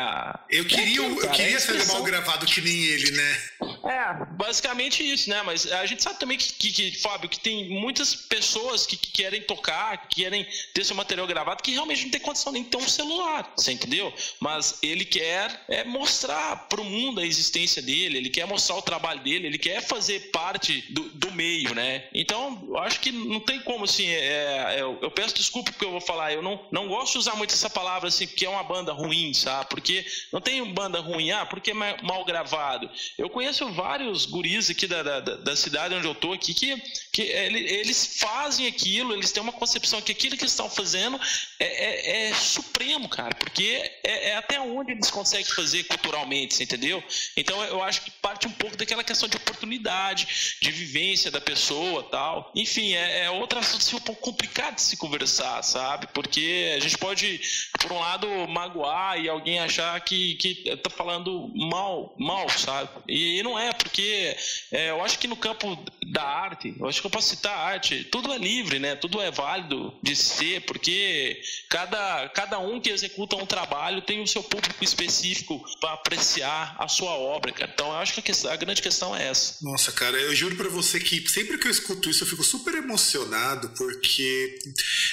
Eu 0.50 0.64
queria, 0.64 1.00
aquilo, 1.00 1.20
eu 1.20 1.31
queria 1.31 1.61
ser 1.61 1.87
mal 1.87 2.02
gravado 2.02 2.46
que 2.46 2.61
nem 2.61 2.74
ele, 2.74 3.11
né? 3.12 3.42
É, 3.85 4.24
basicamente 4.33 5.02
isso, 5.02 5.31
né? 5.31 5.42
Mas 5.42 5.70
a 5.70 5.87
gente 5.87 6.02
sabe 6.02 6.18
também 6.18 6.37
que, 6.37 6.52
que, 6.52 6.72
que 6.72 6.98
Fábio, 7.00 7.28
que 7.28 7.40
tem 7.40 7.68
muitas 7.68 8.14
pessoas 8.14 8.87
que, 8.87 8.96
que, 8.96 9.11
querem 9.11 9.42
tocar, 9.42 10.09
que 10.09 10.22
querem 10.22 10.46
ter 10.74 10.85
seu 10.85 10.96
material 10.96 11.26
gravado, 11.26 11.62
que 11.62 11.72
realmente 11.72 12.04
não 12.04 12.11
tem 12.11 12.20
condição 12.20 12.52
nem 12.52 12.62
de 12.62 12.70
ter 12.70 12.76
um 12.76 12.88
celular, 12.88 13.52
você 13.57 13.72
entendeu? 13.72 14.07
Mas 14.40 14.78
ele 14.82 15.04
quer 15.04 15.64
é, 15.68 15.84
mostrar 15.84 16.68
para 16.68 16.80
o 16.80 16.84
mundo 16.84 17.20
a 17.20 17.26
existência 17.26 17.82
dele, 17.82 18.18
ele 18.18 18.30
quer 18.30 18.46
mostrar 18.46 18.76
o 18.76 18.82
trabalho 18.82 19.20
dele, 19.20 19.46
ele 19.46 19.58
quer 19.58 19.80
fazer 19.82 20.30
parte 20.30 20.84
do, 20.92 21.02
do 21.10 21.30
meio, 21.32 21.74
né? 21.74 22.08
Então, 22.12 22.64
eu 22.68 22.78
acho 22.78 23.00
que 23.00 23.10
não 23.12 23.40
tem 23.40 23.60
como, 23.60 23.84
assim, 23.84 24.08
é, 24.08 24.76
é, 24.76 24.82
eu, 24.82 24.98
eu, 25.00 25.10
peço 25.10 25.34
desculpa 25.34 25.72
porque 25.72 25.84
eu 25.84 25.90
vou 25.90 26.00
falar, 26.00 26.32
eu 26.32 26.42
não, 26.42 26.66
não 26.70 26.88
gosto 26.88 27.12
de 27.12 27.18
usar 27.18 27.36
muito 27.36 27.54
essa 27.54 27.70
palavra, 27.70 28.08
assim, 28.08 28.26
porque 28.26 28.46
é 28.46 28.48
uma 28.48 28.62
banda 28.62 28.92
ruim, 28.92 29.32
sabe? 29.34 29.68
Porque 29.68 30.04
não 30.32 30.40
tem 30.40 30.64
banda 30.72 31.00
ruim, 31.00 31.30
ah, 31.30 31.46
porque 31.46 31.70
é 31.70 31.74
mal 31.74 32.24
gravado. 32.24 32.90
Eu 33.16 33.28
conheço 33.28 33.68
vários 33.72 34.26
guris 34.26 34.70
aqui 34.70 34.86
da, 34.86 35.02
da, 35.02 35.20
da 35.20 35.56
cidade 35.56 35.94
onde 35.94 36.06
eu 36.06 36.14
tô 36.14 36.32
aqui 36.32 36.54
que, 36.54 36.76
que 37.12 37.22
eles 37.22 38.18
fazem 38.18 38.66
aquilo, 38.66 39.12
eles 39.12 39.32
têm 39.32 39.42
uma 39.42 39.52
concepção 39.52 40.00
que 40.00 40.12
aquilo 40.12 40.36
que 40.36 40.44
estão 40.44 40.68
fazendo 40.68 41.20
é, 41.58 41.66
é, 41.66 42.28
é 42.28 42.34
supremo, 42.34 43.08
cara, 43.08 43.34
porque 43.34 43.90
é, 44.02 44.30
é, 44.30 44.37
até 44.37 44.61
onde 44.61 44.92
eles 44.92 45.11
conseguem 45.11 45.46
fazer 45.46 45.84
culturalmente, 45.84 46.62
entendeu? 46.62 47.02
Então 47.37 47.62
eu 47.64 47.82
acho 47.82 48.02
que 48.02 48.11
parte 48.11 48.46
um 48.46 48.52
pouco 48.52 48.76
daquela 48.76 49.04
questão 49.04 49.28
de 49.28 49.37
oportunidade, 49.37 50.56
de 50.61 50.70
vivência 50.70 51.30
da 51.30 51.40
pessoa 51.40 52.02
tal. 52.04 52.50
Enfim, 52.54 52.94
é, 52.94 53.24
é 53.24 53.30
outro 53.30 53.58
assunto 53.58 53.82
assim, 53.82 53.96
um 53.96 54.00
pouco 54.00 54.20
complicado 54.20 54.76
de 54.76 54.82
se 54.82 54.96
conversar, 54.96 55.62
sabe? 55.62 56.08
Porque 56.08 56.74
a 56.76 56.80
gente 56.80 56.98
pode, 56.98 57.40
por 57.80 57.92
um 57.92 57.98
lado, 57.98 58.28
magoar 58.48 59.18
e 59.18 59.28
alguém 59.28 59.58
achar 59.58 59.98
que, 60.00 60.34
que 60.37 60.76
tá 60.76 60.90
falando 60.90 61.50
mal, 61.54 62.14
mal, 62.18 62.48
sabe? 62.48 62.90
E, 63.08 63.42
não 63.42 63.58
é, 63.58 63.72
porque 63.72 64.37
é, 64.72 64.90
eu 64.90 65.02
acho 65.04 65.18
que 65.18 65.26
no 65.26 65.37
campo 65.37 65.78
da 66.06 66.22
arte, 66.22 66.74
eu 66.78 66.88
acho 66.88 67.00
que 67.00 67.06
eu 67.06 67.11
posso 67.11 67.28
citar 67.28 67.56
arte, 67.56 68.04
tudo 68.04 68.32
é 68.32 68.38
livre, 68.38 68.78
né? 68.78 68.96
Tudo 68.96 69.20
é 69.20 69.30
válido 69.30 69.94
de 70.02 70.14
ser, 70.16 70.62
porque 70.62 71.40
cada, 71.68 72.28
cada 72.30 72.58
um 72.58 72.80
que 72.80 72.90
executa 72.90 73.37
um 73.37 73.46
trabalho 73.46 73.88
tem 74.03 74.22
o 74.22 74.27
seu 74.27 74.42
público 74.42 74.83
específico 74.83 75.62
para 75.81 75.92
apreciar 75.92 76.77
a 76.79 76.88
sua 76.88 77.12
obra, 77.12 77.53
cara. 77.53 77.70
Então 77.72 77.88
eu 77.88 77.96
acho 77.96 78.14
que 78.14 78.20
a, 78.20 78.22
questão, 78.22 78.51
a 78.51 78.57
grande 78.57 78.83
questão 78.83 79.16
é 79.16 79.29
essa. 79.29 79.57
Nossa, 79.62 79.92
cara, 79.92 80.16
eu 80.16 80.35
juro 80.35 80.57
para 80.57 80.68
você 80.68 81.01
que 81.01 81.29
sempre 81.29 81.59
que 81.59 81.66
eu 81.66 81.70
escuto 81.70 82.11
isso 82.11 82.24
eu 82.24 82.29
fico 82.29 82.44
super 82.44 82.74
emocionado, 82.74 83.70
porque 83.70 84.59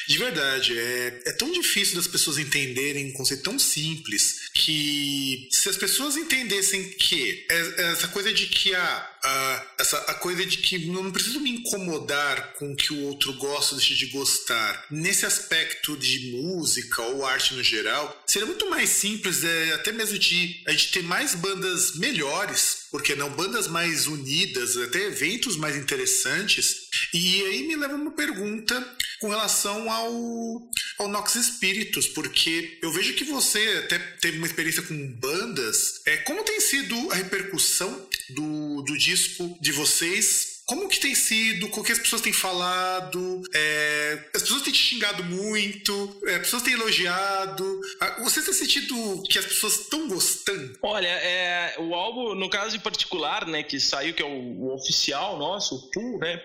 de 0.07 0.17
verdade 0.17 0.77
é, 0.77 1.21
é 1.25 1.31
tão 1.33 1.51
difícil 1.51 1.95
das 1.95 2.07
pessoas 2.07 2.37
entenderem 2.37 3.09
um 3.09 3.13
conceito 3.13 3.43
tão 3.43 3.57
simples 3.57 4.49
que 4.53 5.47
se 5.51 5.69
as 5.69 5.77
pessoas 5.77 6.17
entendessem 6.17 6.89
que 6.89 7.45
é, 7.49 7.91
essa 7.91 8.07
coisa 8.07 8.33
de 8.33 8.47
que 8.47 8.73
a, 8.73 9.14
a, 9.25 9.65
essa, 9.79 9.97
a 9.97 10.13
coisa 10.13 10.45
de 10.45 10.57
que 10.57 10.85
não 10.87 11.11
preciso 11.11 11.39
me 11.39 11.49
incomodar 11.49 12.53
com 12.53 12.71
o 12.71 12.75
que 12.75 12.93
o 12.93 13.01
outro 13.05 13.33
gosta 13.33 13.73
ou 13.73 13.79
deixa 13.79 13.95
de 13.95 14.05
gostar. 14.07 14.85
Nesse 14.91 15.25
aspecto 15.25 15.97
de 15.97 16.31
música 16.31 17.01
ou 17.01 17.25
arte 17.25 17.55
no 17.55 17.63
geral, 17.63 18.23
seria 18.27 18.45
muito 18.45 18.69
mais 18.69 18.89
simples, 18.89 19.43
é, 19.43 19.73
até 19.73 19.91
mesmo 19.91 20.19
de 20.19 20.61
a 20.67 20.71
gente 20.71 20.91
ter 20.91 21.03
mais 21.03 21.33
bandas 21.33 21.95
melhores, 21.95 22.84
porque 22.95 23.13
não 23.13 23.29
bandas 23.29 23.67
mais 23.67 24.07
unidas, 24.07 24.77
até 24.77 25.07
eventos 25.07 25.57
mais 25.57 25.75
interessantes. 25.75 26.87
E 27.13 27.43
aí 27.43 27.67
me 27.67 27.75
leva 27.75 27.93
uma 27.93 28.11
pergunta 28.11 28.95
com 29.19 29.27
relação 29.27 29.91
ao, 29.91 30.69
ao 30.99 31.09
Nox 31.09 31.35
Espíritos, 31.35 32.07
porque 32.07 32.79
eu 32.81 32.93
vejo 32.93 33.13
que 33.15 33.25
você 33.25 33.83
até 33.83 33.99
teve 33.99 34.37
uma 34.37 34.47
experiência 34.47 34.81
com 34.81 35.11
bandas. 35.19 35.99
É, 36.05 36.15
como 36.19 36.45
tem 36.45 36.61
sido 36.61 37.11
a 37.11 37.15
repercussão 37.15 38.07
do, 38.29 38.81
do 38.83 38.97
disco 38.97 39.57
de 39.59 39.73
vocês 39.73 40.54
como 40.65 40.89
que 40.89 40.99
tem 40.99 41.13
sido? 41.13 41.67
O 41.67 41.83
que 41.83 41.91
as 41.91 41.99
pessoas 41.99 42.21
têm 42.21 42.33
falado? 42.33 43.43
É, 43.53 44.29
as 44.33 44.41
pessoas 44.41 44.63
têm 44.63 44.73
te 44.73 44.79
xingado 44.79 45.23
muito? 45.23 46.21
É, 46.25 46.35
as 46.35 46.39
pessoas 46.39 46.63
têm 46.63 46.73
elogiado? 46.73 47.81
Ah, 47.99 48.23
você 48.23 48.41
tem 48.41 48.53
sentido 48.53 49.23
que 49.29 49.37
as 49.37 49.45
pessoas 49.45 49.81
estão 49.81 50.07
gostando? 50.07 50.77
Olha, 50.81 51.07
é, 51.07 51.75
o 51.77 51.93
álbum, 51.93 52.33
no 52.33 52.49
caso 52.49 52.75
em 52.75 52.79
particular, 52.79 53.45
né, 53.45 53.61
que 53.61 53.79
saiu, 53.79 54.13
que 54.15 54.23
é 54.23 54.25
o, 54.25 54.29
o 54.29 54.73
oficial 54.73 55.37
nosso, 55.37 55.75
o 55.75 55.91
Pum, 55.91 56.17
né, 56.17 56.41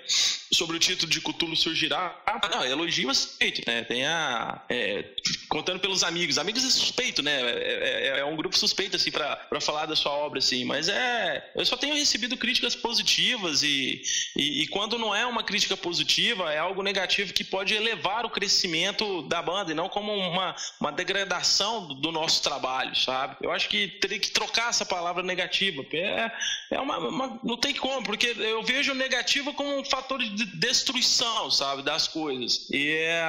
sobre 0.53 0.77
o 0.77 0.81
título 0.81 1.11
de 1.11 1.21
Cthulhu 1.21 1.57
Surgirá, 1.57 2.23
ah, 2.27 2.49
não, 2.51 2.65
elogio 2.65 3.13
suspeito, 3.15 3.63
né, 3.67 3.85
tem 3.85 4.07
a... 4.07 4.63
É, 4.69 5.05
contando 5.49 5.81
pelos 5.81 6.03
amigos, 6.03 6.37
amigos 6.37 6.65
é 6.65 6.71
suspeito, 6.71 7.23
né, 7.23 7.41
é, 7.41 8.17
é, 8.17 8.21
é 8.21 8.25
um 8.25 8.37
grupo 8.37 8.57
suspeito, 8.57 8.97
assim, 8.97 9.11
para 9.11 9.61
falar 9.61 9.87
da 9.87 9.97
sua 9.97 10.13
obra, 10.13 10.41
assim, 10.41 10.65
mas 10.65 10.89
é... 10.91 11.51
Eu 11.57 11.65
só 11.65 11.77
tenho 11.77 11.95
recebido 11.95 12.37
críticas 12.37 12.75
positivas 12.77 13.63
e 13.63 14.03
e, 14.37 14.63
e, 14.63 14.67
quando 14.69 14.99
não 14.99 15.15
é 15.15 15.27
uma 15.27 15.43
crítica 15.43 15.77
positiva, 15.77 16.53
é 16.53 16.59
algo 16.59 16.83
negativo 16.83 17.33
que 17.33 17.45
pode 17.45 17.75
elevar 17.75 18.25
o 18.25 18.31
crescimento 18.31 19.23
da 19.23 19.43
banda 19.43 19.73
e 19.73 19.75
não 19.75 19.89
como 19.89 20.13
uma, 20.13 20.55
uma 20.81 20.93
degradação 20.93 21.87
do, 21.87 21.95
do 21.95 22.13
nosso 22.13 22.43
trabalho, 22.43 22.95
sabe? 22.97 23.37
Eu 23.41 23.51
acho 23.51 23.69
que 23.69 23.89
teria 23.89 24.19
que 24.19 24.31
trocar 24.31 24.71
essa 24.71 24.87
palavra 24.87 25.23
negativa. 25.23 25.85
É, 25.93 26.31
é 26.73 26.81
uma, 26.81 26.99
uma, 26.99 27.41
não 27.43 27.57
tem 27.57 27.75
como, 27.75 28.03
porque 28.05 28.35
eu 28.39 28.63
vejo 28.63 28.93
o 28.93 28.95
negativo 28.95 29.53
como 29.55 29.79
um 29.79 29.85
fator 29.85 30.19
de 30.19 30.47
destruição, 30.57 31.51
sabe, 31.51 31.83
das 31.83 32.07
coisas. 32.09 32.69
E 32.71 32.89
é 32.93 33.25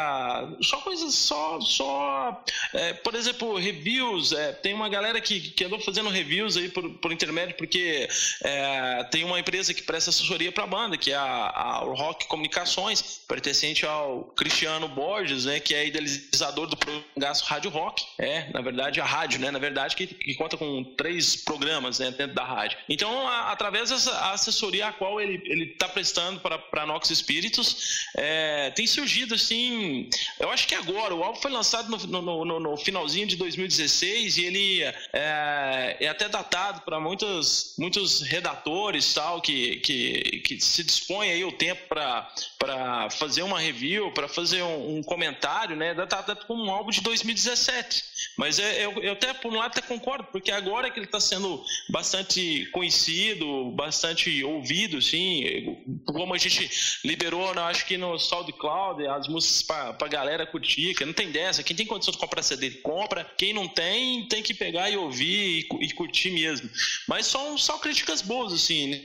só 0.62 0.78
coisas, 0.78 1.14
só, 1.16 1.60
só 1.62 2.44
é, 2.74 2.94
por 2.94 3.16
exemplo, 3.16 3.58
reviews. 3.58 4.32
É, 4.32 4.52
tem 4.52 4.74
uma 4.74 4.90
galera 4.90 5.20
que, 5.20 5.40
que 5.40 5.66
andou 5.66 5.80
fazendo 5.80 6.10
reviews 6.10 6.58
aí 6.58 6.70
por, 6.70 6.90
por 6.98 7.12
intermédio, 7.12 7.56
porque 7.56 8.08
é, 8.44 9.04
tem 9.06 9.24
uma 9.24 9.40
empresa 9.40 9.74
que 9.74 9.82
presta 9.82 10.10
assessoria 10.10 10.52
para 10.52 10.66
banda, 10.72 10.98
que 10.98 11.12
é 11.12 11.16
a, 11.16 11.26
a 11.26 11.80
Rock 11.80 12.28
Comunicações, 12.28 13.20
pertencente 13.28 13.86
ao 13.86 14.24
Cristiano 14.38 14.88
Borges, 14.88 15.44
né, 15.44 15.60
que 15.60 15.76
é 15.76 15.86
idealizador 15.86 16.66
do 16.66 16.78
Gasto 17.18 17.44
Rádio 17.44 17.70
Rock. 17.70 18.06
É, 18.18 18.50
na 18.54 18.62
verdade, 18.62 19.02
a 19.02 19.06
rádio, 19.06 19.42
né, 19.42 19.52
na 19.52 19.60
verdade, 19.60 19.98
que, 19.98 20.08
que 20.08 20.34
conta 20.36 20.56
com 20.56 20.84
três 20.96 21.36
programas 21.36 22.00
né, 22.00 22.10
dentro 22.12 22.34
da 22.34 22.46
rádio. 22.46 22.78
Então, 22.88 23.28
a, 23.28 23.52
através 23.52 23.90
dessa 23.90 24.32
assessoria 24.32 24.88
a 24.88 24.94
qual 24.94 25.20
ele 25.20 25.66
está 25.66 25.90
prestando 25.90 26.40
para 26.40 26.86
Nox 26.86 27.10
Espíritos, 27.10 28.08
é, 28.16 28.72
tem 28.72 28.88
surgido, 28.88 29.36
assim, 29.36 30.10
eu 30.40 30.50
acho 30.50 30.68
que 30.68 30.76
agora, 30.76 31.14
o 31.14 31.22
álbum 31.22 31.42
foi 31.42 31.52
lançado 31.52 31.90
no, 31.90 32.22
no, 32.22 32.46
no, 32.46 32.60
no 32.60 32.78
finalzinho 32.78 33.28
de 33.28 33.36
2016 33.36 34.38
e 34.38 34.46
ele 34.46 34.84
é, 35.12 35.98
é 36.00 36.08
até 36.08 36.30
datado 36.30 36.82
para 36.82 36.98
muitos, 37.00 37.76
muitos 37.78 38.22
redatores 38.22 39.14
tal, 39.14 39.42
que, 39.42 39.78
que, 39.78 40.42
que 40.46 40.61
se 40.64 40.84
dispõe 40.84 41.30
aí 41.30 41.44
o 41.44 41.52
tempo 41.52 41.82
para 41.88 43.10
fazer 43.10 43.42
uma 43.42 43.60
review, 43.60 44.12
para 44.12 44.28
fazer 44.28 44.62
um, 44.62 44.98
um, 44.98 45.04
comentário, 45.04 45.76
né? 45.76 45.94
Datado 45.94 46.36
como 46.46 46.64
um 46.64 46.72
álbum 46.72 46.92
de 46.92 47.02
2017. 47.02 48.04
Mas 48.38 48.60
é, 48.60 48.86
eu, 48.86 48.92
eu 49.02 49.14
até, 49.14 49.34
por 49.34 49.52
um 49.52 49.58
lado, 49.58 49.72
até 49.72 49.82
concordo, 49.82 50.26
porque 50.32 50.52
agora 50.52 50.90
que 50.90 51.00
ele 51.00 51.06
está 51.06 51.20
sendo 51.20 51.64
bastante 51.90 52.66
conhecido, 52.72 53.72
bastante 53.72 54.44
ouvido, 54.44 55.02
sim, 55.02 55.84
como 56.06 56.34
a 56.34 56.38
gente 56.38 56.70
liberou, 57.04 57.54
né, 57.54 57.62
acho 57.64 57.86
que 57.86 57.98
no 57.98 58.18
SoundCloud, 58.18 59.06
as 59.08 59.28
músicas 59.28 59.64
para 59.64 59.96
a 60.00 60.08
galera 60.08 60.46
curtir, 60.46 60.96
que 60.96 61.06
não 61.06 61.14
tem 61.14 61.32
dessa. 61.32 61.64
Quem 61.64 61.76
tem 61.76 61.86
condição 61.86 62.12
de 62.12 62.18
comprar 62.18 62.44
CD, 62.44 62.72
compra. 62.72 63.26
Quem 63.38 63.54
não 63.54 63.68
tem, 63.68 64.28
tem 64.28 64.44
que 64.44 64.54
pegar 64.54 64.90
e 64.90 64.98
ouvir 64.98 65.68
e, 65.72 65.86
e 65.86 65.92
curtir 65.94 66.32
mesmo. 66.32 66.70
Mas 67.08 67.26
são 67.26 67.58
só 67.58 67.78
críticas 67.78 68.22
boas, 68.22 68.54
assim. 68.54 68.88
Né? 68.88 69.02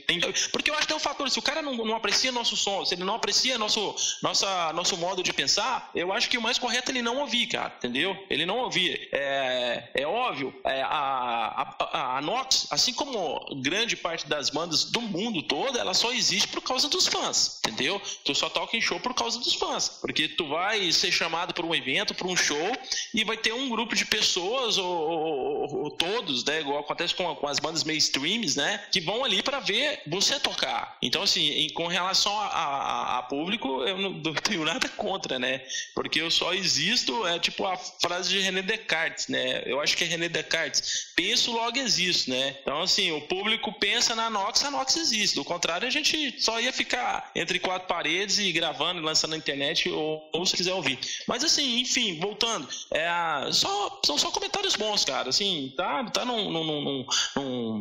Porque 0.51 0.69
eu 0.69 0.73
acho 0.75 0.83
que 0.83 0.87
tem 0.87 0.97
um 0.97 0.99
fator, 0.99 1.29
se 1.29 1.39
o 1.39 1.41
cara 1.47 1.61
não, 1.61 1.73
não 1.77 1.95
aprecia 1.95 2.29
nosso 2.29 2.57
som, 2.57 2.83
se 2.83 2.93
ele 2.93 3.05
não 3.05 3.15
aprecia 3.15 3.57
nosso, 3.57 3.95
nossa, 4.21 4.73
nosso 4.73 4.97
modo 4.97 5.23
de 5.23 5.31
pensar, 5.31 5.89
eu 5.95 6.11
acho 6.11 6.29
que 6.29 6.37
o 6.37 6.41
mais 6.41 6.59
correto 6.59 6.91
é 6.91 6.93
ele 6.93 7.01
não 7.01 7.19
ouvir, 7.19 7.47
cara, 7.47 7.73
entendeu? 7.77 8.17
Ele 8.29 8.45
não 8.45 8.57
ouvir. 8.59 9.07
É, 9.13 9.89
é 9.93 10.05
óbvio, 10.05 10.53
é, 10.65 10.81
a, 10.81 11.73
a, 11.79 12.17
a 12.17 12.21
Nox, 12.21 12.67
assim 12.69 12.93
como 12.93 13.39
grande 13.61 13.95
parte 13.95 14.27
das 14.27 14.49
bandas 14.49 14.83
do 14.83 15.01
mundo 15.01 15.41
todo, 15.41 15.79
ela 15.79 15.93
só 15.93 16.11
existe 16.11 16.49
por 16.49 16.61
causa 16.61 16.89
dos 16.89 17.07
fãs, 17.07 17.61
entendeu? 17.65 18.01
Tu 18.25 18.35
só 18.35 18.49
toca 18.49 18.75
em 18.75 18.81
show 18.81 18.99
por 18.99 19.13
causa 19.13 19.39
dos 19.39 19.53
fãs, 19.53 19.87
porque 20.01 20.27
tu 20.27 20.47
vai 20.49 20.91
ser 20.91 21.13
chamado 21.13 21.53
para 21.53 21.65
um 21.65 21.73
evento, 21.73 22.13
para 22.13 22.27
um 22.27 22.35
show, 22.35 22.77
e 23.13 23.23
vai 23.23 23.37
ter 23.37 23.53
um 23.53 23.69
grupo 23.69 23.95
de 23.95 24.03
pessoas, 24.05 24.77
ou, 24.77 24.85
ou, 24.85 25.83
ou 25.83 25.91
todos, 25.91 26.43
né, 26.43 26.59
igual 26.59 26.79
acontece 26.79 27.15
com, 27.15 27.33
com 27.35 27.47
as 27.47 27.59
bandas 27.59 27.85
mainstreams, 27.85 28.57
né, 28.57 28.83
que 28.91 28.99
vão 28.99 29.23
ali 29.23 29.41
para 29.41 29.61
ver 29.61 30.01
você 30.07 30.37
tocar. 30.39 30.97
Então, 31.01 31.23
assim, 31.23 31.36
em, 31.37 31.69
com 31.69 31.87
relação 31.87 32.37
a, 32.39 32.47
a, 32.47 33.17
a, 33.19 33.23
público, 33.23 33.83
eu 33.83 33.97
não 34.09 34.33
tenho 34.33 34.65
nada 34.65 34.87
contra, 34.89 35.39
né, 35.39 35.61
porque 35.93 36.21
eu 36.21 36.29
só 36.29 36.53
existo, 36.53 37.25
é 37.27 37.39
tipo 37.39 37.65
a 37.65 37.77
frase 37.77 38.29
de 38.29 38.39
René 38.39 38.61
Descartes, 38.61 39.27
né, 39.27 39.63
eu 39.65 39.79
acho 39.79 39.95
que 39.95 40.03
é 40.03 40.07
René 40.07 40.29
Descartes, 40.29 41.11
penso, 41.15 41.51
logo 41.51 41.77
existo, 41.77 42.29
né, 42.29 42.57
então, 42.61 42.81
assim, 42.81 43.11
o 43.11 43.21
público 43.21 43.71
pensa 43.79 44.15
na 44.15 44.29
Nox, 44.29 44.63
a 44.63 44.71
Nox 44.71 44.95
existe, 44.97 45.35
do 45.35 45.43
contrário, 45.43 45.87
a 45.87 45.91
gente 45.91 46.41
só 46.41 46.59
ia 46.59 46.73
ficar 46.73 47.31
entre 47.35 47.59
quatro 47.59 47.87
paredes 47.87 48.39
e 48.39 48.51
gravando, 48.51 49.01
lançando 49.01 49.31
na 49.31 49.37
internet, 49.37 49.89
ou, 49.89 50.29
ou 50.33 50.45
se 50.45 50.55
quiser 50.55 50.73
ouvir. 50.73 50.99
Mas, 51.27 51.43
assim, 51.43 51.79
enfim, 51.79 52.19
voltando, 52.19 52.67
é, 52.91 53.07
só, 53.51 53.99
são 54.05 54.17
só 54.17 54.31
comentários 54.31 54.75
bons, 54.75 55.05
cara, 55.05 55.29
assim, 55.29 55.73
tá, 55.75 56.03
tá 56.05 56.25
num, 56.25 56.51
num, 56.51 56.63
num, 56.63 56.81
num, 56.83 57.05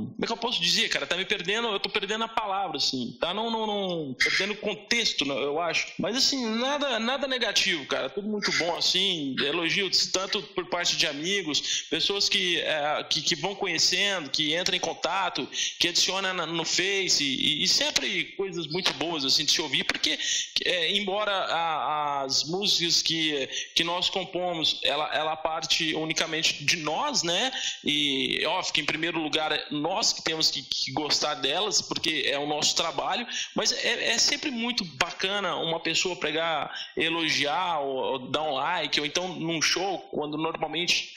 como 0.06 0.16
é 0.22 0.26
que 0.26 0.32
eu 0.32 0.36
posso 0.36 0.60
dizer, 0.60 0.88
cara, 0.88 1.06
tá 1.06 1.16
me 1.16 1.24
perdendo, 1.24 1.68
eu 1.68 1.80
tô 1.80 1.88
perdendo 1.88 2.24
a 2.24 2.28
palavra, 2.28 2.76
assim, 2.76 3.16
tá 3.20 3.32
num, 3.32 3.45
num, 3.50 3.66
num 3.66 4.14
perdendo 4.14 4.54
contexto, 4.56 5.24
né, 5.24 5.34
eu 5.34 5.60
acho, 5.60 5.86
mas, 5.98 6.16
assim, 6.16 6.44
nada, 6.56 6.98
nada 6.98 7.26
negativo, 7.26 7.84
cara, 7.86 8.08
tudo 8.08 8.28
muito 8.28 8.50
bom, 8.52 8.76
assim, 8.76 9.34
elogio 9.40 9.90
tanto 10.12 10.42
por 10.42 10.66
parte 10.66 10.96
de 10.96 11.06
amigos, 11.06 11.86
pessoas 11.90 12.28
que, 12.28 12.58
é, 12.60 13.04
que, 13.08 13.22
que, 13.22 13.34
vão 13.34 13.54
conhecendo, 13.54 14.30
que 14.30 14.56
entram 14.56 14.76
em 14.76 14.80
contato, 14.80 15.48
que 15.78 15.88
adicionam 15.88 16.46
no 16.46 16.64
Face, 16.64 17.22
e, 17.24 17.62
e 17.62 17.68
sempre 17.68 18.24
coisas 18.36 18.66
muito 18.66 18.92
boas, 18.94 19.24
assim, 19.24 19.44
de 19.44 19.52
se 19.52 19.60
ouvir, 19.60 19.84
porque, 19.84 20.18
é, 20.64 20.96
embora 20.96 21.32
a, 21.32 22.22
as 22.22 22.44
músicas 22.44 23.02
que, 23.02 23.48
que 23.74 23.84
nós 23.84 24.10
compomos, 24.10 24.80
ela, 24.82 25.14
ela 25.14 25.36
parte 25.36 25.94
unicamente 25.94 26.64
de 26.64 26.76
nós, 26.76 27.22
né, 27.22 27.52
e, 27.84 28.44
óbvio 28.46 28.72
que 28.72 28.80
em 28.80 28.84
primeiro 28.84 29.20
lugar 29.20 29.66
nós 29.70 30.12
que 30.12 30.22
temos 30.22 30.50
que, 30.50 30.62
que 30.62 30.92
gostar 30.92 31.34
delas, 31.34 31.80
porque 31.80 32.24
é 32.26 32.38
o 32.38 32.46
nosso 32.46 32.74
trabalho, 32.74 33.26
mas 33.54 33.72
é, 33.72 34.10
é 34.10 34.18
sempre 34.18 34.50
muito 34.50 34.84
bacana 34.84 35.56
uma 35.56 35.80
pessoa 35.80 36.16
pegar, 36.16 36.72
elogiar, 36.96 37.80
ou, 37.80 37.96
ou, 37.96 38.18
dar 38.30 38.42
um 38.42 38.54
like, 38.54 39.00
ou 39.00 39.06
então 39.06 39.28
num 39.28 39.60
show, 39.60 39.98
quando 40.10 40.36
normalmente 40.36 41.12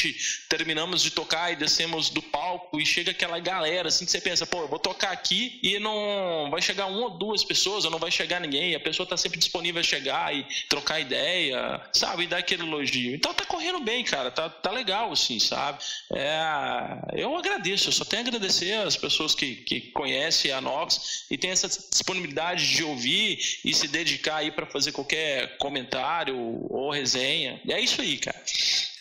terminamos 0.47 1.01
de 1.01 1.11
tocar 1.11 1.51
e 1.51 1.55
descemos 1.55 2.09
do 2.09 2.21
palco 2.21 2.79
e 2.79 2.85
chega 2.85 3.11
aquela 3.11 3.39
galera, 3.39 3.89
assim, 3.89 4.05
que 4.05 4.11
você 4.11 4.21
pensa, 4.21 4.45
pô, 4.45 4.61
eu 4.61 4.67
vou 4.67 4.79
tocar 4.79 5.11
aqui 5.11 5.59
e 5.61 5.79
não 5.79 6.49
vai 6.51 6.61
chegar 6.61 6.87
uma 6.87 7.01
ou 7.01 7.09
duas 7.11 7.43
pessoas, 7.43 7.85
ou 7.85 7.91
não 7.91 7.99
vai 7.99 8.11
chegar 8.11 8.39
ninguém, 8.39 8.75
a 8.75 8.79
pessoa 8.79 9.07
tá 9.07 9.17
sempre 9.17 9.39
disponível 9.39 9.79
a 9.79 9.83
chegar 9.83 10.35
e 10.35 10.45
trocar 10.67 10.99
ideia, 10.99 11.81
sabe, 11.93 12.23
e 12.23 12.27
dar 12.27 12.37
aquele 12.37 12.63
elogio. 12.63 13.15
Então 13.15 13.33
tá 13.33 13.45
correndo 13.45 13.79
bem, 13.81 14.03
cara, 14.03 14.31
tá, 14.31 14.49
tá 14.49 14.71
legal, 14.71 15.11
assim, 15.11 15.39
sabe? 15.39 15.79
É, 16.13 17.21
eu 17.21 17.35
agradeço, 17.37 17.89
eu 17.89 17.93
só 17.93 18.05
tenho 18.05 18.23
a 18.23 18.27
agradecer 18.27 18.73
as 18.73 18.95
pessoas 18.95 19.35
que, 19.35 19.55
que 19.57 19.81
conhecem 19.91 20.51
a 20.51 20.61
Nox 20.61 21.25
e 21.29 21.37
tem 21.37 21.51
essa 21.51 21.67
disponibilidade 22.09 22.75
de 22.75 22.83
ouvir 22.83 23.39
e 23.63 23.73
se 23.73 23.87
dedicar 23.87 24.37
aí 24.37 24.51
para 24.51 24.65
fazer 24.65 24.91
qualquer 24.91 25.57
comentário 25.57 26.35
ou 26.69 26.89
resenha. 26.89 27.61
É 27.67 27.79
isso 27.79 28.01
aí, 28.01 28.17
cara. 28.17 28.41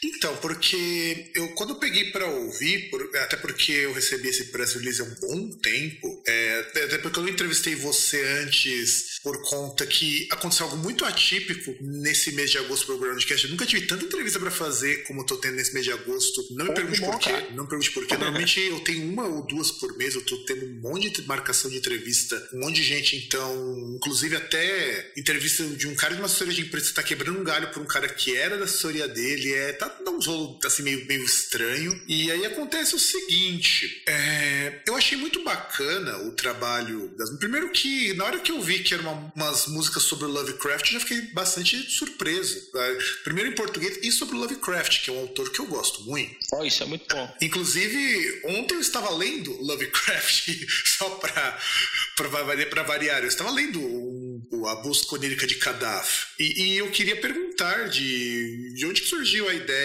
Então, 0.03 0.37
porque 0.37 1.31
eu 1.35 1.49
quando 1.55 1.71
eu 1.71 1.77
peguei 1.77 2.11
para 2.11 2.27
ouvir, 2.27 2.91
por, 2.91 3.17
até 3.17 3.37
porque 3.37 3.73
eu 3.73 3.93
recebi 3.93 4.29
esse 4.29 4.47
press 4.47 4.75
release 4.75 5.01
há 5.01 5.05
um 5.05 5.15
bom 5.15 5.51
tempo, 5.59 6.23
é, 6.27 6.61
até 6.85 6.99
porque 6.99 7.19
eu 7.19 7.29
entrevistei 7.29 7.75
você 7.75 8.23
antes 8.43 9.19
por 9.23 9.43
conta 9.43 9.87
que 9.87 10.29
aconteceu 10.31 10.67
algo 10.67 10.79
muito 10.79 11.05
atípico 11.05 11.75
nesse 11.81 12.33
mês 12.33 12.51
de 12.51 12.59
agosto 12.59 12.87
pro 12.87 12.99
Groundcast. 12.99 13.45
Eu 13.45 13.51
nunca 13.51 13.67
tive 13.67 13.87
tanta 13.87 14.05
entrevista 14.05 14.39
para 14.39 14.51
fazer 14.51 15.05
como 15.05 15.21
eu 15.23 15.27
tô 15.27 15.37
tendo 15.37 15.57
nesse 15.57 15.75
mês 15.75 15.85
de 15.85 15.93
agosto. 15.93 16.47
Não 16.51 16.67
me 16.67 16.75
pergunte 16.75 17.01
por 17.01 17.19
quê. 17.19 17.33
Não 17.53 17.65
me 17.65 17.69
pergunte 17.69 17.91
por 17.91 18.07
quê. 18.07 18.15
Normalmente 18.19 18.61
eu 18.61 18.81
tenho 18.81 19.11
uma 19.11 19.27
ou 19.27 19.47
duas 19.47 19.71
por 19.73 19.97
mês, 19.97 20.15
eu 20.15 20.23
tô 20.23 20.37
tendo 20.45 20.67
um 20.67 20.81
monte 20.81 21.11
de 21.11 21.27
marcação 21.27 21.71
de 21.71 21.77
entrevista, 21.77 22.49
um 22.53 22.61
monte 22.61 22.77
de 22.77 22.83
gente, 22.83 23.17
então, 23.17 23.95
inclusive 23.97 24.37
até 24.37 25.13
entrevista 25.17 25.65
de 25.65 25.89
um 25.89 25.95
cara 25.95 26.15
de 26.15 26.21
uma 26.21 26.27
assessoria 26.27 26.55
de 26.55 26.63
imprensa 26.63 26.95
tá 26.95 27.03
quebrando 27.03 27.41
um 27.41 27.45
galho 27.45 27.71
por 27.73 27.83
um 27.83 27.87
cara 27.87 28.09
que 28.09 28.37
era 28.37 28.57
da 28.57 28.65
assessoria 28.65 29.09
dele, 29.09 29.53
é, 29.53 29.73
tá 29.73 29.88
dando 29.89 30.17
um 30.17 30.21
rolo 30.21 30.59
assim 30.65 30.83
meio, 30.83 31.07
meio 31.07 31.25
estranho. 31.25 32.01
E 32.07 32.31
aí 32.31 32.45
acontece 32.47 32.95
o 32.95 32.99
seguinte, 32.99 34.03
é, 34.07 34.83
eu 34.87 34.97
achei 34.97 35.17
muito 35.17 35.43
bacana 35.43 36.19
o 36.19 36.33
trabalho 36.33 37.15
das... 37.17 37.31
Primeiro 37.39 37.71
que, 37.71 38.13
na 38.15 38.25
hora 38.25 38.41
que 38.41 38.53
eu 38.53 38.61
vi 38.61 38.81
que 38.81 38.95
eram 38.95 39.13
uma, 39.13 39.33
umas 39.35 39.67
músicas 39.67 40.03
sobre 40.03 40.27
o 40.27 40.29
Lovecraft, 40.29 40.87
eu 40.87 40.93
já 40.93 41.01
fiquei 41.01 41.23
bastante 41.33 41.91
surpreso. 41.91 42.71
É, 42.75 42.99
primeiro 43.25 43.51
em 43.51 43.55
português 43.55 43.99
e 44.03 44.11
sobre 44.11 44.37
o 44.37 44.39
Lovecraft, 44.39 45.05
que 45.05 45.11
é 45.11 45.13
um 45.13 45.21
autor 45.21 45.51
que 45.51 45.61
eu 45.61 45.67
gosto 45.67 46.03
muito. 46.05 46.37
Oh, 46.53 46.65
isso 46.65 46.83
é 46.83 46.87
muito 46.87 47.15
bom. 47.15 47.37
Inclusive, 47.41 48.43
ontem 48.45 48.75
eu 48.75 48.81
estava 48.81 49.11
lendo 49.11 49.53
Lovecraft, 49.63 50.49
só 50.99 51.11
para 51.11 51.59
para 52.17 52.83
variar, 52.83 53.23
eu 53.23 53.29
estava 53.29 53.51
lendo 53.51 53.81
um, 53.81 54.67
a 54.67 54.77
busca 54.77 55.15
onírica 55.15 55.47
de 55.47 55.57
Kadaf. 55.57 56.27
E, 56.39 56.63
e, 56.63 56.77
eu 56.77 56.91
queria 56.91 57.21
perguntar 57.21 57.89
de, 57.89 58.75
de 58.75 58.87
onde 58.87 59.03
que 59.03 59.09
surgiu 59.09 59.49
a 59.49 59.55
ideia. 59.55 59.78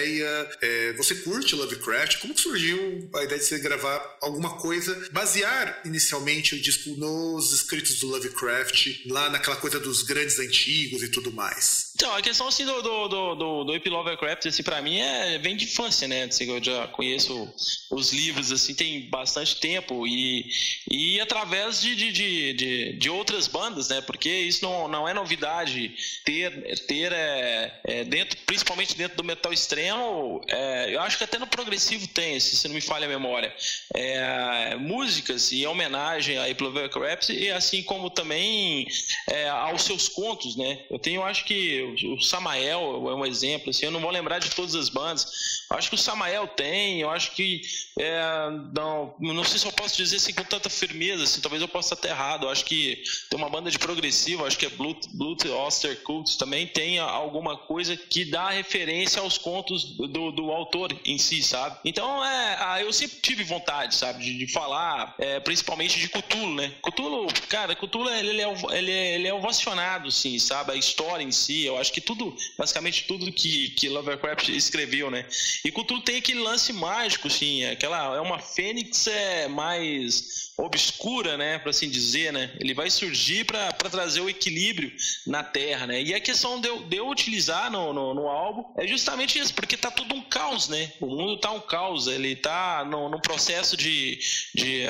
É, 0.60 0.92
você 0.94 1.14
curte 1.16 1.54
Lovecraft? 1.54 2.18
Como 2.18 2.34
que 2.34 2.40
surgiu 2.40 3.08
a 3.14 3.24
ideia 3.24 3.38
de 3.38 3.46
você 3.46 3.58
gravar 3.58 4.18
alguma 4.20 4.56
coisa, 4.56 5.08
basear 5.12 5.80
inicialmente 5.84 6.54
o 6.54 6.60
disco 6.60 6.90
nos 6.96 7.52
escritos 7.52 7.98
do 8.00 8.08
Lovecraft, 8.08 9.06
lá 9.06 9.30
naquela 9.30 9.56
coisa 9.56 9.78
dos 9.80 10.02
grandes 10.02 10.38
antigos 10.38 11.02
e 11.02 11.08
tudo 11.08 11.32
mais? 11.32 11.92
Então, 11.94 12.12
a 12.12 12.20
questão 12.20 12.48
assim 12.48 12.66
do, 12.66 12.82
do, 12.82 13.08
do, 13.08 13.34
do, 13.36 13.64
do 13.64 13.74
Epi 13.74 13.88
Lovecraft, 13.88 14.46
assim, 14.46 14.64
pra 14.64 14.82
mim, 14.82 14.98
é, 14.98 15.38
vem 15.38 15.56
de 15.56 15.64
infância, 15.64 16.08
né? 16.08 16.24
Assim, 16.24 16.50
eu 16.50 16.62
já 16.62 16.88
conheço 16.88 17.48
os 17.88 18.12
livros, 18.12 18.50
assim, 18.50 18.74
tem 18.74 19.08
bastante 19.08 19.60
tempo 19.60 20.04
e, 20.04 20.50
e 20.90 21.20
através 21.20 21.80
de, 21.80 21.94
de, 21.94 22.12
de, 22.52 22.92
de, 22.94 23.10
outras 23.10 23.46
bandas, 23.46 23.90
né? 23.90 24.00
Porque 24.00 24.28
isso 24.28 24.64
não, 24.64 24.88
não 24.88 25.08
é 25.08 25.14
novidade 25.14 25.94
ter, 26.24 26.76
ter 26.86 27.12
é, 27.12 27.80
é, 27.84 28.04
dentro, 28.04 28.36
principalmente 28.44 28.96
dentro 28.96 29.16
do 29.16 29.22
metal 29.22 29.52
extremo, 29.52 30.40
é, 30.48 30.92
eu 30.92 31.00
acho 31.00 31.16
que 31.16 31.24
até 31.24 31.38
no 31.38 31.46
progressivo 31.46 32.08
tem, 32.08 32.40
se, 32.40 32.56
se 32.56 32.66
não 32.66 32.74
me 32.74 32.80
falha 32.80 33.06
a 33.06 33.08
memória, 33.08 33.54
é, 33.94 34.74
músicas 34.74 35.52
em 35.52 35.64
homenagem 35.64 36.38
a 36.38 36.48
Epi 36.48 36.64
Lovecraft 36.64 37.28
e 37.28 37.50
assim 37.50 37.84
como 37.84 38.10
também 38.10 38.88
é, 39.30 39.48
aos 39.48 39.84
seus 39.84 40.08
contos, 40.08 40.56
né? 40.56 40.84
Eu 40.90 40.98
tenho, 40.98 41.22
acho 41.22 41.44
que 41.44 41.83
o 41.84 42.20
Samael 42.20 43.08
é 43.08 43.14
um 43.14 43.26
exemplo, 43.26 43.70
assim, 43.70 43.86
eu 43.86 43.90
não 43.90 44.00
vou 44.00 44.10
lembrar 44.10 44.38
de 44.38 44.50
todas 44.50 44.74
as 44.74 44.88
bandas. 44.88 45.63
Acho 45.70 45.88
que 45.88 45.94
o 45.94 45.98
Samael 45.98 46.46
tem, 46.48 47.00
eu 47.00 47.10
acho 47.10 47.32
que 47.32 47.62
é, 47.98 48.50
não, 48.74 49.14
não 49.18 49.44
sei 49.44 49.58
se 49.58 49.66
eu 49.66 49.72
posso 49.72 49.96
dizer 49.96 50.16
assim 50.16 50.32
com 50.32 50.44
tanta 50.44 50.68
firmeza, 50.68 51.24
assim, 51.24 51.40
talvez 51.40 51.62
eu 51.62 51.68
possa 51.68 51.94
estar 51.94 52.08
errado. 52.08 52.46
Eu 52.46 52.50
acho 52.50 52.64
que 52.64 53.02
tem 53.30 53.38
uma 53.38 53.48
banda 53.48 53.70
de 53.70 53.78
progressivo, 53.78 54.44
acho 54.44 54.58
que 54.58 54.66
é 54.66 54.70
Blut, 54.70 55.08
Blut 55.12 55.48
Oster 55.48 56.00
Cult, 56.02 56.36
também 56.38 56.66
tem 56.66 56.98
alguma 56.98 57.56
coisa 57.56 57.96
que 57.96 58.24
dá 58.24 58.50
referência 58.50 59.20
aos 59.20 59.38
contos 59.38 59.96
do, 59.96 60.30
do 60.32 60.50
autor 60.50 60.94
em 61.04 61.18
si, 61.18 61.42
sabe? 61.42 61.78
Então, 61.84 62.24
é, 62.24 62.82
eu 62.82 62.92
sempre 62.92 63.18
tive 63.20 63.44
vontade, 63.44 63.94
sabe, 63.94 64.24
de, 64.24 64.38
de 64.38 64.52
falar, 64.52 65.14
é, 65.18 65.40
principalmente 65.40 65.98
de 65.98 66.08
Cthulhu, 66.08 66.54
né? 66.54 66.74
Cthulhu, 66.82 67.26
cara, 67.48 67.74
Cthulhu 67.74 68.10
ele 68.10 68.40
é, 68.40 68.54
ele 68.72 68.90
é, 68.90 69.14
ele 69.14 69.28
é 69.28 69.34
ovacionado, 69.34 70.10
sim, 70.10 70.38
sabe? 70.38 70.72
A 70.72 70.76
história 70.76 71.22
em 71.22 71.32
si, 71.32 71.64
eu 71.64 71.78
acho 71.78 71.92
que 71.92 72.00
tudo, 72.00 72.36
basicamente 72.58 73.04
tudo 73.04 73.32
que, 73.32 73.70
que 73.70 73.88
Lovecraft 73.88 74.48
escreveu, 74.48 75.10
né? 75.10 75.26
E 75.64 75.72
Cthulhu 75.72 76.02
tem 76.02 76.16
aquele 76.16 76.40
lance 76.40 76.74
mágico, 76.74 77.30
sim, 77.30 77.64
aquela 77.64 78.16
é 78.16 78.20
uma 78.20 78.38
fênix 78.38 79.06
é 79.06 79.48
mais 79.48 80.52
obscura, 80.56 81.36
né, 81.36 81.58
para 81.58 81.70
assim 81.70 81.88
dizer, 81.88 82.32
né? 82.32 82.52
Ele 82.60 82.74
vai 82.74 82.88
surgir 82.88 83.44
para 83.44 83.72
trazer 83.72 84.20
o 84.20 84.28
equilíbrio 84.28 84.92
na 85.26 85.42
Terra, 85.42 85.86
né? 85.86 86.00
E 86.00 86.14
a 86.14 86.20
questão 86.20 86.60
de 86.60 86.68
eu, 86.68 86.84
de 86.84 86.96
eu 86.96 87.08
utilizar 87.08 87.70
no, 87.70 87.92
no, 87.92 88.14
no, 88.14 88.28
álbum 88.28 88.64
é 88.80 88.86
justamente 88.86 89.38
isso, 89.38 89.52
porque 89.52 89.76
tá 89.76 89.90
tudo 89.90 90.14
um 90.14 90.22
caos, 90.22 90.68
né? 90.68 90.92
O 91.00 91.06
mundo 91.06 91.38
tá 91.38 91.50
um 91.50 91.60
caos, 91.60 92.06
ele 92.06 92.36
tá 92.36 92.84
no, 92.84 93.08
no 93.08 93.20
processo 93.20 93.76
de, 93.76 94.18
de, 94.54 94.84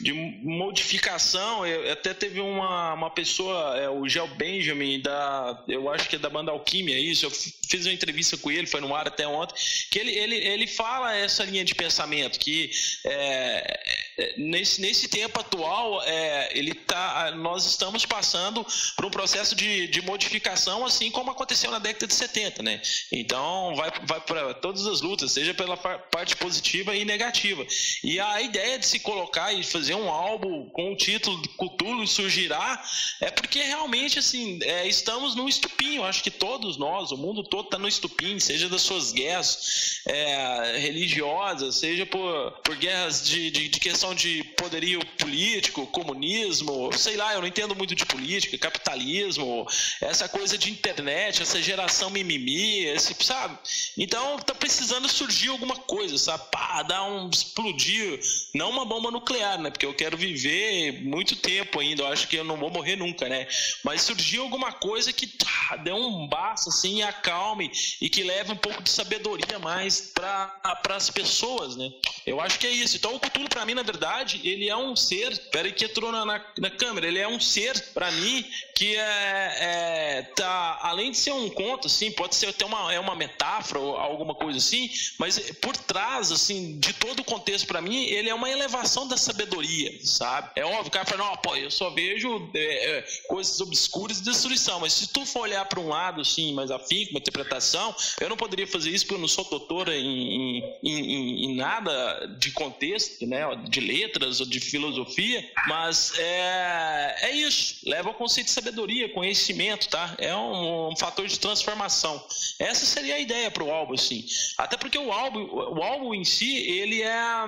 de 0.00 0.12
modificação. 0.12 1.66
Eu, 1.66 1.90
até 1.92 2.12
teve 2.12 2.40
uma, 2.40 2.92
uma 2.92 3.10
pessoa, 3.10 3.76
é, 3.78 3.88
o 3.88 4.06
Gel 4.06 4.28
Benjamin, 4.28 5.00
da, 5.00 5.64
eu 5.66 5.90
acho 5.90 6.08
que 6.08 6.16
é 6.16 6.18
da 6.18 6.28
banda 6.28 6.52
Alquimia, 6.52 6.98
isso, 6.98 7.24
eu 7.24 7.30
fiz 7.30 7.86
uma 7.86 7.92
entrevista 7.92 8.36
com 8.36 8.50
ele, 8.50 8.66
foi 8.66 8.80
no 8.80 8.94
ar 8.94 9.08
até 9.08 9.26
ontem, 9.26 9.54
que 9.90 9.98
ele, 9.98 10.12
ele, 10.12 10.36
ele 10.36 10.66
fala 10.66 11.14
essa 11.16 11.44
linha 11.44 11.64
de 11.64 11.74
pensamento, 11.74 12.38
que 12.38 12.70
é, 13.04 13.80
é 14.18 14.34
nesse, 14.36 14.80
nesse 14.80 15.05
nesse 15.06 15.08
tempo 15.08 15.40
atual, 15.40 16.02
é, 16.02 16.50
ele 16.52 16.74
tá, 16.74 17.32
nós 17.36 17.64
estamos 17.64 18.04
passando 18.04 18.66
por 18.96 19.06
um 19.06 19.10
processo 19.10 19.54
de, 19.54 19.86
de 19.88 20.02
modificação, 20.02 20.84
assim 20.84 21.10
como 21.10 21.30
aconteceu 21.30 21.70
na 21.70 21.78
década 21.78 22.06
de 22.06 22.14
70, 22.14 22.62
né? 22.62 22.82
Então, 23.10 23.74
vai, 23.76 23.90
vai 24.04 24.20
para 24.20 24.54
todas 24.54 24.86
as 24.86 25.00
lutas, 25.00 25.32
seja 25.32 25.54
pela 25.54 25.76
parte 25.76 26.36
positiva 26.36 26.94
e 26.94 27.04
negativa. 27.04 27.66
E 28.02 28.18
a 28.18 28.42
ideia 28.42 28.78
de 28.78 28.86
se 28.86 28.98
colocar 28.98 29.52
e 29.52 29.62
fazer 29.62 29.94
um 29.94 30.10
álbum 30.10 30.68
com 30.70 30.92
o 30.92 30.96
título 30.96 31.40
Cthulhu 31.56 32.06
surgirá 32.06 32.82
é 33.20 33.30
porque 33.30 33.62
realmente, 33.62 34.18
assim, 34.18 34.58
é, 34.62 34.86
estamos 34.86 35.34
no 35.34 35.48
estupim. 35.48 35.96
Eu 35.96 36.04
acho 36.04 36.22
que 36.22 36.30
todos 36.30 36.76
nós, 36.76 37.12
o 37.12 37.16
mundo 37.16 37.44
todo 37.44 37.66
está 37.66 37.78
no 37.78 37.88
estupim, 37.88 38.38
seja 38.38 38.68
das 38.68 38.82
suas 38.82 39.12
guerras 39.12 40.00
é, 40.06 40.78
religiosas, 40.78 41.76
seja 41.76 42.04
por, 42.06 42.52
por 42.62 42.76
guerras 42.76 43.24
de, 43.24 43.50
de, 43.50 43.68
de 43.68 43.80
questão 43.80 44.14
de 44.14 44.42
poderio 44.56 44.95
político, 45.04 45.86
comunismo, 45.86 46.92
sei 46.92 47.16
lá, 47.16 47.34
eu 47.34 47.40
não 47.40 47.48
entendo 47.48 47.74
muito 47.74 47.94
de 47.94 48.04
política, 48.06 48.58
capitalismo, 48.58 49.66
essa 50.00 50.28
coisa 50.28 50.56
de 50.56 50.70
internet, 50.70 51.42
essa 51.42 51.60
geração 51.60 52.10
mimimi, 52.10 52.84
esse, 52.84 53.14
sabe? 53.24 53.58
Então 53.96 54.38
tá 54.38 54.54
precisando 54.54 55.08
surgir 55.08 55.48
alguma 55.48 55.76
coisa, 55.76 56.16
sabe? 56.18 56.44
Pá, 56.50 56.82
dar 56.82 57.04
um 57.04 57.28
explodir, 57.28 58.20
não 58.54 58.70
uma 58.70 58.84
bomba 58.84 59.10
nuclear, 59.10 59.60
né? 59.60 59.70
Porque 59.70 59.86
eu 59.86 59.94
quero 59.94 60.16
viver 60.16 61.02
muito 61.02 61.36
tempo 61.36 61.80
ainda, 61.80 62.02
eu 62.02 62.06
acho 62.06 62.28
que 62.28 62.36
eu 62.36 62.44
não 62.44 62.56
vou 62.56 62.70
morrer 62.70 62.96
nunca, 62.96 63.28
né? 63.28 63.46
Mas 63.82 64.02
surgiu 64.02 64.42
alguma 64.42 64.72
coisa 64.72 65.12
que 65.12 65.26
tá, 65.26 65.76
dê 65.76 65.92
um 65.92 66.26
basta 66.26 66.70
assim, 66.70 67.02
acalme 67.02 67.70
e 68.00 68.08
que 68.08 68.22
leve 68.22 68.52
um 68.52 68.56
pouco 68.56 68.82
de 68.82 68.90
sabedoria 68.90 69.58
mais 69.58 70.12
para 70.14 70.80
as 70.90 71.10
pessoas, 71.10 71.76
né? 71.76 71.90
Eu 72.24 72.40
acho 72.40 72.58
que 72.58 72.66
é 72.66 72.70
isso. 72.70 72.96
Então 72.96 73.14
o 73.14 73.20
Cthulhu 73.20 73.48
para 73.48 73.64
mim, 73.64 73.74
na 73.74 73.82
verdade, 73.82 74.40
ele 74.44 74.68
é 74.68 74.76
um 74.76 74.85
um 74.86 74.96
ser, 74.96 75.36
peraí 75.50 75.72
que 75.72 75.84
entrou 75.84 76.10
na, 76.10 76.24
na, 76.24 76.44
na 76.58 76.70
câmera, 76.70 77.06
ele 77.06 77.18
é 77.18 77.28
um 77.28 77.40
ser, 77.40 77.78
para 77.92 78.10
mim, 78.10 78.44
que 78.74 78.94
é, 78.94 79.56
é, 79.60 80.22
tá, 80.34 80.78
além 80.82 81.10
de 81.10 81.16
ser 81.16 81.32
um 81.32 81.48
conto, 81.48 81.86
assim, 81.86 82.10
pode 82.10 82.34
ser 82.34 82.48
até 82.48 82.64
uma, 82.64 82.92
é 82.92 83.00
uma 83.00 83.14
metáfora 83.14 83.80
ou 83.80 83.96
alguma 83.96 84.34
coisa 84.34 84.58
assim, 84.58 84.90
mas 85.18 85.38
por 85.62 85.76
trás, 85.76 86.30
assim, 86.30 86.78
de 86.78 86.92
todo 86.92 87.20
o 87.20 87.24
contexto 87.24 87.66
para 87.66 87.80
mim, 87.80 88.04
ele 88.04 88.28
é 88.28 88.34
uma 88.34 88.50
elevação 88.50 89.08
da 89.08 89.16
sabedoria, 89.16 89.98
sabe? 90.04 90.50
É 90.56 90.64
óbvio, 90.64 90.88
o 90.88 90.90
cara 90.90 91.04
fala, 91.04 91.24
não, 91.24 91.36
pô, 91.36 91.56
eu 91.56 91.70
só 91.70 91.90
vejo 91.90 92.50
é, 92.54 92.98
é, 92.98 93.02
coisas 93.28 93.60
obscuras 93.60 94.18
e 94.18 94.24
destruição, 94.24 94.80
mas 94.80 94.92
se 94.92 95.08
tu 95.08 95.24
for 95.24 95.40
olhar 95.40 95.64
para 95.64 95.80
um 95.80 95.88
lado, 95.88 96.20
assim, 96.20 96.54
mais 96.54 96.70
afim, 96.70 97.06
com 97.06 97.12
uma 97.12 97.20
interpretação, 97.20 97.94
eu 98.20 98.28
não 98.28 98.36
poderia 98.36 98.66
fazer 98.66 98.90
isso 98.90 99.04
porque 99.06 99.14
eu 99.14 99.20
não 99.20 99.28
sou 99.28 99.44
doutora 99.44 99.96
em, 99.96 100.62
em, 100.82 101.00
em, 101.00 101.44
em 101.46 101.56
nada 101.56 102.26
de 102.38 102.50
contexto, 102.50 103.26
né, 103.26 103.42
de 103.68 103.80
letras 103.80 104.40
ou 104.40 104.46
de 104.46 104.60
filosofia, 104.76 105.50
mas 105.66 106.18
é, 106.18 107.16
é 107.22 107.30
isso, 107.32 107.76
leva 107.86 108.10
ao 108.10 108.14
conceito 108.14 108.46
de 108.46 108.52
sabedoria, 108.52 109.08
conhecimento, 109.08 109.88
tá? 109.88 110.14
É 110.18 110.34
um, 110.34 110.90
um 110.92 110.96
fator 110.96 111.26
de 111.26 111.38
transformação. 111.38 112.22
Essa 112.58 112.84
seria 112.84 113.14
a 113.14 113.18
ideia 113.18 113.50
para 113.50 113.64
o 113.64 113.70
álbum, 113.70 113.94
assim. 113.94 114.24
Até 114.58 114.76
porque 114.76 114.98
o 114.98 115.10
álbum, 115.12 115.44
o 115.44 115.82
álbum 115.82 116.14
em 116.14 116.24
si, 116.24 116.56
ele 116.56 117.02
é, 117.02 117.44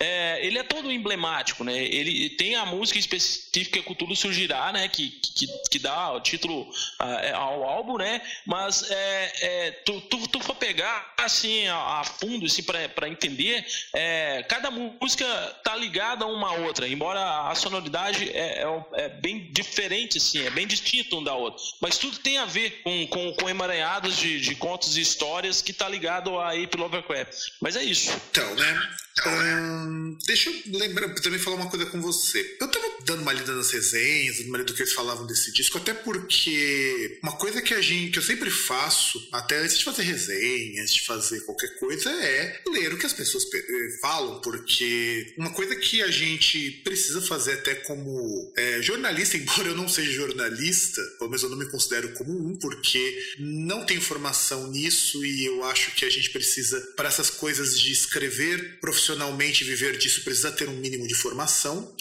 é, 0.00 0.46
ele 0.46 0.58
é 0.58 0.62
todo 0.62 0.90
emblemático, 0.90 1.64
né? 1.64 1.76
Ele 1.76 2.30
tem 2.30 2.54
a 2.54 2.64
música 2.64 2.98
específica 2.98 3.82
que 3.82 3.94
tudo 3.94 4.14
surgirá, 4.14 4.72
né? 4.72 4.88
Que, 4.88 5.10
que, 5.10 5.46
que 5.70 5.78
dá 5.78 6.12
o 6.12 6.20
título 6.20 6.62
uh, 6.62 7.36
ao 7.36 7.64
álbum, 7.64 7.96
né? 7.96 8.22
Mas 8.46 8.88
é, 8.90 9.32
é, 9.40 9.70
tu, 9.84 10.00
tu, 10.02 10.28
tu 10.28 10.40
for 10.40 10.54
pegar 10.54 11.14
assim 11.18 11.66
a, 11.66 12.00
a 12.00 12.04
fundo, 12.04 12.46
assim, 12.46 12.62
para 12.62 13.08
entender, 13.08 13.66
é, 13.94 14.44
cada 14.48 14.70
música 14.70 15.26
tá 15.64 15.74
ligada 15.74 16.24
a 16.24 16.28
uma 16.28 16.52
outra, 16.52 16.67
embora 16.86 17.48
a 17.50 17.54
sonoridade 17.54 18.30
é, 18.30 18.62
é, 18.62 18.86
é, 18.94 19.08
bem 19.08 19.50
diferente, 19.52 20.18
assim, 20.18 20.42
é 20.42 20.50
bem 20.50 20.66
distinto 20.66 21.18
um 21.18 21.24
da 21.24 21.34
outra. 21.34 21.62
Mas 21.80 21.98
tudo 21.98 22.18
tem 22.18 22.38
a 22.38 22.46
ver 22.46 22.82
com, 22.82 23.06
com, 23.08 23.32
com 23.32 23.46
um 23.46 23.48
emaranhado 23.48 24.10
de, 24.10 24.40
de 24.40 24.54
contos 24.54 24.96
e 24.96 25.00
histórias 25.00 25.62
que 25.62 25.72
tá 25.72 25.88
ligado 25.88 26.38
a 26.38 26.52
Ape 26.52 26.76
Lovecraft. 26.76 27.52
Mas 27.60 27.76
é 27.76 27.84
isso. 27.84 28.12
Então, 28.30 28.54
né? 28.54 28.88
Hum, 29.26 30.16
deixa 30.26 30.50
eu 30.50 30.78
lembrar, 30.78 31.12
também 31.14 31.38
falar 31.38 31.56
uma 31.56 31.70
coisa 31.70 31.86
com 31.86 32.00
você. 32.00 32.56
Eu 32.60 32.68
tava 32.68 32.86
dando 33.04 33.22
uma 33.22 33.32
lida 33.32 33.54
nas 33.54 33.70
resenhas, 33.70 34.38
dando 34.38 34.48
uma 34.48 34.58
lida 34.58 34.72
do 34.72 34.76
que 34.76 34.82
eles 34.82 34.92
falavam 34.92 35.26
desse 35.26 35.52
disco, 35.52 35.78
até 35.78 35.92
porque 35.92 37.18
uma 37.22 37.32
coisa 37.32 37.60
que 37.60 37.74
a 37.74 37.80
gente, 37.80 38.12
que 38.12 38.18
eu 38.18 38.22
sempre 38.22 38.50
faço, 38.50 39.28
até 39.32 39.58
antes 39.58 39.78
de 39.78 39.84
fazer 39.84 40.02
resenha, 40.02 40.82
antes 40.82 40.94
de 40.94 41.02
fazer 41.02 41.40
qualquer 41.40 41.78
coisa, 41.78 42.10
é 42.10 42.60
ler 42.68 42.92
o 42.92 42.98
que 42.98 43.06
as 43.06 43.12
pessoas 43.12 43.44
eh, 43.52 43.98
falam, 44.00 44.40
porque 44.40 45.34
uma 45.36 45.50
coisa 45.50 45.74
que 45.76 46.02
a 46.02 46.10
gente 46.10 46.57
precisa 46.84 47.20
fazer 47.20 47.52
até 47.54 47.74
como 47.74 48.52
é, 48.56 48.82
jornalista, 48.82 49.36
embora 49.38 49.68
eu 49.68 49.76
não 49.76 49.88
seja 49.88 50.10
jornalista, 50.12 51.02
pelo 51.18 51.30
menos 51.30 51.42
eu 51.42 51.50
não 51.50 51.58
me 51.58 51.70
considero 51.70 52.12
como 52.14 52.32
um, 52.32 52.56
porque 52.56 53.34
não 53.38 53.84
tenho 53.84 54.00
formação 54.00 54.70
nisso 54.70 55.24
e 55.24 55.46
eu 55.46 55.64
acho 55.64 55.94
que 55.94 56.04
a 56.04 56.10
gente 56.10 56.30
precisa, 56.30 56.80
para 56.96 57.08
essas 57.08 57.30
coisas 57.30 57.78
de 57.78 57.92
escrever 57.92 58.78
profissionalmente 58.80 59.64
viver 59.64 59.96
disso 59.98 60.22
precisa 60.24 60.50
ter 60.50 60.68
um 60.68 60.76
mínimo 60.76 61.06
de 61.06 61.14
formação. 61.14 61.94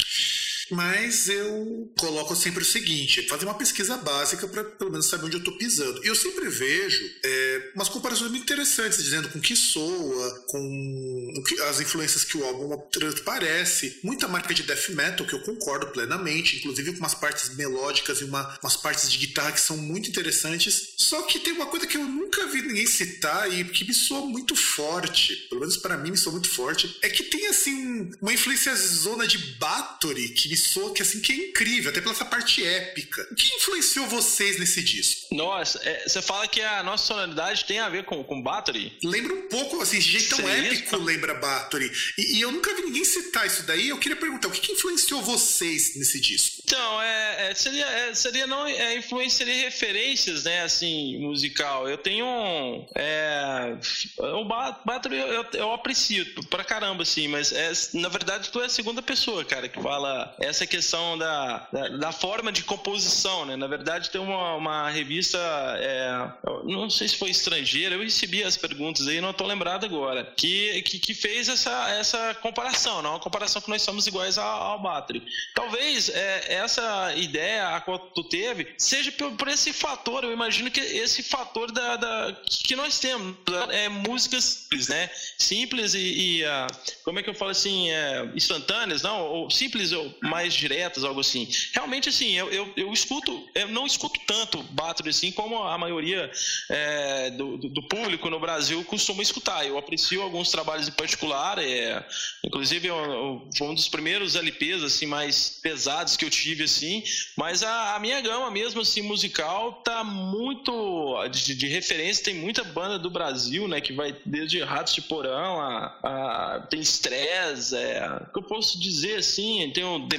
Mas 0.69 1.29
eu 1.29 1.91
coloco 1.97 2.35
sempre 2.35 2.61
o 2.61 2.65
seguinte: 2.65 3.27
fazer 3.27 3.45
uma 3.45 3.53
pesquisa 3.53 3.97
básica 3.97 4.47
para 4.47 4.63
pelo 4.63 4.91
menos 4.91 5.07
saber 5.07 5.25
onde 5.25 5.35
eu 5.35 5.39
estou 5.39 5.57
pisando. 5.57 6.03
E 6.03 6.07
eu 6.07 6.15
sempre 6.15 6.49
vejo 6.49 7.09
é, 7.23 7.71
umas 7.75 7.89
comparações 7.89 8.31
muito 8.31 8.43
interessantes, 8.43 9.03
dizendo 9.03 9.29
com 9.29 9.39
que 9.39 9.55
soa, 9.55 10.45
com 10.47 11.33
as 11.69 11.79
influências 11.79 12.23
que 12.23 12.37
o 12.37 12.45
álbum 12.45 12.77
transparece. 12.91 13.99
Muita 14.03 14.27
marca 14.27 14.53
de 14.53 14.63
death 14.63 14.89
metal, 14.89 15.25
que 15.25 15.33
eu 15.33 15.41
concordo 15.41 15.87
plenamente, 15.87 16.57
inclusive 16.57 16.93
com 16.93 16.99
umas 16.99 17.13
partes 17.13 17.55
melódicas 17.55 18.21
e 18.21 18.23
uma, 18.23 18.57
umas 18.61 18.75
partes 18.75 19.09
de 19.11 19.17
guitarra 19.17 19.51
que 19.51 19.61
são 19.61 19.77
muito 19.77 20.09
interessantes. 20.09 20.93
Só 20.97 21.21
que 21.23 21.39
tem 21.39 21.53
uma 21.53 21.67
coisa 21.67 21.87
que 21.87 21.97
eu 21.97 22.03
nunca 22.03 22.45
vi 22.47 22.61
ninguém 22.61 22.85
citar 22.85 23.51
e 23.51 23.63
que 23.63 23.85
me 23.85 23.93
soa 23.93 24.25
muito 24.25 24.55
forte, 24.55 25.35
pelo 25.49 25.61
menos 25.61 25.77
para 25.77 25.97
mim 25.97 26.11
me 26.11 26.17
soa 26.17 26.33
muito 26.33 26.49
forte, 26.49 26.97
é 27.01 27.09
que 27.09 27.23
tem 27.23 27.47
assim 27.47 28.09
uma 28.21 28.33
influência 28.33 28.75
zona 28.75 29.27
de 29.27 29.37
Bathory 29.55 30.29
que 30.29 30.49
me 30.49 30.56
soa 30.57 30.93
que 30.93 31.01
assim 31.01 31.21
que 31.21 31.31
é 31.31 31.35
incrível, 31.35 31.91
até 31.91 32.01
pela 32.01 32.13
essa 32.13 32.25
parte 32.25 32.65
épica. 32.65 33.27
O 33.31 33.35
que 33.35 33.55
influenciou 33.55 34.07
vocês 34.07 34.59
nesse 34.59 34.83
disco? 34.83 35.35
Nossa, 35.35 35.79
é, 35.83 36.07
você 36.07 36.21
fala 36.21 36.47
que 36.47 36.61
a 36.61 36.83
nossa 36.83 37.05
sonoridade 37.05 37.65
tem 37.65 37.79
a 37.79 37.89
ver 37.89 38.05
com, 38.05 38.23
com 38.23 38.41
Bathory? 38.41 38.97
Lembra 39.03 39.33
um 39.33 39.47
pouco, 39.47 39.81
assim, 39.81 39.99
de 39.99 40.11
jeito 40.11 40.35
tão 40.35 40.49
épico 40.49 40.97
lembra 40.97 41.33
Bathory. 41.35 41.91
E, 42.17 42.37
e, 42.37 42.41
eu 42.41 42.51
nunca 42.51 42.73
vi 42.75 42.81
ninguém 42.83 43.03
citar 43.03 43.45
isso 43.45 43.63
daí. 43.63 43.89
Eu 43.89 43.97
queria 43.97 44.17
perguntar, 44.17 44.47
o 44.47 44.51
que, 44.51 44.61
que 44.61 44.71
influenciou 44.71 45.21
vocês 45.21 45.95
nesse 45.95 46.19
disco? 46.19 46.61
Então, 46.63 47.01
é, 47.01 47.51
é 47.51 47.55
seria, 47.55 47.85
é, 47.85 48.13
seria 48.13 48.47
não 48.47 48.65
é, 48.67 48.97
influência, 48.97 49.45
seria 49.45 49.63
referências, 49.63 50.43
né, 50.43 50.63
assim, 50.63 51.17
musical. 51.19 51.87
Eu 51.87 51.97
tenho 51.97 52.25
um, 52.25 52.85
é, 52.95 53.77
o 54.19 54.45
Bathory 54.85 55.17
eu, 55.17 55.45
eu, 55.53 55.71
aprecio 55.71 56.25
pra 56.49 56.63
caramba, 56.63 57.03
assim, 57.03 57.27
mas 57.27 57.53
na 57.93 58.09
verdade 58.09 58.49
tu 58.49 58.61
é 58.61 58.65
a 58.65 58.69
segunda 58.69 59.01
pessoa, 59.01 59.43
cara, 59.45 59.69
que 59.69 59.81
fala 59.81 60.35
essa 60.47 60.65
questão 60.65 61.17
da, 61.17 61.67
da, 61.71 61.87
da, 61.89 62.11
forma 62.11 62.51
de 62.51 62.63
composição, 62.63 63.45
né? 63.45 63.55
Na 63.55 63.67
verdade, 63.67 64.09
tem 64.09 64.19
uma, 64.19 64.55
uma 64.55 64.89
revista, 64.89 65.37
é, 65.77 66.31
não 66.63 66.89
sei 66.89 67.07
se 67.07 67.17
foi 67.17 67.29
estrangeira, 67.29 67.95
eu 67.95 68.01
recebi 68.01 68.43
as 68.43 68.57
perguntas 68.57 69.07
aí, 69.07 69.21
não 69.21 69.31
estou 69.31 69.45
lembrado 69.45 69.85
agora, 69.85 70.23
que, 70.35 70.81
que, 70.83 70.99
que, 70.99 71.13
fez 71.13 71.49
essa, 71.49 71.89
essa 71.91 72.33
comparação, 72.35 73.01
não? 73.01 73.11
Uma 73.11 73.19
comparação 73.19 73.61
que 73.61 73.69
nós 73.69 73.81
somos 73.81 74.07
iguais 74.07 74.37
ao, 74.37 74.61
ao 74.61 74.81
Battery. 74.81 75.23
Talvez 75.53 76.09
é, 76.09 76.53
essa 76.53 77.13
ideia 77.15 77.75
a 77.75 77.81
qual 77.81 77.99
tu 77.99 78.23
teve 78.23 78.73
seja 78.77 79.11
por, 79.11 79.31
por, 79.33 79.47
esse 79.47 79.73
fator, 79.73 80.23
eu 80.23 80.31
imagino 80.31 80.71
que 80.71 80.79
esse 80.79 81.23
fator 81.23 81.71
da, 81.71 81.95
da 81.95 82.37
que 82.47 82.75
nós 82.75 82.99
temos, 82.99 83.35
é 83.69 83.89
músicas 83.89 84.43
simples, 84.43 84.87
né? 84.87 85.09
Simples 85.37 85.93
e, 85.93 85.99
e 85.99 86.43
uh, 86.43 86.67
como 87.03 87.19
é 87.19 87.23
que 87.23 87.29
eu 87.29 87.33
falo 87.33 87.51
assim, 87.51 87.89
é, 87.89 88.29
instantâneas, 88.35 89.01
não? 89.01 89.21
Ou 89.21 89.49
simples 89.49 89.91
ou 89.91 90.13
mais 90.21 90.36
diretas, 90.45 91.03
algo 91.03 91.19
assim. 91.19 91.47
Realmente, 91.73 92.09
assim, 92.09 92.33
eu, 92.33 92.51
eu, 92.51 92.73
eu 92.75 92.93
escuto, 92.93 93.47
eu 93.55 93.67
não 93.67 93.85
escuto 93.85 94.19
tanto 94.25 94.63
Bathory 94.63 95.09
assim 95.09 95.31
como 95.31 95.63
a 95.63 95.77
maioria 95.77 96.29
é, 96.69 97.29
do, 97.31 97.57
do, 97.57 97.83
público 97.87 98.29
no 98.29 98.39
Brasil 98.39 98.83
costuma 98.83 99.21
escutar. 99.21 99.65
Eu 99.65 99.77
aprecio 99.77 100.21
alguns 100.21 100.51
trabalhos 100.51 100.87
em 100.87 100.91
particular, 100.91 101.57
é, 101.59 102.05
inclusive 102.43 102.87
eu, 102.87 103.47
foi 103.57 103.67
um 103.67 103.73
dos 103.73 103.87
primeiros 103.87 104.35
LPs 104.35 104.83
assim 104.83 105.05
mais 105.05 105.59
pesados 105.61 106.17
que 106.17 106.25
eu 106.25 106.29
tive 106.29 106.63
assim, 106.63 107.03
mas 107.35 107.63
a, 107.63 107.95
a 107.95 107.99
minha 107.99 108.19
gama 108.21 108.49
mesmo 108.51 108.81
assim 108.81 109.01
musical 109.01 109.73
tá 109.83 110.03
muito 110.03 111.27
de, 111.29 111.55
de, 111.55 111.67
referência, 111.67 112.23
tem 112.23 112.35
muita 112.35 112.63
banda 112.63 112.99
do 112.99 113.09
Brasil, 113.09 113.67
né, 113.67 113.81
que 113.81 113.93
vai 113.93 114.15
desde 114.25 114.61
Ratos 114.61 114.93
de 114.93 115.01
Porão 115.01 115.59
a, 115.59 115.99
a 116.03 116.67
tem 116.69 116.79
Stress, 116.79 117.75
é, 117.75 118.01
que 118.31 118.39
eu 118.39 118.43
posso 118.43 118.79
dizer 118.79 119.17
assim, 119.17 119.71
tem 119.73 119.83
o 119.83 120.07
The 120.07 120.17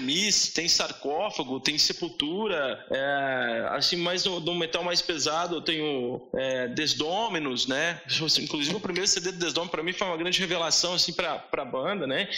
Tem 0.55 0.69
sarcófago, 0.69 1.61
tem 1.61 1.77
sepultura, 1.79 2.85
é, 2.91 3.69
assim, 3.71 3.97
mais 3.97 4.23
do, 4.23 4.55
metal 4.55 4.83
mais 4.83 5.03
pesado 5.03 5.57
eu 5.57 5.61
tenho 5.61 6.29
é, 6.35 6.69
né? 7.67 8.01
Inclusive 8.41 8.75
o 8.75 8.81
primeiro 8.81 9.07
CD 9.07 9.33
do 9.33 9.39
Desdominos 9.39 9.71
para 9.71 9.83
mim 9.83 9.93
foi 9.93 10.07
uma 10.07 10.17
grande 10.17 10.39
revelação 10.41 10.95
assim 10.95 11.13
para 11.13 11.45
a 11.53 11.65
banda, 11.65 12.07
né? 12.07 12.29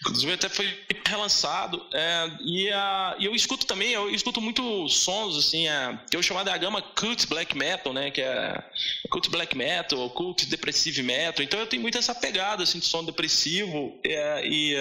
Inclusive 0.00 0.32
até 0.32 0.48
foi 0.48 0.78
relançado 1.06 1.84
é, 1.92 2.30
e, 2.40 2.70
a, 2.70 3.16
e 3.18 3.24
eu 3.24 3.34
escuto 3.34 3.66
também, 3.66 3.92
eu 3.92 4.10
escuto 4.10 4.40
muito 4.40 4.88
sons 4.88 5.36
assim, 5.36 5.68
a, 5.68 6.00
que 6.10 6.16
eu 6.16 6.22
chamo 6.22 6.44
da 6.44 6.56
gama 6.56 6.82
cult 6.82 7.26
black 7.26 7.56
metal, 7.56 7.92
né? 7.92 8.10
Que 8.10 8.20
é 8.20 8.62
cult 9.10 9.30
black 9.30 9.56
metal, 9.56 10.10
cult 10.10 10.46
depressive 10.46 11.02
metal. 11.02 11.44
Então 11.44 11.58
eu 11.58 11.66
tenho 11.66 11.82
muito 11.82 11.98
essa 11.98 12.14
pegada 12.14 12.62
assim 12.62 12.78
de 12.78 12.86
som 12.86 13.04
depressivo 13.04 13.98
é, 14.04 14.46
e, 14.46 14.74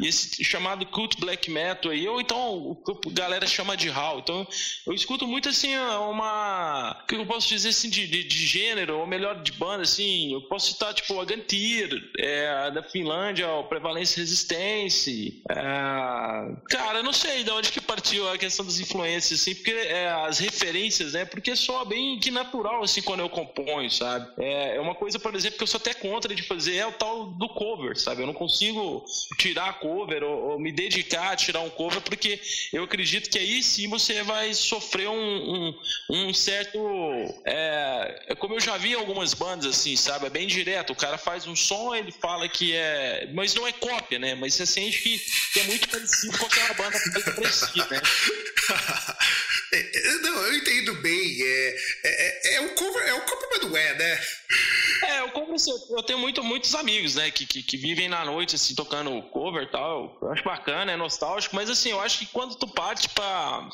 e 0.00 0.06
esse 0.06 0.42
chamado 0.44 0.84
cult 0.86 1.18
black 1.18 1.50
metal 1.54 1.92
aí, 1.92 2.06
ou 2.08 2.20
então 2.20 2.70
o 2.70 2.74
que 2.74 3.08
a 3.08 3.12
galera 3.12 3.46
chama 3.46 3.76
de 3.76 3.88
hall. 3.88 4.18
Então 4.18 4.46
eu 4.86 4.92
escuto 4.92 5.26
muito 5.26 5.48
assim 5.48 5.74
uma. 5.76 7.00
O 7.02 7.06
que 7.06 7.14
eu 7.14 7.26
posso 7.26 7.48
dizer 7.48 7.68
assim 7.68 7.88
de, 7.88 8.06
de, 8.06 8.24
de, 8.24 8.46
gênero, 8.46 8.98
ou 8.98 9.06
melhor, 9.06 9.40
de 9.42 9.52
banda, 9.52 9.82
assim. 9.82 10.32
Eu 10.32 10.42
posso 10.42 10.72
citar 10.72 10.92
tipo 10.92 11.18
a 11.20 11.24
Gantir, 11.24 11.88
é, 12.18 12.70
da 12.70 12.82
Finlândia, 12.82 13.48
o 13.48 13.64
Prevalência 13.64 14.20
Resistência. 14.20 15.32
É, 15.50 15.54
cara, 16.68 16.98
eu 16.98 17.02
não 17.02 17.12
sei 17.12 17.44
de 17.44 17.50
onde 17.50 17.70
que 17.70 17.80
partiu 17.80 18.28
a 18.28 18.36
questão 18.36 18.64
das 18.64 18.78
influências, 18.78 19.40
assim, 19.40 19.54
porque 19.54 19.70
é, 19.70 20.10
as 20.10 20.38
referências, 20.38 21.12
né? 21.12 21.24
Porque 21.24 21.54
soa 21.54 21.84
bem 21.84 22.18
que 22.18 22.30
natural, 22.30 22.82
assim, 22.82 23.02
quando 23.02 23.20
eu 23.20 23.28
componho, 23.28 23.90
sabe? 23.90 24.28
É, 24.38 24.76
é 24.76 24.80
uma 24.80 24.94
coisa, 24.94 25.18
por 25.18 25.34
exemplo, 25.34 25.58
que 25.58 25.62
eu 25.62 25.68
sou 25.68 25.78
até 25.78 25.94
contra 25.94 26.34
de 26.34 26.42
fazer, 26.42 26.76
é 26.76 26.86
o 26.86 26.92
tal 26.92 27.26
do 27.26 27.48
cover, 27.48 27.98
sabe? 27.98 28.22
Eu 28.22 28.26
não 28.26 28.34
consigo 28.34 29.04
tirar 29.38 29.78
cover 29.78 30.22
ou, 30.22 30.52
ou 30.52 30.58
me 30.58 30.72
dedicar 30.72 31.36
tirar 31.44 31.60
um 31.60 31.70
cover, 31.70 32.00
porque 32.00 32.40
eu 32.72 32.84
acredito 32.84 33.30
que 33.30 33.38
aí 33.38 33.62
sim 33.62 33.88
você 33.88 34.22
vai 34.22 34.54
sofrer 34.54 35.08
um, 35.08 35.14
um, 35.14 35.74
um 36.10 36.34
certo. 36.34 36.78
É, 37.44 38.24
é, 38.28 38.34
como 38.34 38.54
eu 38.54 38.60
já 38.60 38.76
vi 38.76 38.94
algumas 38.94 39.34
bandas 39.34 39.66
assim, 39.66 39.96
sabe? 39.96 40.26
É 40.26 40.30
bem 40.30 40.46
direto. 40.46 40.92
O 40.92 40.96
cara 40.96 41.18
faz 41.18 41.46
um 41.46 41.56
som, 41.56 41.94
ele 41.94 42.12
fala 42.12 42.48
que 42.48 42.74
é. 42.74 43.28
Mas 43.32 43.54
não 43.54 43.66
é 43.66 43.72
cópia, 43.72 44.18
né? 44.18 44.34
Mas 44.34 44.54
você 44.54 44.66
sente 44.66 44.98
que, 44.98 45.60
é 45.60 45.62
muito 45.64 45.88
parecido 45.88 46.38
com 46.38 46.46
aquela 46.46 46.74
banda 46.74 46.98
que 46.98 47.08
né? 47.90 48.02
É, 49.72 49.78
é, 49.78 50.12
não, 50.18 50.42
eu 50.46 50.54
entendo 50.54 50.94
bem. 50.96 51.42
É, 51.42 51.76
é, 52.04 52.54
é, 52.54 52.60
o 52.60 52.74
cover, 52.74 53.06
é 53.06 53.14
o 53.14 53.20
cover, 53.22 53.48
mas 53.50 53.60
não 53.62 53.76
é, 53.76 53.94
né? 53.94 54.20
É, 55.08 55.22
o 55.22 55.30
cover, 55.32 55.56
eu 55.90 56.02
tenho 56.02 56.18
muito, 56.18 56.42
muitos 56.42 56.74
amigos, 56.74 57.16
né, 57.16 57.30
que, 57.30 57.46
que, 57.46 57.62
que, 57.62 57.76
vivem 57.76 58.08
na 58.08 58.24
noite, 58.24 58.54
assim, 58.54 58.74
tocando 58.74 59.22
cover 59.30 59.62
e 59.62 59.70
tal. 59.70 60.16
Eu 60.20 60.32
acho 60.32 60.44
bacana, 60.44 60.92
é 60.92 60.96
nostálgico, 60.96 61.54
mas 61.56 61.68
assim, 61.68 61.90
eu 61.90 62.00
acho 62.00 62.18
que 62.18 62.26
quando 62.26 62.54
tu 62.54 62.66
parte 62.66 63.08
pra, 63.10 63.68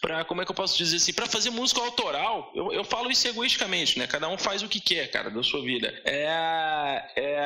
pra 0.00 0.24
como 0.24 0.42
é 0.42 0.44
que 0.44 0.50
eu 0.50 0.54
posso 0.54 0.76
dizer 0.76 0.96
assim, 0.96 1.12
pra 1.12 1.26
fazer 1.26 1.50
música 1.50 1.80
autoral, 1.80 2.52
eu, 2.54 2.72
eu 2.72 2.84
falo 2.84 3.10
isso 3.10 3.26
egoisticamente, 3.28 3.98
né? 3.98 4.06
Cada 4.06 4.28
um 4.28 4.36
faz 4.38 4.62
o 4.62 4.68
que 4.68 4.80
quer, 4.80 5.10
cara, 5.10 5.30
da 5.30 5.42
sua 5.42 5.62
vida. 5.62 5.88
É. 6.04 7.02
é 7.16 7.44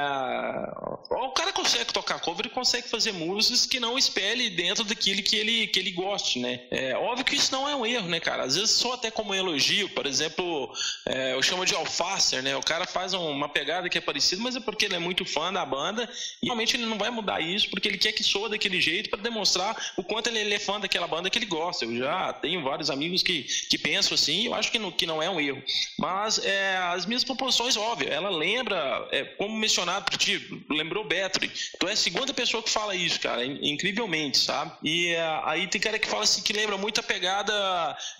o 1.11 1.32
cara 1.32 1.53
consegue 1.53 1.92
tocar 1.92 2.20
cover 2.20 2.46
e 2.46 2.51
consegue 2.51 2.88
fazer 2.88 3.12
músicas 3.12 3.66
que 3.66 3.80
não 3.80 3.99
espelhe 3.99 4.51
dentro 4.51 4.84
daquilo 4.84 5.22
que 5.22 5.36
ele, 5.36 5.66
que 5.66 5.78
ele 5.78 5.90
goste, 5.92 6.38
né? 6.38 6.61
É 6.70 6.96
óbvio 6.96 7.24
que 7.24 7.36
isso 7.36 7.53
não 7.53 7.68
é 7.68 7.74
um 7.74 7.86
erro, 7.86 7.97
né, 8.07 8.20
cara? 8.20 8.44
Às 8.44 8.57
vezes 8.57 8.70
só 8.70 8.94
até 8.94 9.11
como 9.11 9.34
elogio, 9.34 9.88
por 9.90 10.07
exemplo, 10.07 10.72
é, 11.07 11.32
eu 11.32 11.42
chamo 11.42 11.64
de 11.64 11.74
alfacer, 11.74 12.42
né? 12.42 12.57
O 12.57 12.62
cara 12.62 12.86
faz 12.86 13.14
uma 13.14 13.49
pegada 13.49 13.88
que 13.88 13.99
é 13.99 14.01
parecida, 14.01 14.42
mas 14.42 14.57
é 14.57 14.61
porque 14.61 14.84
ele 14.84 14.94
é 14.94 14.99
muito 14.99 15.24
fã 15.24 15.53
da 15.53 15.64
banda 15.64 16.09
e 16.42 16.46
realmente 16.46 16.76
ele 16.76 16.86
não 16.86 16.99
vai 16.99 17.11
mudar 17.11 17.40
isso 17.40 17.68
porque 17.70 17.88
ele 17.88 17.99
quer 17.99 18.12
que 18.12 18.22
soa 18.22 18.49
daquele 18.49 18.80
jeito 18.80 19.11
para 19.11 19.20
demonstrar 19.20 19.76
o 19.96 20.05
quanto 20.05 20.28
ele 20.28 20.55
é 20.55 20.59
fã 20.59 20.78
daquela 20.78 21.07
banda 21.07 21.30
que 21.30 21.38
ele 21.38 21.46
gosta. 21.46 21.84
Eu 21.84 21.96
já 21.96 22.32
tenho 22.32 22.62
vários 22.62 22.90
amigos 22.90 23.22
que, 23.22 23.42
que 23.42 23.78
pensam 23.78 24.14
assim, 24.14 24.46
eu 24.46 24.55
acho 24.55 24.70
que 24.70 24.78
não, 24.78 24.90
que 24.90 25.07
não 25.07 25.22
é 25.22 25.28
um 25.28 25.40
erro. 25.40 25.62
Mas 25.99 26.38
é, 26.44 26.76
as 26.76 27.07
minhas 27.07 27.24
proposições, 27.24 27.76
óbvio, 27.76 28.09
ela 28.09 28.30
lembra, 28.30 29.09
é, 29.11 29.24
como 29.24 29.57
mencionado 29.57 30.05
por 30.11 30.16
ti, 30.16 30.64
lembrou 30.70 31.05
Battery. 31.05 31.51
Tu 31.78 31.88
é 31.88 31.92
a 31.92 31.96
segunda 31.96 32.32
pessoa 32.34 32.62
que 32.62 32.70
fala 32.70 32.94
isso, 32.94 33.20
cara, 33.20 33.44
incrivelmente, 33.44 34.38
sabe? 34.38 34.72
E 34.82 35.09
é, 35.09 35.40
aí 35.44 35.66
tem 35.66 35.80
cara 35.80 35.99
que 35.99 36.09
fala 36.09 36.24
assim 36.24 36.42
que 36.42 36.53
lembra 36.53 36.76
muito 36.76 37.01
a 37.01 37.03
pegada 37.03 37.55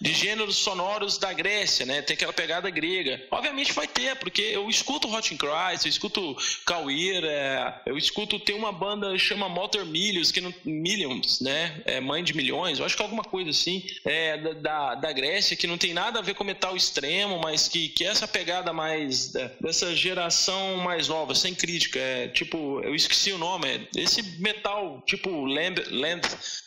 de 0.01 0.13
gêneros 0.13 0.57
sonoros 0.57 1.19
da 1.19 1.33
Grécia, 1.33 1.85
né? 1.85 2.03
Tem 2.03 2.15
aquela 2.15 2.33
pegada 2.33 2.71
grega. 2.71 3.23
Obviamente 3.31 3.73
vai 3.73 3.87
ter, 3.87 4.17
porque 4.17 4.43
eu 4.43 4.69
escuto 4.69 5.13
Hot 5.13 5.35
in 5.35 5.37
Christ, 5.37 5.85
eu 5.85 5.91
escuto 5.91 6.37
Cauir, 6.65 7.25
é, 7.25 7.83
eu 7.87 7.97
escuto, 7.97 8.39
tem 8.39 8.55
uma 8.55 8.73
banda 8.73 9.17
chama 9.19 9.49
Motor 9.49 9.85
Millions, 9.85 10.31
que 10.31 10.41
não, 10.41 10.55
Millions, 10.65 11.41
né? 11.41 11.83
É 11.85 12.01
mãe 12.01 12.23
de 12.23 12.35
milhões, 12.35 12.79
eu 12.79 12.85
acho 12.85 12.97
que 12.97 13.03
é 13.03 13.05
alguma 13.05 13.25
coisa 13.25 13.51
assim, 13.51 13.85
é, 14.05 14.37
da, 14.55 14.95
da 14.95 15.13
Grécia, 15.13 15.57
que 15.57 15.67
não 15.67 15.79
tem 15.79 15.93
nada 15.93 16.19
a 16.19 16.23
ver 16.23 16.35
com 16.35 16.45
metal 16.45 16.77
extremo, 16.77 17.41
mas 17.43 17.69
que, 17.69 17.89
que 17.89 18.05
é 18.05 18.09
essa 18.09 18.29
pegada 18.29 18.73
mais 18.73 19.33
dessa 19.61 19.95
geração 19.95 20.77
mais 20.77 21.09
nova, 21.09 21.35
sem 21.35 21.55
crítica. 21.55 21.99
É, 21.99 22.29
tipo, 22.29 22.81
eu 22.83 22.95
esqueci 22.95 23.33
o 23.33 23.39
nome, 23.39 23.69
é 23.69 23.81
esse 23.97 24.23
metal, 24.41 25.03
tipo 25.07 25.45
Lamb, 25.45 25.79
Lamb, 25.91 26.23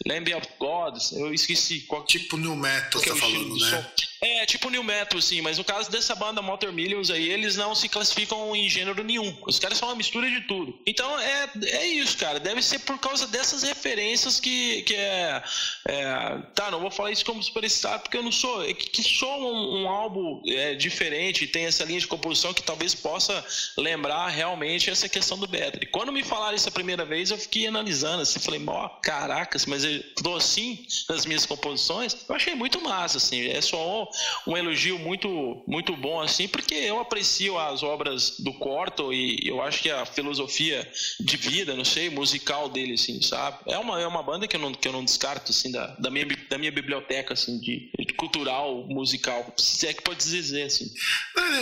Lamb 0.06 0.34
of 0.34 0.48
Gods, 0.60 1.12
eu 1.14 1.34
esqueci 1.34 1.82
qual 1.82 2.06
Tipo 2.12 2.36
New 2.36 2.56
Metal, 2.56 2.81
você 2.92 3.10
tá 3.10 3.16
falando, 3.16 3.58
né? 3.58 3.70
Som. 3.70 4.11
É, 4.24 4.46
tipo 4.46 4.70
New 4.70 4.84
Metal, 4.84 5.20
sim, 5.20 5.42
mas 5.42 5.58
no 5.58 5.64
caso 5.64 5.90
dessa 5.90 6.14
banda 6.14 6.44
Motor 6.44 6.72
Millions 6.72 7.10
aí, 7.10 7.32
eles 7.32 7.56
não 7.56 7.74
se 7.74 7.90
classificam 7.90 8.56
em 8.56 8.70
gênero 8.70 9.04
nenhum. 9.04 9.36
Os 9.48 9.58
caras 9.58 9.80
são 9.80 9.90
uma 9.90 9.96
mistura 9.96 10.30
de 10.30 10.42
tudo. 10.42 10.80
Então 10.86 11.20
é, 11.20 11.50
é 11.64 11.88
isso, 11.88 12.18
cara. 12.18 12.40
Deve 12.40 12.62
ser 12.62 12.80
por 12.80 13.00
causa 13.00 13.26
dessas 13.28 13.64
referências 13.64 14.40
que, 14.40 14.84
que 14.84 14.96
é, 14.96 15.44
é 15.88 16.38
Tá, 16.54 16.70
não 16.70 16.80
vou 16.80 16.92
falar 16.92 17.12
isso 17.12 17.26
como 17.26 17.42
superstar, 17.42 18.00
porque 18.00 18.16
eu 18.16 18.22
não 18.22 18.32
sou. 18.32 18.64
É 18.64 18.74
que, 18.74 19.02
sou 19.02 19.42
um, 19.42 19.82
um 19.82 19.90
álbum 19.90 20.42
é, 20.46 20.76
diferente, 20.76 21.48
tem 21.48 21.66
essa 21.66 21.84
linha 21.84 22.00
de 22.00 22.08
composição 22.08 22.54
que 22.54 22.62
talvez 22.62 22.94
possa 22.94 23.44
lembrar 23.78 24.28
realmente 24.28 24.90
essa 24.90 25.10
questão 25.10 25.40
do 25.40 25.48
Battery. 25.48 25.88
Quando 25.88 26.12
me 26.12 26.24
falaram 26.24 26.56
isso 26.56 26.70
a 26.70 26.72
primeira 26.72 27.06
vez, 27.06 27.32
eu 27.32 27.38
fiquei 27.40 27.66
analisando 27.66 28.22
assim, 28.22 28.40
falei, 28.40 28.62
ó, 28.68 28.88
caracas, 29.02 29.66
mas 29.66 29.84
eu 29.84 30.04
tô 30.22 30.36
assim 30.36 30.86
nas 31.10 31.26
minhas 31.26 31.46
composições. 31.46 32.16
Eu 32.30 32.36
achei 32.36 32.54
muito 32.54 32.80
massa, 32.82 33.18
assim. 33.18 33.48
É 33.48 33.62
só 33.62 34.11
um 34.48 34.58
elogio 34.58 34.98
muito, 35.00 35.64
muito 35.68 35.96
bom, 35.96 36.22
assim, 36.22 36.48
porque 36.48 36.76
eu 36.76 37.00
aprecio 37.00 37.58
as 37.58 37.84
obras 37.84 38.36
do 38.40 38.54
Corto 38.54 39.14
e 39.14 39.40
eu 39.48 39.62
acho 39.62 39.82
que 39.82 39.90
a 39.90 40.06
filosofia 40.06 40.90
de 41.20 41.38
vida, 41.38 41.76
não 41.76 41.86
sei, 41.86 42.10
musical 42.10 42.70
dele, 42.70 42.94
assim, 42.94 43.22
sabe? 43.22 43.58
É 43.68 43.78
uma, 43.78 44.02
é 44.02 44.08
uma 44.08 44.24
banda 44.24 44.48
que 44.48 44.56
eu 44.56 44.60
não, 44.60 44.74
que 44.74 44.88
eu 44.88 44.92
não 44.92 45.04
descarto, 45.04 45.52
assim, 45.52 45.72
da, 45.72 45.88
da, 46.00 46.10
minha, 46.10 46.26
da 46.50 46.58
minha 46.58 46.72
biblioteca, 46.72 47.34
assim, 47.34 47.60
de, 47.60 47.92
de 47.98 48.14
cultural, 48.14 48.86
musical, 48.88 49.54
se 49.58 49.88
é 49.88 49.94
que 49.94 50.02
pode 50.02 50.20
dizer, 50.20 50.64
assim. 50.64 50.92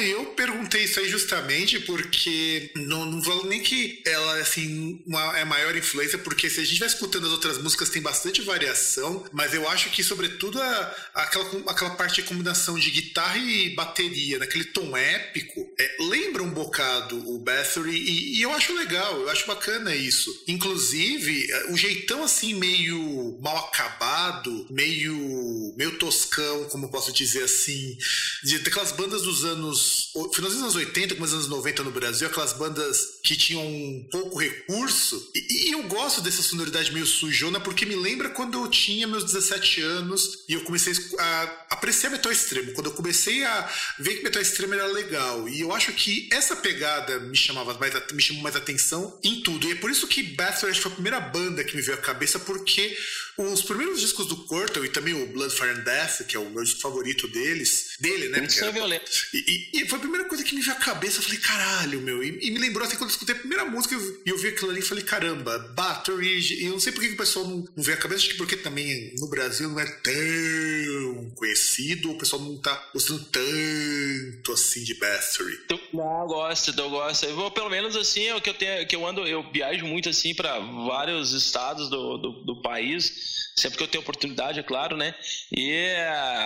Eu 0.02 0.26
perguntei 0.28 0.84
isso 0.84 1.00
aí 1.00 1.10
justamente 1.10 1.80
porque 1.82 2.72
não, 2.76 3.06
não 3.06 3.22
falo 3.22 3.45
nem 3.45 3.62
que 3.62 4.02
ela, 4.06 4.39
assim, 4.39 5.02
uma, 5.06 5.38
é 5.38 5.45
maior 5.45 5.76
influência, 5.76 6.18
porque 6.18 6.50
se 6.50 6.60
a 6.60 6.66
gente 6.66 6.80
vai 6.80 6.88
escutando 6.88 7.28
as 7.28 7.32
outras 7.32 7.58
músicas, 7.58 7.89
tem 7.89 8.02
bastante 8.02 8.41
variação, 8.41 9.26
mas 9.32 9.54
eu 9.54 9.68
acho 9.68 9.89
que, 9.89 10.04
sobretudo, 10.04 10.62
a, 10.62 10.95
aquela, 11.14 11.45
aquela 11.68 11.91
parte 11.91 12.16
de 12.16 12.24
combinação 12.40 12.80
de 12.80 12.90
guitarra 12.90 13.38
e 13.38 13.70
bateria, 13.76 14.40
naquele 14.40 14.64
tom 14.64 14.96
épico, 14.96 15.70
é, 15.78 15.98
lembra 16.00 16.42
um 16.42 16.50
bocado 16.50 17.18
o 17.30 17.38
Bathory 17.40 17.92
e, 17.92 18.38
e, 18.38 18.42
eu 18.42 18.52
acho 18.54 18.74
legal, 18.74 19.20
eu 19.20 19.30
acho 19.30 19.46
bacana 19.46 19.94
isso. 19.94 20.44
Inclusive, 20.48 21.52
é, 21.52 21.72
o 21.72 21.78
jeitão 21.78 22.24
assim 22.24 22.54
meio 22.54 23.38
mal 23.42 23.58
acabado, 23.58 24.68
meio 24.70 25.74
meio 25.76 25.98
toscão, 25.98 26.66
como 26.66 26.90
posso 26.90 27.12
dizer 27.12 27.44
assim, 27.44 27.98
de 28.44 28.56
aquelas 28.58 28.92
bandas 28.92 29.24
dos 29.24 29.44
anos 29.44 30.12
finais 30.34 30.54
dos 30.54 30.64
anos 30.64 30.76
80, 30.76 31.16
começo 31.16 31.36
dos 31.36 31.46
anos 31.46 31.58
90 31.58 31.84
no 31.84 31.92
Brasil, 31.92 32.28
aquelas 32.28 32.54
bandas 32.54 33.20
que 33.24 33.36
tinham 33.36 33.66
um 33.66 34.08
pouco 34.12 34.40
recurso. 34.40 35.32
E, 35.36 35.70
e 35.70 35.72
eu 35.74 35.84
gosto 35.84 36.22
dessa 36.22 36.42
sonoridade 36.42 36.92
meio 36.94 37.06
sujona 37.06 37.60
porque 37.60 37.86
me 37.86 37.96
lembra 37.96 38.30
quando 38.30 38.58
eu 38.58 38.68
tinha 38.70 39.08
meus 39.08 39.26
17 39.26 39.82
anos 39.82 40.46
e 40.48 40.54
eu 40.54 40.64
comecei 40.64 40.94
a 41.18 41.66
apreciar 41.72 42.10
extremo, 42.32 42.73
quando 42.73 42.88
eu 42.88 42.93
comecei 42.93 43.43
a 43.43 43.69
ver 43.99 44.15
que 44.15 44.23
metal 44.23 44.41
extremo 44.41 44.73
era 44.73 44.86
legal. 44.88 45.47
E 45.47 45.61
eu 45.61 45.73
acho 45.73 45.91
que 45.93 46.30
essa 46.32 46.55
pegada 46.55 47.19
me 47.19 47.36
chamava 47.36 47.73
mais, 47.77 47.93
me 48.13 48.21
chamou 48.21 48.43
mais 48.43 48.55
atenção 48.55 49.19
em 49.23 49.41
tudo. 49.41 49.67
E 49.67 49.71
é 49.71 49.75
por 49.75 49.89
isso 49.89 50.07
que 50.07 50.23
Bathory 50.23 50.80
foi 50.80 50.91
a 50.91 50.95
primeira 50.95 51.19
banda 51.19 51.63
que 51.63 51.75
me 51.75 51.82
veio 51.82 51.97
à 51.97 52.01
cabeça, 52.01 52.39
porque 52.39 52.97
os 53.38 53.61
primeiros 53.61 54.01
discos 54.01 54.27
do 54.27 54.36
Cortal 54.45 54.84
e 54.84 54.89
também 54.89 55.13
o 55.13 55.27
Blood, 55.27 55.53
Fire 55.53 55.69
and 55.69 55.84
Death, 55.84 56.25
que 56.27 56.36
é 56.36 56.39
o 56.39 56.49
meu 56.49 56.65
favorito 56.65 57.27
deles, 57.27 57.89
dele, 58.00 58.30
né? 58.30 58.39
Muito 58.39 58.58
era... 58.60 58.72
violento. 58.72 59.12
E, 59.34 59.70
e, 59.74 59.88
foi 59.88 59.97
a 59.97 60.02
primeira 60.02 60.26
coisa 60.28 60.43
que 60.43 60.56
me 60.56 60.62
veio 60.62 60.76
à 60.76 60.80
cabeça. 60.80 61.20
Eu 61.20 61.24
falei, 61.24 61.39
caralho, 61.39 62.02
meu. 62.02 62.24
E, 62.24 62.47
e 62.47 62.52
me 62.52 62.60
lembrou 62.60 62.86
assim 62.86 62.95
quando 62.95 63.10
eu 63.10 63.14
escutei 63.14 63.36
a 63.36 63.39
primeira 63.39 63.66
música 63.66 63.95
e 63.95 64.30
eu, 64.30 64.38
vi 64.38 64.50
aquilo 64.50 64.72
ali 64.72 64.80
e 64.80 64.84
falei, 64.84 65.04
caramba, 65.04 65.58
Battery. 65.76 66.39
E 66.39 66.66
eu 66.66 66.72
não 66.72 66.80
sei 66.80 66.91
por 66.91 67.02
que 67.02 67.10
o 67.10 67.18
pessoal 67.18 67.45
não, 67.45 67.58
não 67.76 67.84
veio 67.84 67.97
à 67.97 68.02
cabeça, 68.02 68.22
acho 68.22 68.30
que 68.30 68.38
porque 68.38 68.56
também 68.56 69.14
no 69.20 69.28
Brasil 69.28 69.70
não 69.70 69.80
é 69.80 69.86
tão 69.86 71.32
conhecido, 71.36 72.12
o 72.12 72.18
pessoal 72.18 72.41
não 72.41 72.58
tá 72.58 72.89
gostando 72.93 73.24
tanto 73.26 74.54
assim 74.54 74.84
de 74.84 74.93
Battery. 74.95 75.60
Eu, 75.70 75.80
não, 75.93 76.28
gosto, 76.28 76.74
eu 76.78 76.89
gosto. 76.89 77.26
Eu 77.26 77.36
vou, 77.36 77.52
pelo 77.52 77.70
menos 77.70 77.95
assim, 77.95 78.26
é 78.26 78.36
o 78.36 78.41
que 78.41 78.50
eu 78.50 78.54
tenho, 78.54 78.88
que 78.88 78.95
eu 78.95 79.06
ando, 79.06 79.28
eu 79.28 79.50
viajo 79.52 79.86
muito 79.86 80.10
assim 80.10 80.34
para 80.34 80.60
vários 80.60 81.34
estados 81.34 81.89
do, 81.89 82.18
do, 82.18 82.32
do 82.43 82.62
país 82.62 83.39
sempre 83.60 83.78
que 83.78 83.84
eu 83.84 83.88
tenho 83.88 84.02
oportunidade, 84.02 84.60
é 84.60 84.64
claro, 84.64 84.95
né? 84.95 85.14
E 85.52 85.86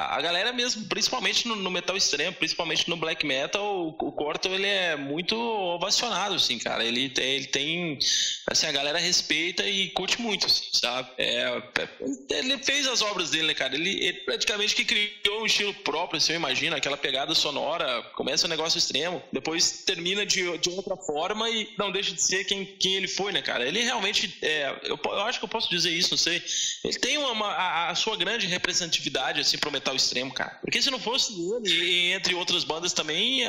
a 0.10 0.20
galera 0.22 0.52
mesmo, 0.52 0.86
principalmente 0.88 1.43
no, 1.48 1.56
no 1.56 1.72
metal 1.72 1.96
extremo, 1.96 2.36
principalmente 2.36 2.90
no 2.90 2.98
black 2.98 3.26
metal, 3.26 3.64
o, 3.64 3.90
o 3.90 4.12
Corto 4.12 4.48
ele 4.48 4.68
é 4.68 4.96
muito 4.96 5.36
ovacionado, 5.36 6.36
assim, 6.36 6.58
cara. 6.60 6.84
Ele 6.84 7.10
tem, 7.10 7.36
ele 7.36 7.48
tem, 7.48 8.00
assim, 8.48 8.68
a 8.68 8.72
galera 8.72 8.98
respeita 8.98 9.68
e 9.68 9.90
curte 9.90 10.22
muito, 10.22 10.46
assim, 10.46 10.66
sabe? 10.74 11.10
É, 11.18 11.62
é 11.80 12.38
ele 12.40 12.58
fez 12.60 12.88
as 12.88 13.02
obras 13.02 13.32
dele, 13.32 13.48
né, 13.48 13.54
cara? 13.54 13.76
Ele, 13.76 14.04
ele, 14.04 14.20
praticamente 14.20 14.76
que 14.76 14.86
criou 14.86 15.42
um 15.42 15.46
estilo 15.46 15.74
próprio, 15.74 16.18
assim, 16.18 16.34
eu 16.34 16.38
imagino, 16.38 16.76
aquela 16.76 16.98
pegada 16.98 17.34
sonora, 17.36 18.02
começa 18.16 18.46
um 18.48 18.50
negócio 18.50 18.78
extremo, 18.78 19.22
depois 19.32 19.84
termina 19.86 20.26
de, 20.26 20.58
de 20.58 20.70
outra 20.70 20.96
forma 20.98 21.50
e 21.50 21.70
não 21.78 21.92
deixa 21.92 22.14
de 22.14 22.22
ser 22.22 22.44
quem, 22.46 22.66
quem 22.66 22.96
ele 22.96 23.08
foi, 23.08 23.32
né, 23.32 23.42
cara? 23.42 23.68
Ele 23.68 23.82
realmente, 23.82 24.38
é, 24.42 24.80
eu, 24.84 25.00
eu 25.04 25.22
acho 25.22 25.40
que 25.40 25.46
eu 25.46 25.50
posso 25.50 25.70
dizer 25.70 25.92
isso, 25.92 26.12
não 26.12 26.18
sei. 26.18 26.42
Ele 26.84 27.00
tem 27.00 27.18
uma, 27.18 27.32
uma 27.32 27.48
a, 27.48 27.90
a, 27.90 27.96
sua 27.96 28.16
grande 28.16 28.48
representatividade 28.48 29.40
assim 29.40 29.58
pro 29.58 29.72
metal 29.72 29.96
extremo, 29.96 30.34
cara. 30.34 30.58
Porque 30.62 30.82
se 30.82 30.92
não 30.92 31.00
fosse 31.00 31.33
ele, 31.38 31.70
e 31.70 32.14
entre 32.14 32.34
outras 32.34 32.64
bandas 32.64 32.94
também, 32.94 33.42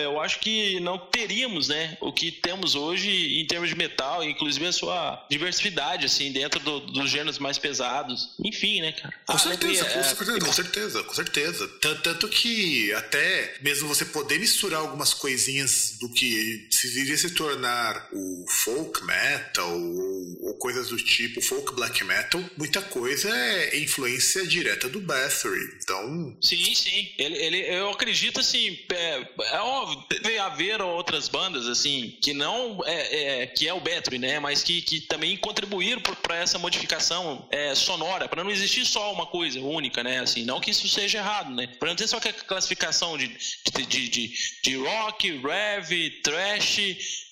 eu 0.00 0.20
acho 0.20 0.40
que 0.40 0.80
não 0.80 0.98
teríamos, 0.98 1.68
né, 1.68 1.96
o 2.00 2.12
que 2.12 2.32
temos 2.32 2.74
hoje 2.74 3.40
em 3.40 3.46
termos 3.46 3.68
de 3.68 3.76
metal, 3.76 4.24
inclusive 4.24 4.66
a 4.66 4.72
sua 4.72 5.26
diversidade 5.30 6.06
assim 6.06 6.32
dentro 6.32 6.60
do, 6.60 6.80
dos 6.80 7.10
gêneros 7.10 7.38
mais 7.38 7.58
pesados. 7.58 8.30
Enfim, 8.42 8.80
né, 8.80 8.92
cara. 8.92 9.14
Com 9.26 9.32
ah, 9.34 9.38
certeza, 9.38 9.84
com, 9.84 9.98
é, 9.98 10.02
certeza 10.02 10.40
com 10.40 10.52
certeza, 10.52 11.02
com 11.04 11.14
certeza. 11.14 11.68
Tanto 12.02 12.28
que 12.28 12.92
até 12.94 13.56
mesmo 13.60 13.88
você 13.88 14.04
poder 14.04 14.38
misturar 14.38 14.80
algumas 14.80 15.12
coisinhas 15.12 15.96
do 16.00 16.08
que 16.10 16.68
se 16.70 16.88
viria 16.88 17.16
se 17.16 17.30
tornar 17.30 18.08
o 18.12 18.44
folk 18.48 19.04
metal 19.04 19.70
ou, 19.70 20.48
ou 20.48 20.54
coisas 20.54 20.88
do 20.88 20.96
tipo 20.96 21.40
folk 21.42 21.74
black 21.74 22.02
metal, 22.04 22.42
muita 22.56 22.78
muita 22.78 22.82
coisa 22.82 23.28
é 23.28 23.78
influência 23.78 24.46
direta 24.46 24.88
do 24.88 25.00
Bathory. 25.00 25.78
Então. 25.82 26.36
Sim, 26.40 26.74
sim. 26.74 27.07
Ele, 27.16 27.36
ele, 27.36 27.58
eu 27.74 27.90
acredito 27.90 28.40
assim. 28.40 28.78
É, 28.90 29.26
é 29.52 29.60
óbvio, 29.60 30.04
deve 30.08 30.38
haver 30.38 30.82
outras 30.82 31.28
bandas, 31.28 31.66
assim, 31.66 32.16
que 32.20 32.32
não. 32.32 32.80
É, 32.84 33.42
é 33.42 33.46
que 33.46 33.66
é 33.68 33.72
o 33.72 33.80
Bathory, 33.80 34.18
né? 34.18 34.38
Mas 34.38 34.62
que, 34.62 34.82
que 34.82 35.00
também 35.00 35.36
contribuíram 35.36 36.00
para 36.00 36.36
essa 36.36 36.58
modificação 36.58 37.46
é, 37.50 37.74
sonora, 37.74 38.28
para 38.28 38.44
não 38.44 38.50
existir 38.50 38.84
só 38.84 39.12
uma 39.12 39.26
coisa 39.26 39.60
única, 39.60 40.02
né? 40.02 40.20
Assim, 40.20 40.44
não 40.44 40.60
que 40.60 40.70
isso 40.70 40.88
seja 40.88 41.18
errado, 41.18 41.54
né? 41.54 41.66
Para 41.78 41.88
não 41.88 41.96
ter 41.96 42.06
só 42.06 42.16
a 42.16 42.20
classificação 42.20 43.16
de, 43.16 43.28
de, 43.28 44.08
de, 44.08 44.32
de, 44.62 44.76
rock, 44.76 45.30
rev, 45.38 46.10
trash, 46.22 46.78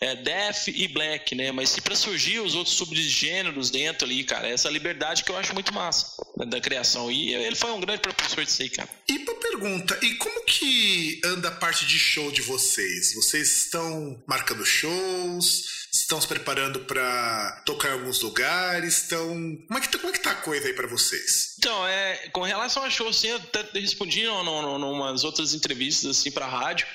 é, 0.00 0.14
death 0.16 0.68
e 0.68 0.88
black, 0.88 1.34
né? 1.34 1.52
Mas 1.52 1.70
se 1.70 1.80
para 1.80 1.94
surgir 1.94 2.40
os 2.40 2.54
outros 2.54 2.76
subgêneros 2.76 3.70
dentro 3.70 4.06
ali, 4.06 4.24
cara, 4.24 4.48
essa 4.48 4.70
liberdade 4.70 5.24
que 5.24 5.30
eu 5.30 5.36
acho 5.36 5.54
muito 5.54 5.72
massa 5.72 6.22
né, 6.36 6.46
da 6.46 6.60
criação. 6.60 7.10
E 7.10 7.34
ele 7.34 7.56
foi 7.56 7.70
um 7.72 7.80
grande 7.80 8.00
professor 8.00 8.44
disso 8.44 8.62
aí, 8.62 8.68
cara. 8.68 8.88
E 9.08 9.18
uma 9.18 9.34
pergunta, 9.34 9.65
e 10.02 10.14
como 10.14 10.44
que 10.44 11.20
anda 11.24 11.48
a 11.48 11.52
parte 11.52 11.86
de 11.86 11.98
show 11.98 12.30
de 12.30 12.42
vocês? 12.42 13.14
Vocês 13.14 13.64
estão 13.64 14.22
marcando 14.26 14.64
shows? 14.64 15.86
Estão 15.92 16.20
se 16.20 16.28
preparando 16.28 16.80
para 16.80 17.62
tocar 17.64 17.88
em 17.88 17.92
alguns 17.92 18.20
lugares? 18.20 19.02
Estão. 19.02 19.28
Como 19.66 19.78
é 19.78 19.80
que, 19.80 19.88
tá, 19.88 19.98
como 19.98 20.10
é 20.10 20.12
que 20.12 20.22
tá 20.22 20.30
a 20.32 20.36
coisa 20.36 20.66
aí 20.66 20.74
para 20.74 20.86
vocês? 20.86 21.56
Então, 21.58 21.86
é, 21.86 22.28
com 22.32 22.42
relação 22.42 22.82
a 22.84 22.90
show, 22.90 23.12
sim, 23.12 23.28
eu 23.28 23.36
até 23.36 23.62
respondi 23.80 24.20
em 24.20 24.28
umas 24.28 25.24
outras 25.24 25.54
entrevistas 25.54 26.18
assim 26.18 26.30
para 26.30 26.46
rádio. 26.46 26.86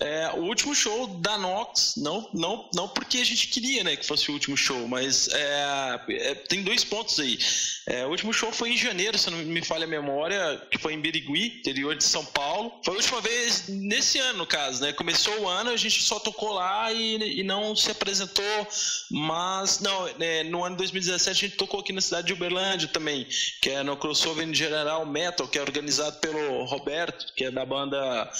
É, 0.00 0.30
o 0.34 0.42
último 0.42 0.74
show 0.74 1.06
da 1.06 1.38
Nox, 1.38 1.94
não, 1.96 2.28
não, 2.32 2.68
não 2.74 2.88
porque 2.88 3.18
a 3.18 3.24
gente 3.24 3.48
queria 3.48 3.84
né, 3.84 3.96
que 3.96 4.06
fosse 4.06 4.28
o 4.30 4.34
último 4.34 4.56
show, 4.56 4.88
mas 4.88 5.28
é, 5.28 6.00
é, 6.08 6.34
tem 6.34 6.62
dois 6.62 6.82
pontos 6.82 7.20
aí. 7.20 7.38
É, 7.86 8.04
o 8.04 8.10
último 8.10 8.32
show 8.32 8.50
foi 8.50 8.70
em 8.70 8.76
janeiro, 8.76 9.16
se 9.18 9.30
não 9.30 9.38
me 9.38 9.62
falha 9.62 9.84
a 9.84 9.88
memória, 9.88 10.60
que 10.70 10.78
foi 10.78 10.94
em 10.94 11.00
Birigui, 11.00 11.58
interior 11.58 11.94
de 11.94 12.02
São 12.02 12.24
Paulo. 12.24 12.72
Foi 12.84 12.94
a 12.94 12.96
última 12.96 13.20
vez 13.20 13.68
nesse 13.68 14.18
ano, 14.18 14.38
no 14.38 14.46
caso, 14.46 14.82
né? 14.82 14.92
Começou 14.92 15.40
o 15.40 15.48
ano, 15.48 15.70
a 15.70 15.76
gente 15.76 16.02
só 16.02 16.18
tocou 16.18 16.52
lá 16.52 16.92
e, 16.92 17.40
e 17.40 17.42
não 17.42 17.76
se 17.76 17.90
apresentou, 17.90 18.66
mas 19.10 19.80
não, 19.80 20.06
né, 20.18 20.42
no 20.42 20.64
ano 20.64 20.76
2017 20.76 21.30
a 21.30 21.48
gente 21.48 21.56
tocou 21.56 21.80
aqui 21.80 21.92
na 21.92 22.00
cidade 22.00 22.26
de 22.26 22.32
Uberlândia 22.32 22.88
também, 22.88 23.26
que 23.60 23.70
é 23.70 23.82
no 23.82 23.96
crossover 23.96 24.44
General 24.52 25.04
Metal, 25.06 25.46
que 25.46 25.58
é 25.58 25.62
organizado 25.62 26.18
pelo 26.18 26.64
Roberto, 26.64 27.32
que 27.34 27.44
é 27.44 27.50
da 27.50 27.64
banda 27.64 28.30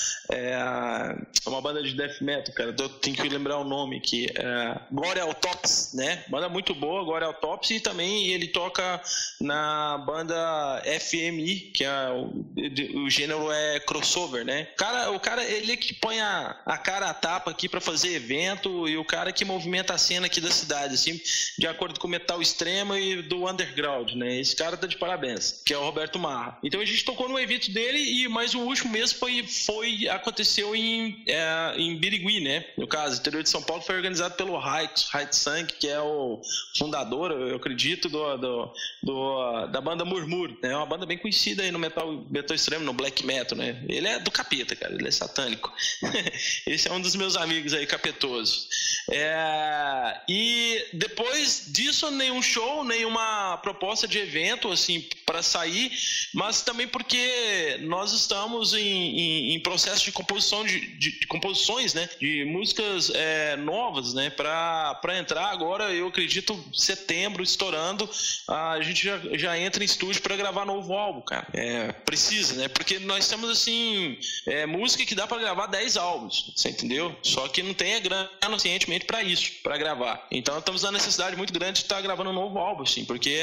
é, 1.47 1.49
uma 1.49 1.61
banda 1.61 1.83
de 1.83 1.95
death 1.95 2.21
metal, 2.21 2.55
cara. 2.55 2.75
Eu 2.79 2.89
tenho 2.89 3.17
que 3.17 3.29
lembrar 3.29 3.59
o 3.59 3.65
nome 3.65 3.97
aqui. 3.97 4.27
É, 4.35 4.81
Glória 4.91 5.23
Autopsy, 5.23 5.97
né? 5.97 6.25
Banda 6.29 6.49
muito 6.49 6.75
boa, 6.75 7.05
Glória 7.05 7.27
Autopsy, 7.27 7.77
e 7.77 7.81
também 7.81 8.29
ele 8.29 8.49
toca 8.49 9.01
na 9.41 9.99
banda 9.99 10.83
FMI, 11.01 11.73
que 11.75 11.85
é 11.85 12.11
o, 12.11 13.03
o 13.05 13.11
gênero 13.11 13.51
é 13.51 13.81
crossover, 13.81 14.45
né? 14.45 14.69
O 14.73 14.77
cara, 14.77 15.11
o 15.11 15.21
cara 15.21 15.45
ele 15.45 15.77
que 15.77 15.95
põe 15.95 16.21
a, 16.21 16.57
a 16.65 16.79
cara 16.79 17.11
a 17.11 17.15
tapa 17.15 17.51
aqui 17.51 17.69
para 17.69 17.81
fazer 17.81 18.15
evento 18.15 18.89
e 18.89 18.97
o 18.97 19.05
cara 19.05 19.33
que 19.33 19.45
movimenta 19.45 19.95
a 19.95 19.99
cena 19.99 20.27
aqui 20.27 20.41
da 20.41 20.51
cidade, 20.51 20.95
assim, 20.95 21.21
de 21.59 21.67
acordo 21.67 21.99
com 21.99 22.07
o 22.07 22.11
metal 22.11 22.41
extremo 22.41 22.97
e 22.97 23.23
do 23.23 23.49
underground, 23.49 24.13
né? 24.13 24.41
Esse 24.41 24.57
cara 24.57 24.77
tá 24.77 24.87
de 24.87 24.97
parabéns, 24.97 25.63
que 25.65 25.73
é 25.73 25.79
o 25.79 25.83
Roberto 25.83 26.19
Marra. 26.19 26.59
Então 26.63 26.81
a 26.81 26.85
gente 26.85 27.05
tocou 27.05 27.29
no 27.29 27.39
evento 27.39 27.71
dele 27.71 27.99
e 27.99 28.29
mais 28.29 28.55
o 28.55 28.61
último 28.61 28.93
mesmo 28.93 29.19
foi, 29.19 29.43
foi 29.47 30.09
aconteceu 30.09 30.75
em, 30.75 31.23
é, 31.35 31.75
em 31.77 31.97
Birigui, 31.97 32.41
né? 32.41 32.65
No 32.77 32.87
caso, 32.87 33.17
o 33.17 33.21
interior 33.21 33.43
de 33.43 33.51
São 33.51 33.63
Paulo 33.63 33.83
foi 33.83 33.97
organizado 33.97 34.35
pelo 34.35 34.57
Raik, 34.57 35.05
Raik 35.11 35.35
Sang, 35.35 35.67
que 35.67 35.89
é 35.89 36.01
o 36.01 36.41
fundador, 36.77 37.33
eu 37.33 37.57
acredito, 37.57 38.09
do, 38.09 38.37
do, 38.37 38.73
do, 39.03 39.67
da 39.67 39.81
banda 39.81 40.05
Murmur, 40.05 40.51
né? 40.63 40.73
É 40.73 40.77
uma 40.77 40.87
banda 40.87 41.07
bem 41.07 41.19
conhecida 41.19 41.63
aí 41.63 41.71
no 41.71 41.79
metal, 41.79 42.25
metal 42.31 42.55
extremo, 42.55 42.85
no 42.85 42.93
black 42.93 43.25
metal, 43.25 43.57
né? 43.59 43.83
Ele 43.89 44.07
é 44.07 44.19
do 44.19 44.31
capeta, 44.31 44.77
cara, 44.77 44.95
ele 44.95 45.09
é 45.09 45.11
satânico. 45.11 45.73
Esse 46.67 46.89
é 46.89 46.93
um 46.93 47.01
dos 47.01 47.17
meus 47.17 47.37
amigos 47.37 47.75
aí, 47.75 47.87
capetosos. 47.87 48.69
É, 49.11 50.21
e 50.29 50.87
depois 50.93 51.67
disso, 51.69 52.11
nenhum 52.11 52.41
show, 52.41 52.85
nenhuma 52.85 53.59
proposta 53.59 54.07
de 54.07 54.19
evento, 54.19 54.71
assim, 54.71 55.07
para 55.27 55.43
sair, 55.43 55.93
mas 56.33 56.63
também 56.63 56.87
porque 56.87 57.79
nós 57.81 58.13
estamos 58.13 58.75
em, 58.75 58.81
em, 58.81 59.55
em 59.55 59.61
processo 59.61 60.05
de 60.05 60.13
composição 60.13 60.65
de, 60.65 60.87
de, 60.97 61.24
de, 61.25 61.27
composições, 61.27 61.95
né, 61.95 62.09
de 62.21 62.45
músicas 62.45 63.11
é, 63.15 63.57
novas, 63.57 64.13
né, 64.13 64.31
para 64.31 65.19
entrar 65.19 65.47
agora, 65.47 65.93
eu 65.93 66.09
acredito, 66.09 66.63
setembro, 66.73 67.43
estourando, 67.43 68.09
a 68.47 68.81
gente 68.83 69.05
já, 69.05 69.19
já 69.33 69.59
entra 69.59 69.83
em 69.83 69.87
estúdio 69.87 70.23
para 70.23 70.37
gravar 70.37 70.65
novo 70.65 70.93
álbum, 70.93 71.23
cara. 71.23 71.47
É, 71.53 71.93
precisa, 71.93 72.55
né, 72.55 72.69
porque 72.69 72.99
nós 72.99 73.27
temos, 73.27 73.51
assim, 73.51 74.19
é, 74.47 74.67
música 74.67 75.05
que 75.05 75.15
dá 75.15 75.27
para 75.27 75.39
gravar 75.39 75.67
10 75.67 75.97
álbuns, 75.97 76.53
você 76.55 76.69
entendeu? 76.69 77.17
Só 77.23 77.49
que 77.49 77.63
não 77.63 77.75
tem 77.75 77.95
a 77.95 78.01
grana 78.01 78.31
suficientemente 78.45 79.05
para 79.05 79.23
isso, 79.23 79.53
para 79.63 79.77
gravar. 79.77 80.27
Então, 80.31 80.59
estamos 80.59 80.83
na 80.83 80.93
necessidade 80.93 81.37
muito 81.37 81.53
grande 81.53 81.81
de 81.81 81.85
estar 81.85 81.97
tá 81.97 82.01
gravando 82.03 82.31
um 82.31 82.33
novo 82.35 82.59
álbum, 82.59 82.83
assim, 82.83 83.05
porque 83.05 83.41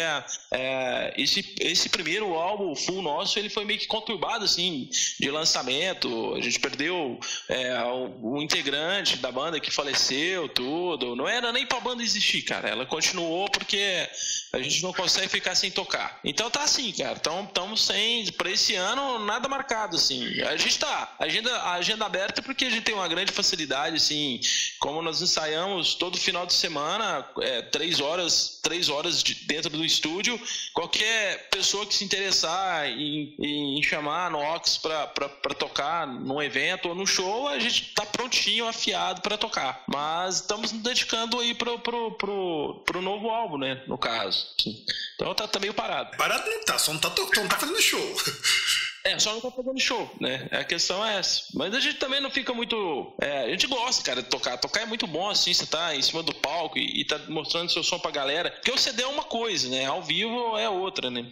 é, 0.51 1.13
esse, 1.17 1.55
esse 1.59 1.89
primeiro 1.89 2.33
álbum 2.35 2.75
full 2.75 3.01
nosso, 3.01 3.37
ele 3.39 3.49
foi 3.49 3.65
meio 3.65 3.79
que 3.79 3.87
conturbado, 3.87 4.45
assim, 4.45 4.89
de 5.19 5.31
lançamento, 5.31 6.35
a 6.35 6.41
gente 6.41 6.59
perdeu 6.59 7.19
é, 7.49 7.70
o, 7.85 8.35
o, 8.35 8.41
integrante 8.41 9.17
da 9.17 9.31
banda 9.31 9.59
que 9.59 9.71
faleceu, 9.71 10.47
tudo. 10.49 11.15
Não 11.15 11.27
era 11.27 11.51
nem 11.51 11.65
pra 11.65 11.79
banda 11.79 12.03
existir, 12.03 12.41
cara. 12.41 12.69
Ela 12.69 12.85
continuou 12.85 13.49
porque 13.49 14.09
a 14.53 14.61
gente 14.61 14.83
não 14.83 14.93
consegue 14.93 15.27
ficar 15.27 15.55
sem 15.55 15.71
tocar. 15.71 16.19
Então 16.23 16.49
tá 16.49 16.63
assim, 16.63 16.91
cara. 16.91 17.17
Então 17.19 17.43
estamos 17.43 17.85
sem. 17.85 18.31
Pra 18.33 18.49
esse 18.49 18.75
ano, 18.75 19.19
nada 19.19 19.47
marcado, 19.47 19.95
assim. 19.95 20.41
A 20.41 20.55
gente 20.57 20.79
tá. 20.79 21.15
Agenda, 21.19 21.71
agenda 21.73 22.05
aberta 22.05 22.41
porque 22.41 22.65
a 22.65 22.69
gente 22.69 22.83
tem 22.83 22.95
uma 22.95 23.07
grande 23.07 23.31
facilidade, 23.31 23.95
assim. 23.95 24.39
Como 24.79 25.01
nós 25.01 25.21
ensaiamos 25.21 25.95
todo 25.95 26.17
final 26.17 26.45
de 26.45 26.53
semana, 26.53 27.27
é, 27.39 27.61
três 27.61 27.99
horas, 27.99 28.59
três 28.61 28.89
horas 28.89 29.23
de, 29.23 29.35
dentro 29.45 29.69
do 29.69 29.85
estúdio. 29.85 30.39
Qualquer 30.73 31.49
pessoa 31.49 31.85
que 31.85 31.93
se 31.93 32.03
interessar 32.03 32.87
em, 32.87 33.35
em 33.39 33.83
chamar 33.83 34.27
a 34.27 34.29
Nox 34.29 34.77
pra, 34.77 35.07
pra, 35.07 35.29
pra 35.29 35.53
tocar 35.53 36.07
num 36.07 36.41
evento 36.41 36.89
ou 36.89 36.95
no 36.95 37.05
show, 37.05 37.47
a 37.47 37.59
gente 37.61 37.93
tá 37.93 38.05
prontinho, 38.05 38.67
afiado 38.67 39.21
para 39.21 39.37
tocar. 39.37 39.83
Mas 39.87 40.35
estamos 40.35 40.71
nos 40.71 40.81
dedicando 40.81 41.39
aí 41.39 41.53
pro, 41.53 41.79
pro, 41.79 42.11
pro, 42.11 42.83
pro 42.85 43.01
novo 43.01 43.29
álbum, 43.29 43.57
né? 43.57 43.83
No 43.87 43.97
caso. 43.97 44.47
Então 45.15 45.33
tá, 45.33 45.47
tá 45.47 45.59
meio 45.59 45.73
parado. 45.73 46.17
Parado 46.17 46.49
não 46.49 46.63
tá, 46.65 46.77
só 46.77 46.93
não 46.93 46.99
tá, 46.99 47.09
só 47.15 47.41
não 47.41 47.47
tá 47.47 47.57
fazendo 47.57 47.81
show. 47.81 47.99
É, 49.03 49.17
só 49.17 49.33
não 49.33 49.41
tá 49.41 49.49
fazendo 49.49 49.79
show, 49.79 50.09
né? 50.19 50.47
A 50.51 50.63
questão 50.63 51.03
é 51.03 51.17
essa. 51.17 51.45
Mas 51.55 51.73
a 51.73 51.79
gente 51.79 51.95
também 51.95 52.21
não 52.21 52.29
fica 52.29 52.53
muito. 52.53 53.15
É, 53.19 53.45
a 53.45 53.49
gente 53.49 53.65
gosta, 53.65 54.03
cara, 54.03 54.21
de 54.21 54.29
tocar. 54.29 54.57
Tocar 54.57 54.81
é 54.81 54.85
muito 54.85 55.07
bom, 55.07 55.27
assim, 55.27 55.53
você 55.53 55.65
tá 55.65 55.95
em 55.95 56.01
cima 56.01 56.21
do 56.21 56.33
palco 56.35 56.77
e, 56.77 57.01
e 57.01 57.05
tá 57.05 57.17
mostrando 57.27 57.71
seu 57.71 57.83
som 57.83 57.97
pra 57.97 58.11
galera. 58.11 58.51
Porque 58.51 58.71
o 58.71 58.77
CD 58.77 59.01
é 59.01 59.07
uma 59.07 59.23
coisa, 59.23 59.69
né? 59.69 59.85
Ao 59.85 60.03
vivo 60.03 60.57
é 60.57 60.69
outra, 60.69 61.09
né? 61.09 61.25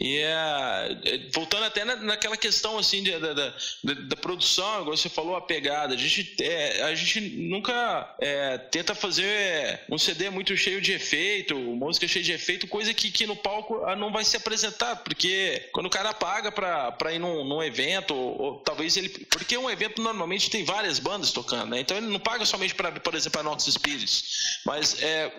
E 0.00 0.18
é, 0.18 0.98
é 1.04 1.18
voltando 1.32 1.64
até 1.64 1.84
na, 1.84 1.96
naquela 1.96 2.36
questão, 2.36 2.78
assim, 2.78 3.02
de, 3.02 3.18
da, 3.18 3.32
da, 3.32 3.54
da, 3.82 4.16
produção, 4.16 4.82
igual 4.82 4.96
você 4.96 5.08
falou, 5.08 5.34
a 5.34 5.40
pegada. 5.40 5.94
A 5.94 5.98
gente, 5.98 6.36
é, 6.40 6.82
a 6.82 6.94
gente 6.94 7.20
nunca 7.20 8.14
é, 8.20 8.58
tenta 8.58 8.94
fazer 8.94 9.80
um 9.90 9.98
CD 9.98 10.30
muito 10.30 10.56
cheio 10.56 10.80
de 10.80 10.92
efeito, 10.92 11.56
música 11.56 12.06
cheia 12.06 12.24
de 12.24 12.32
efeito, 12.32 12.68
coisa 12.68 12.94
que, 12.94 13.10
que 13.10 13.26
no 13.26 13.34
palco 13.34 13.84
ah, 13.84 13.96
não 13.96 14.12
vai 14.12 14.24
se 14.24 14.36
apresentar. 14.36 14.96
Porque 14.96 15.68
quando 15.72 15.86
o 15.86 15.90
cara 15.90 16.14
paga 16.14 16.52
pra, 16.52 16.92
pra 16.92 17.15
ir 17.16 17.18
num, 17.18 17.44
num 17.44 17.62
evento, 17.62 18.14
ou, 18.14 18.40
ou, 18.40 18.56
talvez 18.58 18.96
ele. 18.96 19.08
Porque 19.08 19.56
um 19.56 19.68
evento 19.68 20.00
normalmente 20.00 20.50
tem 20.50 20.64
várias 20.64 20.98
bandas 20.98 21.32
tocando, 21.32 21.70
né? 21.70 21.80
Então 21.80 21.96
ele 21.96 22.06
não 22.06 22.20
paga 22.20 22.46
somente 22.46 22.74
para, 22.74 22.92
por 22.92 23.14
exemplo, 23.14 23.40
a 23.40 23.42
Nox 23.42 23.64
Spirits. 23.64 24.60
Mas, 24.64 25.02
é, 25.02 25.32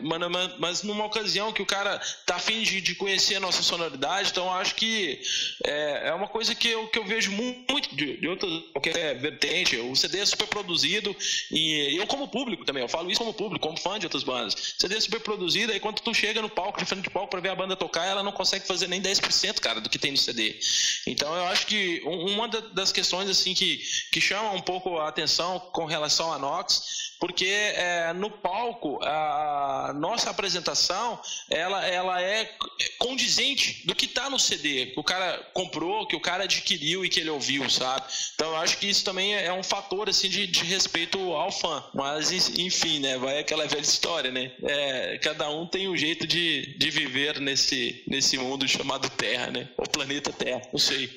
mas, 0.59 0.84
numa 0.84 1.05
ocasião 1.05 1.53
que 1.53 1.61
o 1.61 1.65
cara 1.65 1.99
tá 2.25 2.36
afim 2.36 2.61
de, 2.61 2.82
de 2.82 2.95
conhecer 2.95 3.36
a 3.36 3.39
nossa 3.39 3.63
sonoridade, 3.63 4.30
então 4.32 4.53
acho 4.53 4.75
que 4.75 5.21
é, 5.63 6.09
é 6.09 6.13
uma 6.13 6.28
coisa 6.28 6.53
que 6.53 6.67
eu, 6.67 6.88
que 6.88 6.99
eu 6.99 7.05
vejo 7.05 7.32
muito 7.32 7.95
de, 7.95 8.17
de 8.17 8.28
outra 8.28 8.47
qualquer 8.73 9.17
vertente. 9.19 9.78
O 9.78 9.95
CD 9.95 10.19
é 10.19 10.25
super 10.25 10.47
produzido 10.47 11.15
e 11.51 11.97
eu, 11.97 12.07
como 12.07 12.28
público 12.28 12.65
também, 12.65 12.84
eu 12.84 12.89
falo 12.89 13.09
isso 13.09 13.19
como 13.19 13.34
público, 13.34 13.67
como 13.67 13.80
fã 13.80 13.99
de 13.99 14.05
outras 14.05 14.23
bandas. 14.23 14.75
CD 14.78 14.95
é 14.95 14.99
super 14.99 15.19
produzido, 15.19 15.71
aí 15.71 15.80
quando 15.80 15.99
tu 15.99 16.13
chega 16.13 16.41
no 16.41 16.49
palco, 16.49 16.80
de 16.80 16.86
frente 16.86 17.03
do 17.03 17.11
palco, 17.11 17.30
para 17.30 17.39
ver 17.39 17.49
a 17.49 17.55
banda 17.55 17.75
tocar, 17.75 18.05
ela 18.05 18.23
não 18.23 18.32
consegue 18.32 18.65
fazer 18.65 18.88
nem 18.88 19.01
10%, 19.01 19.59
cara, 19.59 19.80
do 19.80 19.89
que 19.89 19.99
tem 19.99 20.11
no 20.11 20.17
CD. 20.17 20.59
Então 21.05 21.34
eu 21.36 21.45
acho 21.47 21.65
que 21.68 22.01
uma 22.05 22.47
das 22.47 22.91
questões 22.91 23.30
assim 23.30 23.53
que, 23.53 23.82
que 24.11 24.22
chama 24.22 24.51
um 24.51 24.61
pouco 24.61 24.97
a 24.97 25.07
atenção 25.07 25.59
com 25.59 25.86
relação 25.86 26.32
a 26.32 26.39
Nox 26.39 27.13
porque 27.20 27.45
é, 27.45 28.13
no 28.13 28.30
palco 28.30 28.99
a 29.03 29.91
nossa 29.95 30.30
apresentação 30.30 31.20
ela, 31.49 31.86
ela 31.86 32.22
é 32.22 32.49
condizente 32.97 33.86
do 33.86 33.95
que 33.95 34.05
está 34.05 34.30
no 34.30 34.39
CD 34.39 34.88
que 34.88 34.99
o 34.99 35.03
cara 35.03 35.38
comprou, 35.53 36.07
que 36.07 36.15
o 36.15 36.20
cara 36.20 36.43
adquiriu 36.43 37.03
e 37.03 37.09
que 37.09 37.20
ele 37.20 37.30
ouviu, 37.30 37.70
sabe? 37.70 38.05
Então 38.36 38.49
eu 38.49 38.57
acho 38.57 38.78
que 38.78 38.88
isso 38.88 39.03
também 39.03 39.36
é 39.36 39.51
um 39.51 39.63
fator 39.63 40.09
assim 40.09 40.30
de, 40.30 40.47
de 40.47 40.63
respeito 40.63 41.20
ao 41.34 41.51
fã. 41.51 41.84
Mas 41.93 42.32
enfim, 42.57 42.99
né? 42.99 43.18
Vai 43.18 43.39
aquela 43.39 43.68
velha 43.68 43.82
história, 43.82 44.32
né? 44.32 44.51
É, 44.63 45.18
cada 45.20 45.49
um 45.49 45.65
tem 45.65 45.88
um 45.88 45.97
jeito 45.97 46.28
de, 46.28 46.76
de 46.78 46.89
viver 46.89 47.39
nesse, 47.39 48.03
nesse 48.07 48.38
mundo 48.38 48.68
chamado 48.68 49.09
Terra, 49.09 49.47
né? 49.47 49.70
O 49.78 49.89
planeta 49.89 50.32
Terra, 50.32 50.61
não 50.72 50.80
sei. 50.80 51.09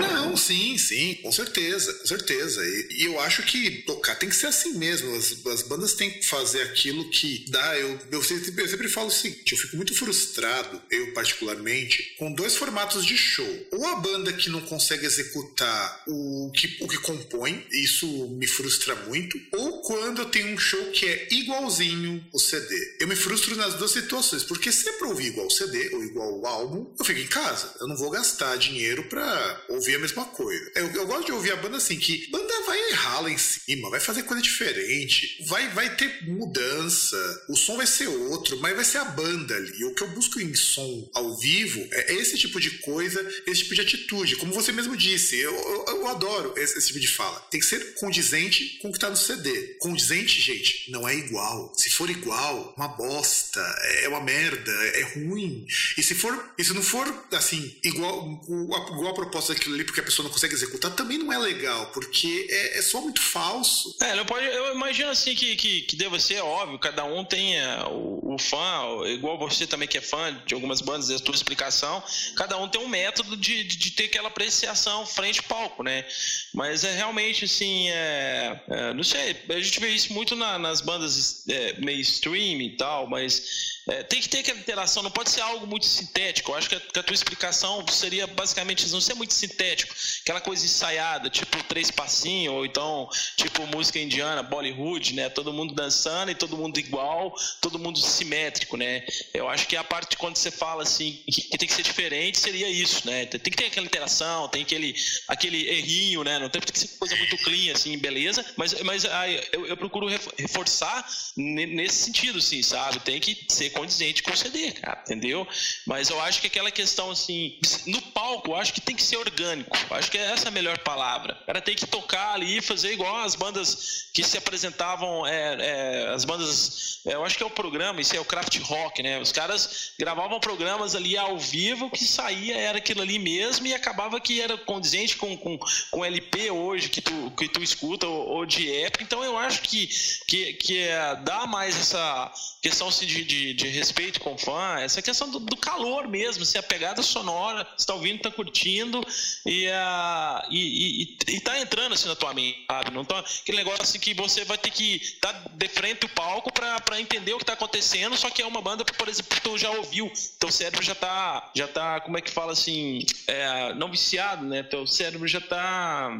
Não, 0.00 0.36
sim, 0.36 0.78
sim, 0.78 1.14
com 1.22 1.32
certeza, 1.32 1.92
com 1.92 2.06
certeza. 2.06 2.64
E, 2.64 2.88
e 2.98 3.04
eu 3.04 3.18
acho 3.20 3.42
que 3.42 3.82
tocar 3.82 4.14
tem 4.16 4.28
que 4.28 4.36
ser 4.36 4.46
assim 4.46 4.74
mesmo. 4.74 5.14
As, 5.14 5.44
as 5.46 5.62
bandas 5.62 5.94
têm 5.94 6.10
que 6.10 6.26
fazer 6.26 6.62
aquilo 6.62 7.08
que 7.10 7.44
dá. 7.48 7.76
Eu, 7.78 7.98
eu, 8.10 8.22
sempre, 8.22 8.62
eu 8.62 8.68
sempre 8.68 8.88
falo 8.88 9.08
o 9.08 9.10
seguinte: 9.10 9.52
eu 9.52 9.58
fico 9.58 9.76
muito 9.76 9.94
frustrado, 9.94 10.80
eu 10.90 11.12
particularmente, 11.12 12.14
com 12.18 12.32
dois 12.32 12.56
formatos 12.56 13.04
de 13.04 13.16
show. 13.16 13.68
Ou 13.72 13.86
a 13.86 13.96
banda 13.96 14.32
que 14.32 14.50
não 14.50 14.60
consegue 14.62 15.06
executar 15.06 16.02
o 16.06 16.50
que, 16.54 16.76
o 16.80 16.88
que 16.88 16.98
compõe, 16.98 17.66
isso 17.72 18.06
me 18.30 18.46
frustra 18.46 18.94
muito. 18.94 19.40
Ou 19.52 19.82
quando 19.82 20.20
eu 20.20 20.26
tenho 20.26 20.54
um 20.54 20.58
show 20.58 20.90
que 20.92 21.06
é 21.06 21.28
igualzinho 21.30 22.24
o 22.32 22.38
CD. 22.38 22.96
Eu 23.00 23.08
me 23.08 23.16
frustro 23.16 23.56
nas 23.56 23.74
duas 23.74 23.90
situações, 23.90 24.44
porque 24.44 24.70
se 24.70 24.88
é 24.88 24.92
ouvir 25.08 25.28
igual 25.28 25.46
o 25.46 25.50
CD 25.50 25.94
ou 25.94 26.04
igual 26.04 26.38
o 26.38 26.46
álbum, 26.46 26.94
eu 26.98 27.04
fico 27.04 27.20
em 27.20 27.26
casa. 27.26 27.74
Eu 27.80 27.88
não 27.88 27.96
vou 27.96 28.10
gastar 28.10 28.56
dinheiro 28.56 29.04
pra 29.04 29.64
ouvir 29.68 29.87
ouvir 29.88 29.96
a 29.96 29.98
mesma 30.00 30.24
coisa. 30.26 30.70
Eu, 30.74 30.86
eu 30.92 31.06
gosto 31.06 31.26
de 31.26 31.32
ouvir 31.32 31.52
a 31.52 31.56
banda 31.56 31.78
assim, 31.78 31.96
que 31.96 32.30
banda 32.30 32.62
vai 32.66 32.90
errar 32.90 33.20
lá 33.20 33.30
em 33.30 33.38
cima, 33.38 33.88
vai 33.88 34.00
fazer 34.00 34.24
coisa 34.24 34.42
diferente, 34.42 35.42
vai, 35.46 35.68
vai 35.70 35.96
ter 35.96 36.24
mudança, 36.24 37.16
o 37.48 37.56
som 37.56 37.76
vai 37.76 37.86
ser 37.86 38.08
outro, 38.08 38.58
mas 38.60 38.76
vai 38.76 38.84
ser 38.84 38.98
a 38.98 39.04
banda 39.04 39.54
ali. 39.54 39.84
O 39.84 39.94
que 39.94 40.02
eu 40.02 40.10
busco 40.10 40.40
em 40.40 40.54
som 40.54 41.08
ao 41.14 41.36
vivo 41.38 41.86
é 41.90 42.14
esse 42.14 42.36
tipo 42.36 42.60
de 42.60 42.70
coisa, 42.78 43.20
esse 43.46 43.62
tipo 43.62 43.74
de 43.74 43.80
atitude. 43.80 44.36
Como 44.36 44.52
você 44.52 44.72
mesmo 44.72 44.96
disse, 44.96 45.36
eu, 45.38 45.54
eu, 45.54 45.84
eu 45.88 46.08
adoro 46.08 46.52
esse, 46.56 46.76
esse, 46.76 46.88
tipo 46.88 47.00
de 47.00 47.08
fala. 47.08 47.40
Tem 47.50 47.60
que 47.60 47.66
ser 47.66 47.94
condizente 47.94 48.78
com 48.82 48.90
o 48.90 48.92
que 48.92 48.98
tá 48.98 49.08
no 49.08 49.16
CD. 49.16 49.76
Condizente, 49.78 50.40
gente, 50.40 50.90
não 50.90 51.08
é 51.08 51.14
igual. 51.16 51.72
Se 51.74 51.88
for 51.90 52.10
igual, 52.10 52.74
uma 52.76 52.88
bosta, 52.88 53.60
é 54.02 54.08
uma 54.08 54.20
merda, 54.20 54.72
é 54.72 55.02
ruim. 55.14 55.66
E 55.96 56.02
se 56.02 56.14
for, 56.14 56.54
e 56.58 56.64
se 56.64 56.74
não 56.74 56.82
for 56.82 57.06
assim, 57.32 57.74
igual, 57.82 58.42
igual 58.44 59.08
a 59.08 59.14
proposta 59.14 59.54
daquilo 59.54 59.77
ali, 59.78 59.84
porque 59.84 60.00
a 60.00 60.02
pessoa 60.02 60.24
não 60.24 60.32
consegue 60.32 60.54
executar, 60.54 60.90
também 60.94 61.18
não 61.18 61.32
é 61.32 61.38
legal, 61.38 61.86
porque 61.92 62.46
é, 62.50 62.78
é 62.78 62.82
só 62.82 63.00
muito 63.00 63.22
falso. 63.22 63.94
É, 64.00 64.14
não 64.14 64.26
pode. 64.26 64.44
Eu 64.44 64.74
imagino 64.74 65.10
assim 65.10 65.34
que, 65.34 65.54
que, 65.56 65.82
que 65.82 65.96
deva 65.96 66.18
ser 66.18 66.40
óbvio, 66.40 66.78
cada 66.78 67.04
um 67.04 67.24
tem 67.24 67.58
é, 67.58 67.84
o, 67.84 68.34
o, 68.34 68.38
fã, 68.38 69.06
igual 69.06 69.38
você 69.38 69.66
também 69.66 69.86
que 69.86 69.98
é 69.98 70.00
fã 70.00 70.36
de 70.44 70.54
algumas 70.54 70.80
bandas, 70.80 71.10
a 71.10 71.18
tua 71.18 71.34
explicação, 71.34 72.02
cada 72.36 72.58
um 72.58 72.68
tem 72.68 72.80
um 72.80 72.88
método 72.88 73.36
de, 73.36 73.64
de, 73.64 73.76
de 73.76 73.90
ter 73.92 74.04
aquela 74.04 74.28
apreciação 74.28 75.06
frente 75.06 75.42
palco, 75.42 75.82
né? 75.82 76.04
Mas 76.52 76.84
é 76.84 76.94
realmente 76.94 77.44
assim, 77.44 77.88
é, 77.90 78.60
é, 78.68 78.94
não 78.94 79.04
sei, 79.04 79.36
a 79.48 79.60
gente 79.60 79.78
vê 79.80 79.88
isso 79.90 80.12
muito 80.12 80.34
na, 80.34 80.58
nas 80.58 80.80
bandas 80.80 81.44
é, 81.48 81.80
mainstream 81.80 82.60
e 82.60 82.76
tal, 82.76 83.08
mas 83.08 83.77
é, 83.88 84.02
tem 84.02 84.20
que 84.20 84.28
ter 84.28 84.40
aquela 84.40 84.58
interação, 84.58 85.02
não 85.02 85.10
pode 85.10 85.30
ser 85.30 85.40
algo 85.40 85.66
muito 85.66 85.86
sintético. 85.86 86.52
Eu 86.52 86.56
acho 86.56 86.68
que 86.68 86.74
a, 86.74 86.80
que 86.80 86.98
a, 86.98 87.02
tua 87.02 87.14
explicação 87.14 87.86
seria 87.88 88.26
basicamente 88.26 88.88
não 88.90 89.00
ser 89.00 89.14
muito 89.14 89.32
sintético, 89.32 89.94
aquela 90.22 90.40
coisa 90.40 90.64
ensaiada, 90.64 91.30
tipo 91.30 91.62
três 91.64 91.90
passinhos, 91.90 92.54
ou 92.54 92.66
então 92.66 93.08
tipo 93.36 93.66
música 93.66 93.98
indiana, 93.98 94.42
Bollywood, 94.42 95.14
né? 95.14 95.28
Todo 95.30 95.52
mundo 95.52 95.74
dançando 95.74 96.30
e 96.30 96.34
todo 96.34 96.56
mundo 96.56 96.78
igual, 96.78 97.34
todo 97.60 97.78
mundo 97.78 97.98
simétrico, 97.98 98.76
né? 98.76 99.06
Eu 99.32 99.48
acho 99.48 99.66
que 99.66 99.76
a 99.76 99.82
parte 99.82 100.16
quando 100.16 100.36
você 100.36 100.50
fala 100.50 100.82
assim 100.82 101.22
que, 101.26 101.42
que 101.42 101.58
tem 101.58 101.66
que 101.66 101.74
ser 101.74 101.82
diferente 101.82 102.38
seria 102.38 102.68
isso, 102.68 103.06
né? 103.06 103.24
Tem 103.26 103.40
que 103.40 103.56
ter 103.56 103.66
aquela 103.66 103.86
interação, 103.86 104.48
tem 104.48 104.62
aquele, 104.62 104.94
aquele 105.26 105.68
errinho, 105.68 106.22
né? 106.22 106.38
Não 106.38 106.50
tem 106.50 106.60
que 106.60 106.78
ser 106.78 106.88
coisa 106.98 107.16
muito 107.16 107.38
clean, 107.38 107.72
assim, 107.72 107.96
beleza? 107.96 108.44
Mas, 108.56 108.80
mas 108.82 109.04
aí, 109.06 109.42
eu, 109.52 109.66
eu 109.66 109.76
procuro 109.76 110.06
reforçar 110.36 111.08
nesse 111.36 112.04
sentido, 112.04 112.38
assim, 112.38 112.62
sabe? 112.62 113.00
Tem 113.00 113.18
que 113.18 113.46
ser 113.48 113.70
condizente 113.78 114.24
com 114.24 114.32
o 114.32 114.36
CD, 114.36 114.72
cara, 114.72 115.00
entendeu? 115.04 115.46
Mas 115.86 116.10
eu 116.10 116.20
acho 116.20 116.40
que 116.40 116.48
aquela 116.48 116.70
questão 116.70 117.12
assim, 117.12 117.58
no 117.86 118.02
palco, 118.02 118.50
eu 118.50 118.56
acho 118.56 118.72
que 118.72 118.80
tem 118.80 118.96
que 118.96 119.02
ser 119.02 119.16
orgânico. 119.16 119.76
Eu 119.88 119.96
acho 119.96 120.10
que 120.10 120.18
é 120.18 120.32
essa 120.32 120.48
a 120.48 120.50
melhor 120.50 120.78
palavra. 120.78 121.38
O 121.42 121.46
cara 121.46 121.60
tem 121.60 121.76
que 121.76 121.86
tocar 121.86 122.34
ali 122.34 122.58
e 122.58 122.60
fazer 122.60 122.92
igual 122.92 123.16
as 123.18 123.36
bandas 123.36 124.08
que 124.12 124.24
se 124.24 124.36
apresentavam, 124.36 125.24
é, 125.24 125.56
é, 125.60 126.08
as 126.08 126.24
bandas, 126.24 127.00
é, 127.06 127.14
eu 127.14 127.24
acho 127.24 127.36
que 127.36 127.42
é 127.42 127.46
o 127.46 127.50
programa, 127.50 128.00
isso 128.00 128.16
é 128.16 128.20
o 128.20 128.24
craft 128.24 128.58
rock, 128.58 129.00
né? 129.00 129.20
Os 129.20 129.30
caras 129.30 129.92
gravavam 129.98 130.40
programas 130.40 130.96
ali 130.96 131.16
ao 131.16 131.38
vivo 131.38 131.88
que 131.90 132.04
saía, 132.04 132.56
era 132.56 132.78
aquilo 132.78 133.02
ali 133.02 133.18
mesmo 133.18 133.66
e 133.66 133.74
acabava 133.74 134.20
que 134.20 134.40
era 134.40 134.56
condizente 134.58 135.16
com, 135.16 135.36
com, 135.36 135.56
com 135.90 136.04
LP 136.04 136.50
hoje 136.50 136.88
que 136.88 137.00
tu, 137.00 137.30
que 137.32 137.48
tu 137.48 137.62
escuta 137.62 138.08
ou, 138.08 138.28
ou 138.28 138.46
de 138.46 138.74
época. 138.74 139.04
Então 139.04 139.22
eu 139.22 139.38
acho 139.38 139.62
que, 139.62 139.88
que, 140.26 140.52
que 140.54 140.78
é, 140.80 141.14
dá 141.16 141.46
mais 141.46 141.76
essa 141.76 142.32
questão 142.60 142.88
assim, 142.88 143.06
de, 143.06 143.24
de, 143.24 143.54
de, 143.54 143.67
respeito 143.70 144.20
com 144.20 144.34
o 144.34 144.38
fã, 144.38 144.78
essa 144.80 145.02
questão 145.02 145.30
do, 145.30 145.38
do 145.38 145.56
calor 145.56 146.08
mesmo, 146.08 146.42
assim, 146.42 146.58
a 146.58 146.62
pegada 146.62 147.02
sonora, 147.02 147.64
você 147.64 147.82
está 147.82 147.94
ouvindo, 147.94 148.16
está 148.16 148.30
curtindo 148.30 149.04
e, 149.46 149.66
uh, 149.68 150.46
e, 150.50 151.16
e, 151.28 151.40
tá 151.40 151.58
entrando 151.58 151.94
assim 151.94 152.08
na 152.08 152.16
tua 152.16 152.34
mente, 152.34 152.64
sabe? 152.70 152.90
Não 152.90 153.04
tá, 153.04 153.18
aquele 153.18 153.58
negócio 153.58 153.82
assim 153.82 153.98
que 153.98 154.14
você 154.14 154.44
vai 154.44 154.58
ter 154.58 154.70
que 154.70 154.96
estar 154.96 155.32
tá 155.32 155.50
de 155.52 155.68
frente 155.68 156.00
do 156.00 156.08
palco 156.08 156.52
para 156.52 157.00
entender 157.00 157.32
o 157.32 157.36
que 157.36 157.42
está 157.42 157.54
acontecendo, 157.54 158.16
só 158.16 158.30
que 158.30 158.42
é 158.42 158.46
uma 158.46 158.60
banda, 158.60 158.84
por 158.84 159.08
exemplo, 159.08 159.34
que 159.34 159.42
tu 159.42 159.56
já 159.56 159.70
ouviu, 159.70 160.12
teu 160.38 160.50
cérebro 160.50 160.84
já 160.84 160.94
tá, 160.94 161.50
já 161.54 161.68
tá, 161.68 162.00
como 162.00 162.18
é 162.18 162.20
que 162.20 162.30
fala 162.30 162.52
assim, 162.52 163.04
é, 163.26 163.74
não 163.74 163.90
viciado, 163.90 164.44
né? 164.44 164.62
Teu 164.62 164.86
cérebro 164.86 165.26
já 165.26 165.40
tá, 165.40 166.10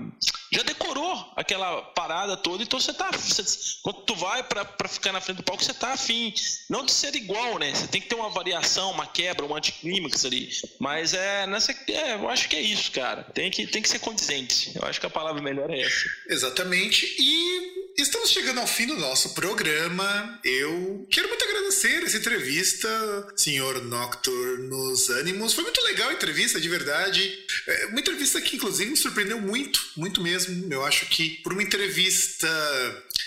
já 0.52 0.62
decorou 0.62 1.32
aquela 1.36 1.82
parada 1.82 2.36
toda, 2.36 2.62
então 2.62 2.80
você 2.80 2.92
tá, 2.92 3.10
você, 3.10 3.42
quando 3.82 4.02
tu 4.02 4.14
vai 4.14 4.42
para 4.42 4.88
ficar 4.88 5.12
na 5.12 5.20
frente 5.20 5.38
do 5.38 5.42
palco, 5.42 5.62
você 5.62 5.74
tá 5.74 5.92
afim 5.92 6.32
não 6.68 6.84
de 6.84 6.92
ser 6.92 7.14
igual, 7.14 7.37
né? 7.58 7.72
Você 7.74 7.86
tem 7.86 8.00
que 8.00 8.08
ter 8.08 8.14
uma 8.14 8.30
variação, 8.30 8.90
uma 8.90 9.06
quebra, 9.06 9.44
um 9.44 9.54
anticlímax 9.54 10.24
ali. 10.24 10.50
Mas 10.78 11.14
é 11.14 11.46
nessa. 11.46 11.72
É, 11.88 12.14
eu 12.14 12.28
acho 12.28 12.48
que 12.48 12.56
é 12.56 12.60
isso, 12.60 12.90
cara. 12.92 13.24
Tem 13.34 13.50
que, 13.50 13.66
tem 13.66 13.82
que 13.82 13.88
ser 13.88 13.98
condizente. 13.98 14.72
Eu 14.74 14.86
acho 14.86 15.00
que 15.00 15.06
a 15.06 15.10
palavra 15.10 15.42
melhor 15.42 15.70
é 15.70 15.80
essa. 15.80 16.04
Exatamente. 16.28 17.06
E 17.18 17.88
Estamos 17.98 18.30
chegando 18.30 18.60
ao 18.60 18.66
fim 18.66 18.86
do 18.86 18.96
nosso 18.96 19.34
programa. 19.34 20.38
Eu 20.44 21.04
quero 21.10 21.26
muito 21.26 21.44
agradecer 21.44 22.04
essa 22.04 22.16
entrevista, 22.16 22.88
senhor 23.34 23.82
Nocturnos 23.82 25.10
Ânimos. 25.10 25.52
Foi 25.52 25.64
muito 25.64 25.82
legal 25.82 26.08
a 26.08 26.12
entrevista, 26.12 26.60
de 26.60 26.68
verdade. 26.68 27.36
É 27.66 27.86
uma 27.86 27.98
entrevista 27.98 28.40
que, 28.40 28.54
inclusive, 28.54 28.88
me 28.88 28.96
surpreendeu 28.96 29.40
muito, 29.40 29.84
muito 29.96 30.22
mesmo. 30.22 30.72
Eu 30.72 30.84
acho 30.84 31.06
que, 31.06 31.42
por 31.42 31.52
uma 31.52 31.62
entrevista 31.62 32.48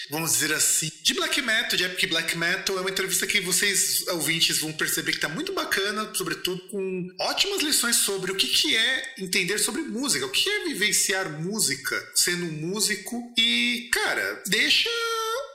vamos 0.09 0.33
dizer 0.33 0.53
assim, 0.53 0.91
de 1.01 1.13
black 1.13 1.41
metal, 1.41 1.77
de 1.77 1.83
epic 1.83 2.09
black 2.09 2.37
metal. 2.37 2.77
É 2.77 2.81
uma 2.81 2.89
entrevista 2.89 3.27
que 3.27 3.39
vocês, 3.41 4.05
ouvintes, 4.07 4.59
vão 4.59 4.71
perceber 4.73 5.11
que 5.13 5.19
tá 5.19 5.29
muito 5.29 5.53
bacana, 5.53 6.11
sobretudo 6.13 6.61
com 6.67 7.13
ótimas 7.19 7.61
lições 7.61 7.97
sobre 7.97 8.31
o 8.31 8.35
que, 8.35 8.47
que 8.47 8.75
é 8.75 9.13
entender 9.19 9.59
sobre 9.59 9.81
música, 9.81 10.25
o 10.25 10.31
que 10.31 10.49
é 10.49 10.63
vivenciar 10.65 11.41
música 11.41 12.11
sendo 12.15 12.45
um 12.45 12.51
músico. 12.51 13.33
E, 13.37 13.89
cara, 13.91 14.43
deixa 14.47 14.89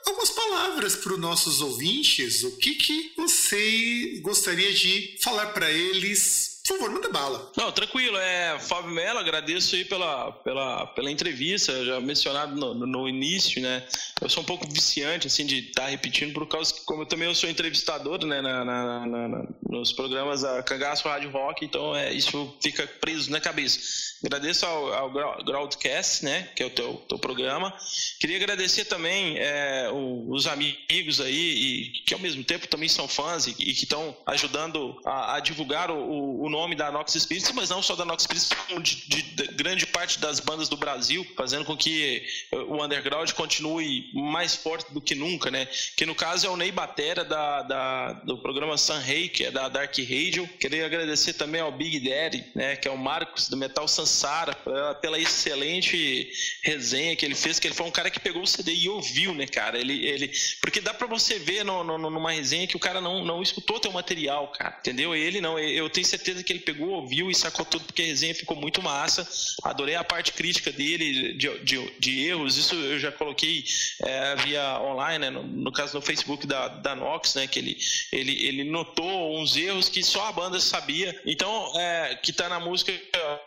algumas 0.07 0.31
palavras 0.31 0.97
para 0.97 1.13
os 1.13 1.21
nossos 1.21 1.61
ouvintes. 1.61 2.43
O 2.45 2.57
que, 2.59 2.75
que 2.75 3.13
você 3.17 4.21
gostaria 4.23 4.73
de 4.73 5.19
falar 5.23 5.47
para 5.47 5.71
eles 5.71 6.56
por 6.67 6.79
favor, 6.79 6.91
manda 6.91 7.09
bala. 7.09 7.53
Não, 7.57 7.71
tranquilo. 7.71 8.17
É, 8.19 8.59
Fábio 8.59 8.91
Mello, 8.91 9.21
agradeço 9.21 9.77
aí 9.77 9.85
pela, 9.85 10.33
pela, 10.33 10.87
pela 10.89 11.11
entrevista, 11.11 11.85
já 11.85 12.01
mencionado 12.01 12.57
no, 12.57 12.75
no, 12.75 13.09
início, 13.09 13.63
né? 13.63 13.87
Eu 14.21 14.29
sou 14.29 14.43
um 14.43 14.47
pouco 14.47 14.67
viciante, 14.69 15.29
assim, 15.29 15.47
de 15.47 15.69
estar 15.69 15.83
tá 15.83 15.89
repetindo, 15.89 16.33
por 16.33 16.47
causa 16.49 16.75
que, 16.75 16.81
como 16.85 17.03
eu 17.03 17.07
também 17.07 17.33
sou 17.35 17.49
entrevistador, 17.49 18.25
né, 18.25 18.41
na, 18.41 18.65
na, 18.65 19.07
na, 19.07 19.47
nos 19.69 19.93
programas 19.93 20.43
da 20.43 20.63
Cangaço 20.63 21.07
Rádio 21.07 21.31
Rock, 21.31 21.65
então 21.65 21.95
é, 21.95 22.13
isso 22.13 22.57
fica 22.61 22.87
preso 23.01 23.31
na 23.31 23.41
cabeça. 23.41 23.79
Agradeço 24.25 24.67
ao, 24.67 24.93
ao 24.93 25.45
Groundcast, 25.45 26.25
né, 26.25 26.49
que 26.57 26.63
é 26.63 26.67
o 26.67 26.71
teu, 26.71 26.95
teu 27.09 27.19
programa. 27.19 27.73
Queria 28.19 28.37
agradecer 28.37 28.87
também 28.87 29.37
é, 29.39 29.89
os 29.93 30.47
amigos 30.47 31.21
aí, 31.21 31.37
e, 31.37 31.91
que 32.05 32.15
ao 32.15 32.21
mesmo 32.21 32.43
tempo 32.43 32.67
também 32.67 32.89
são 32.89 33.07
fãs 33.07 33.47
e, 33.47 33.51
e 33.51 33.75
que 33.75 33.85
estão 33.85 34.17
ajudando 34.27 34.99
a, 35.05 35.37
a 35.37 35.41
divulgar 35.41 35.91
o, 35.91 36.41
o 36.41 36.49
nome 36.57 36.75
da 36.75 36.91
Nox 36.91 37.13
Spirits, 37.13 37.53
mas 37.53 37.69
não 37.69 37.83
só 37.83 37.95
da 37.95 38.05
Nox 38.05 38.23
Spirits, 38.23 38.49
como 38.67 38.81
de, 38.81 38.97
de, 39.09 39.23
de, 39.23 39.47
grande 39.49 39.87
parte 39.87 40.19
das 40.19 40.41
bandas 40.41 40.69
do 40.71 40.77
Brasil, 40.77 41.27
fazendo 41.37 41.67
com 41.67 41.77
que 41.77 42.25
eh, 42.51 42.57
o 42.57 42.83
underground 42.83 43.31
continue 43.33 44.11
mais 44.15 44.57
forte 44.57 44.93
do 44.93 45.01
que 45.01 45.15
nunca, 45.15 45.51
né? 45.51 45.69
Que 45.95 46.07
no 46.07 46.15
caso 46.15 46.47
é 46.47 46.51
o 46.51 46.57
Ney 46.57 46.73
Batera 46.73 47.25
da, 47.25 47.63
da 47.63 48.13
do 48.25 48.39
programa 48.39 48.79
Sun 48.79 48.99
Ray, 48.99 49.29
que 49.29 49.45
é 49.45 49.51
da 49.51 49.69
Dark 49.69 49.95
Radio. 49.99 50.49
Queria 50.59 50.87
agradecer 50.87 51.35
também 51.35 51.61
ao 51.61 51.71
Big 51.71 52.01
Daddy, 52.01 52.45
né? 52.55 52.77
Que 52.77 52.89
é 52.89 52.91
o 52.91 52.97
Marcos 52.97 53.49
do 53.49 53.57
Metal 53.57 53.87
Sansara, 53.87 54.57
pela 55.03 55.19
excelente 55.19 56.31
resenha 56.63 57.15
que 57.15 57.25
ele 57.25 57.35
fez, 57.35 57.59
que 57.59 57.69
ele 57.69 57.75
foi 57.75 57.87
um 57.87 57.91
cara 57.91 58.11
que 58.11 58.19
pegou 58.19 58.43
o 58.43 58.47
CD 58.47 58.73
e 58.73 58.89
ouviu, 58.89 59.35
né, 59.35 59.47
cara? 59.47 59.79
Ele, 59.79 60.07
ele, 60.07 60.31
porque 60.61 60.81
dá 60.81 60.95
para 60.95 61.07
você 61.07 61.39
ver 61.39 61.65
no, 61.65 61.85
no, 61.85 61.99
numa 61.99 62.33
resenha 62.33 62.67
que 62.67 62.77
o 62.77 62.81
cara 62.81 63.01
não, 63.01 63.25
não 63.25 63.43
escutou 63.43 63.79
teu 63.79 63.93
material, 63.93 64.49
cara, 64.49 64.77
entendeu? 64.81 65.15
Ele 65.15 65.41
não, 65.41 65.59
eu 65.59 65.91
tenho 65.91 66.07
certeza 66.07 66.46
que 66.47 66.53
ele 66.53 66.61
pegou, 66.61 66.91
ouviu 66.91 67.31
e 67.31 67.35
sacou 67.35 67.65
tudo, 67.65 67.85
porque 67.85 68.03
a 68.03 68.07
resenha 68.07 68.35
ficou 68.35 68.57
muito 68.57 68.81
massa. 68.81 69.29
Adorei 69.65 69.97
a 69.97 70.05
parte 70.05 70.33
crítica 70.33 70.71
dele, 70.71 71.35
de, 71.35 71.59
de, 71.59 71.91
de 71.99 72.27
erros. 72.27 72.57
Isso 72.57 72.75
eu 72.75 72.99
já 72.99 73.11
coloquei 73.11 73.65
é, 74.01 74.37
via 74.37 74.81
online, 74.81 75.19
né, 75.19 75.31
no, 75.31 75.43
no, 75.43 75.73
caso 75.73 75.95
no 75.95 76.01
Facebook 76.01 76.47
da, 76.47 76.69
da 76.69 76.95
Nox, 76.95 77.35
né, 77.35 77.47
que 77.47 77.59
ele, 77.59 77.77
ele, 78.13 78.47
ele 78.47 78.65
notou 78.65 79.39
uns 79.39 79.57
erros 79.57 79.89
que 79.89 80.03
só 80.03 80.29
a 80.29 80.33
banda 80.33 80.61
sabia. 80.61 81.21
Então, 81.27 81.73
é, 81.79 82.15
que 82.23 82.33
tá 82.33 82.49
na 82.49 82.61
música. 82.61 82.93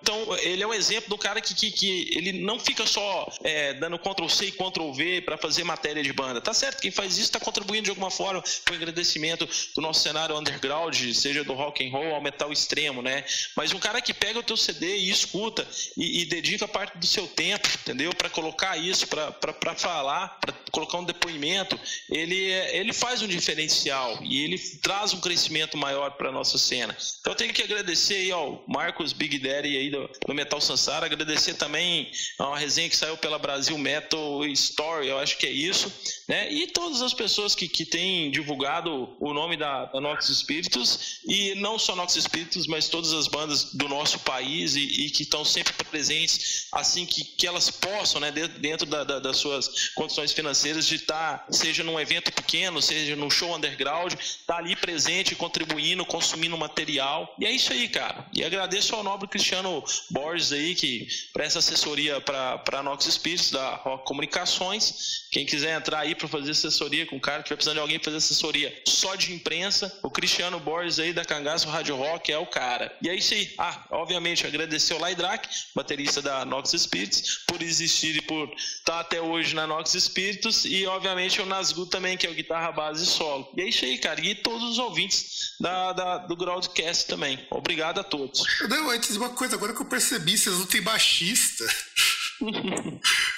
Então, 0.02 0.38
ele 0.40 0.62
é 0.62 0.68
um 0.68 0.74
exemplo 0.74 1.10
do 1.10 1.18
cara 1.18 1.40
que, 1.40 1.56
que, 1.56 1.72
que 1.72 2.10
ele 2.12 2.34
não 2.34 2.60
fica 2.60 2.86
só 2.86 3.32
é, 3.44 3.74
dando 3.76 3.98
Ctrl 3.98 4.28
C 4.28 4.48
e 4.48 4.52
Ctrl 4.52 4.92
V 4.92 5.22
para 5.22 5.38
fazer 5.38 5.64
matéria 5.64 6.04
de 6.04 6.12
banda. 6.12 6.42
Tá 6.42 6.54
certo, 6.54 6.82
quem 6.82 6.92
faz 6.92 7.14
isso 7.14 7.22
está 7.22 7.40
contribuindo 7.40 7.86
de 7.86 7.90
alguma 7.92 8.12
forma 8.12 8.44
com 8.68 8.74
o 8.74 8.76
agradecimento 8.76 9.48
do 9.74 9.82
nosso 9.82 10.02
cenário 10.02 10.38
underground, 10.38 10.96
seja 11.14 11.44
do 11.44 11.54
rock 11.54 11.88
and 11.88 11.92
roll 11.92 12.14
ao 12.16 12.22
metal 12.22 12.52
extremo 12.52 12.89
extremo, 12.90 13.02
né? 13.02 13.24
Mas 13.56 13.72
um 13.74 13.80
cara 13.80 14.02
que 14.02 14.14
pega 14.14 14.40
o 14.40 14.44
teu 14.44 14.58
CD 14.58 14.98
e 14.98 15.10
escuta 15.10 15.66
e, 15.96 16.22
e 16.22 16.26
dedica 16.26 16.68
parte 16.68 16.98
do 16.98 17.06
seu 17.06 17.28
tempo, 17.28 17.68
entendeu? 17.82 18.14
Para 18.14 18.30
colocar 18.30 18.78
isso, 18.78 19.08
para 19.08 19.76
falar, 19.76 20.40
para 20.40 20.54
colocar 20.72 20.98
um 20.98 21.04
depoimento, 21.04 21.80
ele, 22.10 22.36
ele 22.36 22.94
faz 22.94 23.22
um 23.22 23.28
diferencial 23.28 24.20
e 24.24 24.44
ele 24.44 24.58
traz 24.82 25.14
um 25.14 25.20
crescimento 25.20 25.78
maior 25.78 26.12
para 26.12 26.32
nossa 26.32 26.58
cena. 26.58 26.96
Então 27.22 27.34
eu 27.34 27.38
tenho 27.38 27.54
que 27.54 27.62
agradecer 27.62 28.16
aí 28.16 28.32
ao 28.32 28.64
Marcos 28.68 29.14
Big 29.14 29.38
Daddy 29.40 29.78
aí 29.78 29.90
do, 29.90 30.10
do 30.26 30.34
Metal 30.34 30.60
Sansara. 30.60 31.06
Agradecer 31.06 31.54
também 31.56 32.12
a 32.38 32.48
uma 32.48 32.58
resenha 32.58 32.90
que 32.90 32.96
saiu 32.96 33.18
pela 33.18 33.40
Brasil 33.40 33.78
Metal 33.78 34.46
Story, 34.46 35.08
eu 35.08 35.20
acho 35.20 35.38
que 35.38 35.46
é 35.46 35.52
isso, 35.52 35.92
né? 36.30 36.48
E 36.54 36.68
todas 36.68 37.02
as 37.02 37.12
pessoas 37.12 37.56
que, 37.56 37.68
que 37.68 37.84
têm 37.84 38.30
divulgado 38.30 39.18
o 39.20 39.34
nome 39.34 39.58
da, 39.58 39.86
da 39.86 40.00
Nox 40.00 40.30
Espíritos, 40.30 41.20
e 41.26 41.56
não 41.56 41.80
só 41.80 41.96
Nox 41.96 42.16
Espíritos, 42.16 42.68
mas 42.68 42.88
todas 42.88 43.12
as 43.14 43.28
bandas 43.28 43.74
do 43.74 43.90
nosso 43.90 44.20
país 44.20 44.76
e, 44.76 45.06
e 45.06 45.10
que 45.10 45.24
estão 45.24 45.44
sempre 45.44 45.74
presentes, 45.86 46.68
assim 46.72 47.04
que, 47.04 47.24
que 47.24 47.48
elas 47.48 47.72
possam, 47.72 48.22
né, 48.22 48.32
dentro 48.32 48.86
da, 48.86 49.04
da, 49.04 49.20
das 49.20 49.38
suas 49.38 49.90
condições 49.96 50.32
financeiras, 50.32 50.86
de 50.86 50.96
estar, 50.96 51.48
seja 51.50 51.84
num 51.84 52.00
evento 52.00 52.32
pequeno, 52.32 52.80
seja 52.80 53.16
num 53.16 53.32
show 53.32 53.56
underground, 53.56 54.14
estar 54.14 54.54
tá 54.54 54.58
ali 54.58 54.76
presente, 54.76 55.34
contribuindo, 55.34 56.06
consumindo 56.06 56.56
material. 56.56 57.34
E 57.40 57.46
é 57.46 57.52
isso 57.52 57.74
aí, 57.74 57.90
cara. 57.90 58.30
E 58.36 58.44
agradeço 58.44 58.96
ao 58.96 59.04
nobre 59.04 59.28
Cristiano 59.28 59.84
Borges 60.12 60.52
aí, 60.52 60.76
que 60.76 61.08
presta 61.34 61.58
assessoria 61.58 62.22
para 62.22 62.62
a 62.72 62.84
Nox 62.84 63.08
Espíritos, 63.08 63.50
da 63.50 63.78
Rock 63.78 64.06
Comunicações. 64.06 65.28
Quem 65.32 65.44
quiser 65.44 65.76
entrar 65.76 66.02
aí 66.02 66.19
para 66.20 66.28
fazer 66.28 66.52
assessoria 66.52 67.06
com 67.06 67.16
o 67.16 67.20
cara, 67.20 67.42
que 67.42 67.50
vai 67.50 67.56
precisando 67.56 67.76
de 67.76 67.82
alguém 67.82 68.00
fazer 68.00 68.18
assessoria 68.18 68.82
só 68.86 69.16
de 69.16 69.34
imprensa, 69.34 69.98
o 70.04 70.12
Cristiano 70.12 70.60
Borges 70.60 71.00
aí 71.00 71.14
da 71.14 71.26
Cangaço 71.26 71.68
Rádio 71.68 71.96
Rock 71.96 72.32
é 72.32 72.38
o 72.38 72.46
cara. 72.46 72.96
E 73.02 73.10
é 73.10 73.16
isso 73.16 73.34
aí. 73.34 73.54
Ah, 73.58 73.86
obviamente, 73.92 74.46
agradecer 74.46 74.94
ao 74.94 75.00
Laidrac, 75.00 75.48
baterista 75.76 76.22
da 76.22 76.46
Nox 76.46 76.72
Spirits, 76.72 77.40
por 77.48 77.62
existir 77.62 78.18
e 78.18 78.22
por 78.22 78.54
estar 78.56 79.00
até 79.00 79.22
hoje 79.22 79.56
na 79.56 79.66
Nox 79.66 79.92
Spirits, 79.92 80.66
e 80.66 80.86
obviamente 80.86 81.42
o 81.42 81.46
Nazgu 81.46 81.86
também, 81.86 82.18
que 82.18 82.28
é 82.28 82.30
o 82.30 82.34
guitarra 82.34 82.72
base 82.72 83.06
solo. 83.06 83.52
E 83.58 83.62
é 83.62 83.70
isso 83.70 83.86
aí, 83.86 83.98
cara. 83.98 84.20
E 84.22 84.36
todos 84.36 84.64
os 84.64 84.78
ouvintes 84.78 85.56
da, 85.60 85.94
da 85.94 86.18
do 86.20 86.36
Groundcast 86.36 87.08
também. 87.08 87.40
Obrigado 87.50 88.00
a 88.00 88.04
todos. 88.04 88.44
Não, 88.70 88.90
antes 88.90 89.16
uma 89.16 89.30
coisa, 89.30 89.56
agora 89.56 89.74
que 89.74 89.82
eu 89.82 89.86
percebi, 89.86 90.38
vocês 90.38 90.56
não 90.60 90.66
tem 90.66 90.82
baixista. 90.82 91.66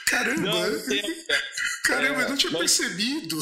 Caramba! 0.05 0.41
Não, 0.41 0.61
Caramba, 1.83 2.21
é, 2.21 2.25
eu 2.25 2.29
não 2.29 2.37
tinha 2.37 2.51
nós... 2.51 2.59
percebido. 2.59 3.39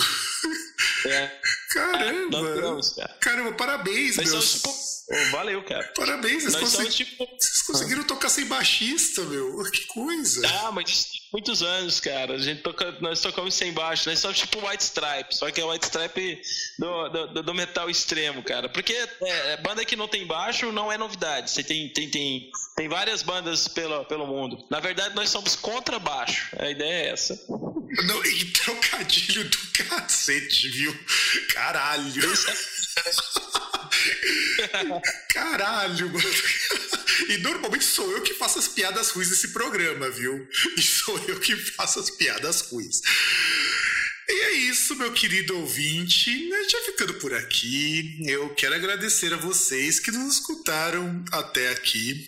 É. 1.06 1.32
Caramba! 1.70 2.54
Temos, 2.56 2.96
Caramba, 3.20 3.52
parabéns, 3.54 4.18
nós 4.18 4.32
meus. 4.32 4.54
Tipo... 4.54 4.70
Oh, 5.12 5.32
valeu, 5.32 5.64
cara. 5.64 5.92
Parabéns, 5.96 6.44
vocês, 6.44 6.56
consegui... 6.56 6.90
tipo... 6.90 7.28
vocês 7.40 7.62
conseguiram 7.64 8.04
tocar 8.04 8.30
sem 8.30 8.46
baixista, 8.46 9.24
meu. 9.24 9.64
Que 9.72 9.86
coisa. 9.88 10.48
Ah, 10.48 10.72
mas 10.72 11.20
muitos 11.32 11.62
anos, 11.62 12.00
cara. 12.00 12.34
A 12.34 12.38
gente 12.38 12.62
toca, 12.62 12.92
nós 13.02 13.22
tocamos 13.22 13.54
sem 13.54 13.72
baixo. 13.72 14.10
Nós 14.10 14.20
somos 14.20 14.38
tipo 14.38 14.68
White 14.68 14.84
Stripe, 14.84 15.36
só 15.36 15.50
que 15.52 15.62
é 15.62 15.66
White 15.66 15.86
Stripe 15.86 16.42
do, 16.78 17.10
do, 17.10 17.44
do 17.44 17.54
metal 17.54 17.90
extremo, 17.90 18.44
cara. 18.44 18.70
Porque 18.70 18.94
é, 18.94 19.58
banda 19.58 19.86
que 19.86 19.96
não 19.96 20.08
tem 20.08 20.26
baixo 20.26 20.72
não 20.72 20.92
é 20.92 20.98
novidade. 20.98 21.50
Você 21.50 21.64
tem, 21.64 21.90
tem, 21.90 22.10
tem, 22.10 22.52
tem 22.76 22.88
várias 22.88 23.22
bandas 23.24 23.68
pelo, 23.68 24.06
pelo 24.06 24.28
mundo. 24.28 24.64
Na 24.70 24.80
verdade, 24.80 25.16
nós 25.16 25.30
somos 25.30 25.56
contra 25.56 26.00
baixo. 26.00 26.56
A 26.58 26.70
ideia 26.70 27.06
é 27.06 27.10
essa. 27.10 27.40
Não, 27.50 28.24
e 28.26 28.46
trocadilho 28.46 29.50
do 29.50 29.58
cacete, 29.74 30.70
viu? 30.70 30.98
Caralho. 31.60 32.24
Caralho, 35.34 36.10
mano. 36.10 36.34
E 37.28 37.38
normalmente 37.40 37.84
sou 37.84 38.10
eu 38.12 38.22
que 38.22 38.34
faço 38.34 38.60
as 38.60 38.70
piadas 38.70 39.10
ruins 39.10 39.30
desse 39.30 39.50
programa, 39.50 40.10
viu? 40.10 40.48
E 40.78 40.82
sou 40.82 41.20
eu 41.28 41.38
que 41.38 41.54
faço 41.58 42.00
as 42.00 42.10
piadas 42.10 42.62
ruins. 42.62 43.02
E 44.30 44.32
é 44.32 44.52
isso, 44.54 44.96
meu 44.96 45.12
querido 45.12 45.58
ouvinte. 45.58 46.32
Gente 46.32 46.72
vai 46.72 46.84
ficando 46.84 47.16
por 47.16 47.34
aqui. 47.34 48.22
Eu 48.26 48.56
quero 48.56 48.76
agradecer 48.76 49.34
a 49.34 49.38
vocês 49.38 50.00
que 50.00 50.12
nos 50.12 50.36
escutaram 50.36 51.26
até 51.30 51.72
aqui. 51.72 52.26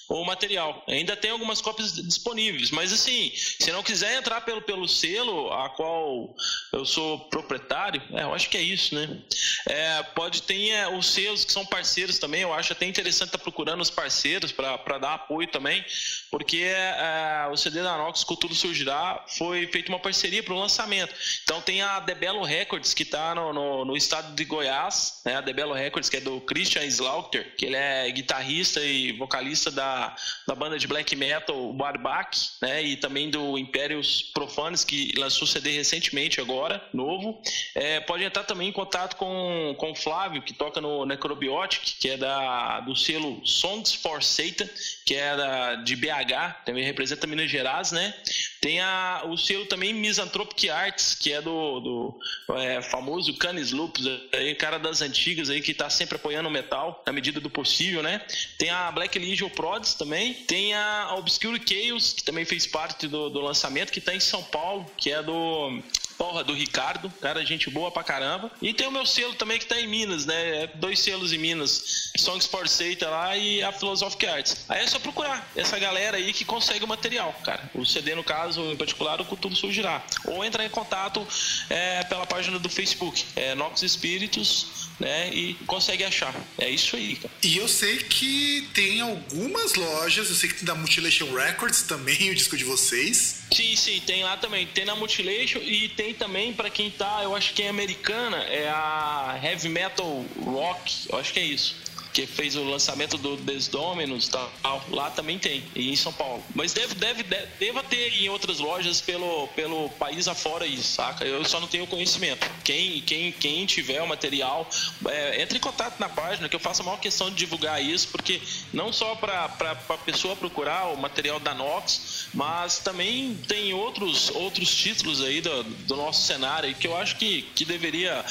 o 0.09 0.23
material. 0.23 0.83
Ainda 0.87 1.17
tem 1.17 1.31
algumas 1.31 1.59
cópias 1.59 1.93
disponíveis, 1.93 2.71
mas 2.71 2.93
assim, 2.93 3.31
se 3.35 3.71
não 3.71 3.83
quiser 3.83 4.17
entrar 4.17 4.41
pelo, 4.41 4.61
pelo 4.61 4.87
selo 4.87 5.51
a 5.51 5.69
qual 5.69 6.33
eu 6.71 6.85
sou 6.85 7.19
proprietário, 7.29 8.01
é, 8.13 8.23
eu 8.23 8.33
acho 8.33 8.49
que 8.49 8.57
é 8.57 8.61
isso, 8.61 8.95
né? 8.95 9.21
É, 9.67 10.03
pode 10.03 10.43
ter 10.43 10.69
é, 10.69 10.87
os 10.87 11.07
selos 11.07 11.43
que 11.43 11.51
são 11.51 11.65
parceiros 11.65 12.19
também, 12.19 12.41
eu 12.41 12.53
acho 12.53 12.71
até 12.71 12.85
interessante 12.85 13.27
estar 13.27 13.37
tá 13.37 13.43
procurando 13.43 13.81
os 13.81 13.89
parceiros 13.89 14.51
para 14.57 14.97
dar 14.97 15.13
apoio 15.13 15.47
também, 15.47 15.85
porque 16.31 16.63
é, 16.63 17.47
o 17.51 17.55
CD 17.55 17.81
da 17.81 17.97
Nox 17.97 18.23
Cultura 18.23 18.53
Surgirá 18.53 19.23
foi 19.27 19.67
feita 19.67 19.89
uma 19.89 19.99
parceria 19.99 20.43
para 20.43 20.53
o 20.53 20.59
lançamento. 20.59 21.13
Então 21.43 21.61
tem 21.61 21.81
a 21.81 21.99
Debelo 21.99 22.43
Records, 22.43 22.93
que 22.93 23.03
está 23.03 23.33
no, 23.35 23.53
no, 23.53 23.85
no, 23.85 23.95
estado 23.95 24.33
de 24.35 24.43
Goiás, 24.43 25.21
né? 25.25 25.35
a 25.35 25.41
Debelo 25.41 25.73
Records, 25.73 26.09
que 26.09 26.17
é 26.17 26.21
do 26.21 26.41
Christian 26.41 26.83
Slaughter, 26.85 27.55
que 27.55 27.65
ele 27.65 27.75
é 27.75 28.09
guitarrista 28.11 28.83
e 28.83 29.11
vocalista 29.13 29.69
da 29.71 30.07
da, 30.47 30.55
banda 30.55 30.77
de 30.77 30.87
black 30.87 31.15
metal 31.15 31.73
Barbak, 31.73 32.37
né, 32.61 32.83
e 32.83 32.97
também 32.97 33.29
do 33.29 33.57
Impérios 33.57 34.31
Profanos, 34.33 34.83
que 34.83 35.13
lançou 35.17 35.47
CD 35.47 35.71
recentemente 35.71 36.39
agora, 36.39 36.83
novo. 36.93 37.41
É, 37.75 37.99
pode 37.99 38.23
entrar 38.23 38.43
também 38.43 38.69
em 38.69 38.71
contato 38.71 39.15
com, 39.15 39.75
com 39.77 39.91
o 39.91 39.95
Flávio, 39.95 40.41
que 40.41 40.53
toca 40.53 40.81
no 40.81 41.05
Necrobiotic, 41.05 41.97
que 41.99 42.09
é 42.09 42.17
da, 42.17 42.79
do 42.81 42.95
selo 42.95 43.41
Songs 43.45 43.93
for 43.93 44.23
Satan, 44.47 44.69
que 45.05 45.15
é 45.15 45.35
da, 45.35 45.75
de 45.75 45.95
BH, 45.95 46.63
também 46.65 46.83
representa 46.83 47.27
Minas 47.27 47.49
Gerais, 47.49 47.91
né? 47.91 48.13
Tem 48.61 48.79
a, 48.79 49.23
o 49.25 49.37
selo 49.37 49.65
também 49.65 49.93
Misanthropic 49.93 50.69
Arts, 50.69 51.15
que 51.15 51.31
é 51.31 51.41
do, 51.41 51.79
do 51.79 52.19
é, 52.55 52.81
famoso 52.81 53.37
Canis 53.37 53.71
Lupus, 53.71 54.05
aí, 54.33 54.55
cara 54.55 54.77
das 54.77 55.01
antigas 55.01 55.49
aí, 55.49 55.61
que 55.61 55.71
está 55.71 55.89
sempre 55.89 56.15
apoiando 56.15 56.49
o 56.49 56.51
metal 56.51 57.03
na 57.05 57.13
medida 57.13 57.39
do 57.39 57.49
possível, 57.49 58.01
né? 58.01 58.21
Tem 58.57 58.69
a 58.69 58.91
Black 58.91 59.17
Legion 59.17 59.49
Prods 59.49 59.93
também. 59.93 60.33
Tem 60.33 60.73
a 60.73 61.15
Obscure 61.17 61.61
Chaos, 61.65 62.13
que 62.13 62.23
também 62.23 62.45
fez 62.45 62.65
parte 62.65 63.07
do, 63.07 63.29
do 63.29 63.39
lançamento, 63.39 63.91
que 63.91 63.99
está 63.99 64.13
em 64.13 64.19
São 64.19 64.43
Paulo, 64.43 64.85
que 64.97 65.11
é 65.11 65.21
do 65.21 65.81
Porra, 66.17 66.43
do 66.43 66.53
Ricardo, 66.53 67.11
cara, 67.21 67.45
gente 67.45 67.69
boa 67.69 67.91
pra 67.91 68.03
caramba. 68.03 68.51
E 68.61 68.73
tem 68.73 68.87
o 68.87 68.91
meu 68.91 69.05
selo 69.05 69.35
também 69.35 69.59
que 69.59 69.65
tá 69.65 69.79
em 69.79 69.87
Minas, 69.87 70.25
né? 70.25 70.63
É 70.63 70.67
dois 70.67 70.99
selos 70.99 71.31
em 71.31 71.37
Minas. 71.37 72.11
Songs 72.17 72.47
for 72.47 72.67
Satan 72.67 73.09
lá 73.09 73.37
e 73.37 73.61
a 73.61 73.71
Philosophic 73.71 74.25
Arts. 74.25 74.65
Aí 74.67 74.83
é 74.83 74.87
só 74.87 74.97
procurar 74.99 75.47
essa 75.55 75.77
galera 75.77 76.17
aí 76.17 76.33
que 76.33 76.43
consegue 76.43 76.83
o 76.83 76.87
material, 76.87 77.33
cara. 77.43 77.69
O 77.75 77.85
CD, 77.85 78.15
no 78.15 78.23
caso, 78.23 78.61
em 78.71 78.75
particular, 78.75 79.21
o 79.21 79.25
Cultura 79.25 79.53
Surgirá. 79.53 80.03
Ou 80.25 80.43
entrar 80.43 80.65
em 80.65 80.69
contato 80.69 81.25
é, 81.69 82.03
pela 82.05 82.25
página 82.25 82.57
do 82.57 82.69
Facebook, 82.69 83.25
é 83.35 83.53
Nox 83.53 83.83
Espíritos 83.83 84.86
né? 84.99 85.29
E 85.33 85.53
consegue 85.65 86.03
achar. 86.03 86.33
É 86.57 86.69
isso 86.69 86.95
aí, 86.95 87.15
cara. 87.15 87.33
E 87.43 87.57
eu 87.57 87.67
sei 87.67 87.97
que 87.97 88.67
tem 88.73 89.01
algumas 89.01 89.75
lojas, 89.75 90.29
eu 90.29 90.35
sei 90.35 90.49
que 90.49 90.55
tem 90.55 90.65
da 90.65 90.75
Mutilation 90.75 91.33
Records 91.33 91.83
também 91.83 92.29
o 92.31 92.35
disco 92.35 92.57
de 92.57 92.63
vocês. 92.63 93.43
Sim, 93.51 93.75
sim, 93.75 94.01
tem 94.05 94.23
lá 94.23 94.37
também. 94.37 94.67
Tem 94.67 94.85
na 94.85 94.95
Mutilation 94.95 95.59
e 95.59 95.89
tem 95.89 96.13
também 96.13 96.53
para 96.53 96.69
quem 96.69 96.89
tá, 96.89 97.21
eu 97.23 97.35
acho 97.35 97.53
que 97.53 97.63
é 97.63 97.69
americana, 97.69 98.37
é 98.37 98.69
a 98.69 99.39
Heavy 99.41 99.69
Metal 99.69 100.25
Rock, 100.43 101.07
eu 101.09 101.17
acho 101.17 101.33
que 101.33 101.39
é 101.39 101.43
isso 101.43 101.86
que 102.17 102.25
fez 102.25 102.55
o 102.55 102.63
lançamento 102.63 103.15
do 103.15 103.37
Desdominus 103.37 104.27
tal, 104.27 104.51
lá 104.89 105.11
também 105.11 105.37
tem, 105.37 105.63
e 105.75 105.91
em 105.91 105.95
São 105.95 106.11
Paulo. 106.11 106.43
Mas 106.55 106.73
deve, 106.73 106.95
deve, 106.95 107.21
deve, 107.21 107.45
deva 107.59 107.83
ter 107.83 108.11
em 108.23 108.27
outras 108.27 108.57
lojas 108.57 108.99
pelo, 108.99 109.47
pelo 109.49 109.87
país 109.91 110.27
afora 110.27 110.65
isso, 110.65 110.95
saca? 110.95 111.23
Eu 111.23 111.45
só 111.45 111.59
não 111.59 111.67
tenho 111.67 111.85
conhecimento. 111.85 112.49
Quem, 112.63 113.01
quem, 113.01 113.31
quem 113.31 113.67
tiver 113.67 114.01
o 114.01 114.07
material, 114.07 114.67
é, 115.07 115.43
entre 115.43 115.59
em 115.59 115.61
contato 115.61 115.99
na 115.99 116.09
página, 116.09 116.49
que 116.49 116.55
eu 116.55 116.59
faço 116.59 116.81
a 116.81 116.85
maior 116.85 116.99
questão 116.99 117.29
de 117.29 117.35
divulgar 117.35 117.83
isso, 117.83 118.07
porque 118.07 118.41
não 118.73 118.91
só 118.91 119.13
para 119.13 119.45
a 119.45 119.97
pessoa 119.97 120.35
procurar 120.35 120.87
o 120.87 120.97
material 120.97 121.39
da 121.39 121.53
Nox, 121.53 122.29
mas 122.33 122.79
também 122.79 123.35
tem 123.47 123.75
outros, 123.75 124.31
outros 124.31 124.73
títulos 124.73 125.21
aí 125.21 125.39
do, 125.39 125.63
do 125.63 125.95
nosso 125.95 126.25
cenário 126.25 126.73
que 126.73 126.87
eu 126.87 126.97
acho 126.97 127.15
que, 127.17 127.43
que 127.53 127.63
deveria, 127.63 128.25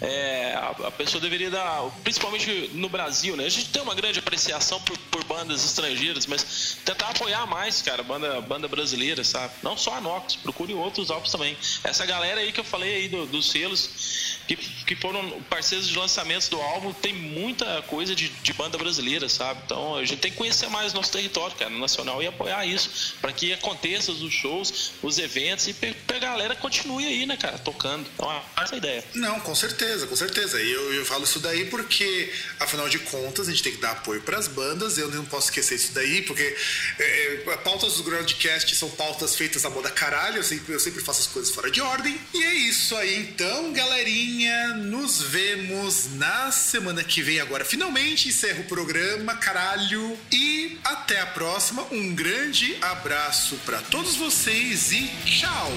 é, 0.00 0.54
a, 0.54 0.86
a 0.86 0.90
pessoa 0.92 1.20
deveria 1.20 1.50
dar, 1.50 1.90
principalmente 2.04 2.70
no 2.74 2.88
Brasil, 2.88 3.31
Brasil, 3.32 3.36
né? 3.36 3.46
A 3.46 3.48
gente 3.48 3.68
tem 3.70 3.82
uma 3.82 3.94
grande 3.94 4.18
apreciação 4.18 4.80
por 4.80 4.96
por 5.12 5.22
bandas 5.24 5.62
estrangeiras, 5.64 6.26
mas 6.26 6.78
tentar 6.84 7.10
apoiar 7.10 7.46
mais, 7.46 7.82
cara, 7.82 8.02
banda, 8.02 8.40
banda 8.40 8.66
brasileira, 8.66 9.22
sabe? 9.22 9.52
Não 9.62 9.76
só 9.76 9.94
a 9.94 10.00
Nox, 10.00 10.36
procure 10.36 10.72
outros 10.72 11.10
álbuns 11.10 11.30
também. 11.30 11.56
Essa 11.84 12.06
galera 12.06 12.40
aí 12.40 12.50
que 12.50 12.58
eu 12.58 12.64
falei 12.64 12.94
aí 12.94 13.08
do, 13.08 13.26
dos 13.26 13.50
selos, 13.50 14.38
que, 14.48 14.56
que 14.56 14.96
foram 14.96 15.42
parceiros 15.42 15.86
de 15.86 15.96
lançamentos 15.96 16.48
do 16.48 16.60
álbum, 16.60 16.92
tem 16.94 17.12
muita 17.12 17.82
coisa 17.82 18.14
de, 18.14 18.30
de 18.30 18.52
banda 18.54 18.78
brasileira, 18.78 19.28
sabe? 19.28 19.60
Então 19.66 19.96
a 19.96 20.04
gente 20.04 20.18
tem 20.18 20.30
que 20.30 20.38
conhecer 20.38 20.68
mais 20.70 20.94
nosso 20.94 21.12
território, 21.12 21.54
cara, 21.56 21.70
nacional 21.70 22.22
e 22.22 22.26
apoiar 22.26 22.64
isso, 22.64 23.14
para 23.20 23.32
que 23.32 23.52
aconteça 23.52 24.10
os 24.10 24.32
shows, 24.32 24.92
os 25.02 25.18
eventos 25.18 25.68
e 25.68 25.76
a 26.14 26.18
galera 26.18 26.56
continue 26.56 27.06
aí, 27.06 27.26
né, 27.26 27.36
cara, 27.36 27.58
tocando. 27.58 28.06
Então, 28.14 28.42
essa 28.56 28.72
é 28.72 28.76
a 28.76 28.78
ideia. 28.78 29.04
Não, 29.14 29.40
com 29.40 29.54
certeza, 29.54 30.06
com 30.06 30.16
certeza. 30.16 30.60
E 30.60 30.70
eu, 30.70 30.94
eu 30.94 31.04
falo 31.04 31.24
isso 31.24 31.38
daí 31.38 31.66
porque, 31.66 32.32
afinal 32.58 32.88
de 32.88 32.98
contas, 33.00 33.48
a 33.48 33.50
gente 33.50 33.62
tem 33.62 33.72
que 33.72 33.80
dar 33.80 33.92
apoio 33.92 34.22
para 34.22 34.38
as 34.38 34.48
bandas. 34.48 34.96
Eu 34.98 35.10
não 35.16 35.24
posso 35.24 35.48
esquecer 35.48 35.76
isso 35.76 35.92
daí, 35.92 36.22
porque 36.22 36.56
é, 36.98 37.34
é, 37.46 37.56
pautas 37.58 37.94
do 37.94 38.02
Groundcast 38.02 38.74
são 38.76 38.90
pautas 38.90 39.36
feitas 39.36 39.64
à 39.64 39.70
moda 39.70 39.90
caralho. 39.90 40.38
Eu 40.38 40.42
sempre, 40.42 40.72
eu 40.72 40.80
sempre 40.80 41.02
faço 41.02 41.20
as 41.20 41.26
coisas 41.26 41.54
fora 41.54 41.70
de 41.70 41.80
ordem. 41.80 42.18
E 42.34 42.42
é 42.42 42.54
isso 42.54 42.96
aí, 42.96 43.16
então, 43.16 43.72
galerinha. 43.72 44.68
Nos 44.76 45.22
vemos 45.22 46.14
na 46.14 46.50
semana 46.50 47.04
que 47.04 47.22
vem 47.22 47.40
agora. 47.40 47.64
Finalmente 47.64 48.28
encerro 48.28 48.62
o 48.62 48.66
programa, 48.66 49.36
caralho. 49.36 50.18
E 50.30 50.78
até 50.84 51.20
a 51.20 51.26
próxima. 51.26 51.86
Um 51.90 52.14
grande 52.14 52.76
abraço 52.80 53.56
para 53.64 53.80
todos 53.82 54.16
vocês 54.16 54.92
e 54.92 55.10
tchau! 55.24 55.72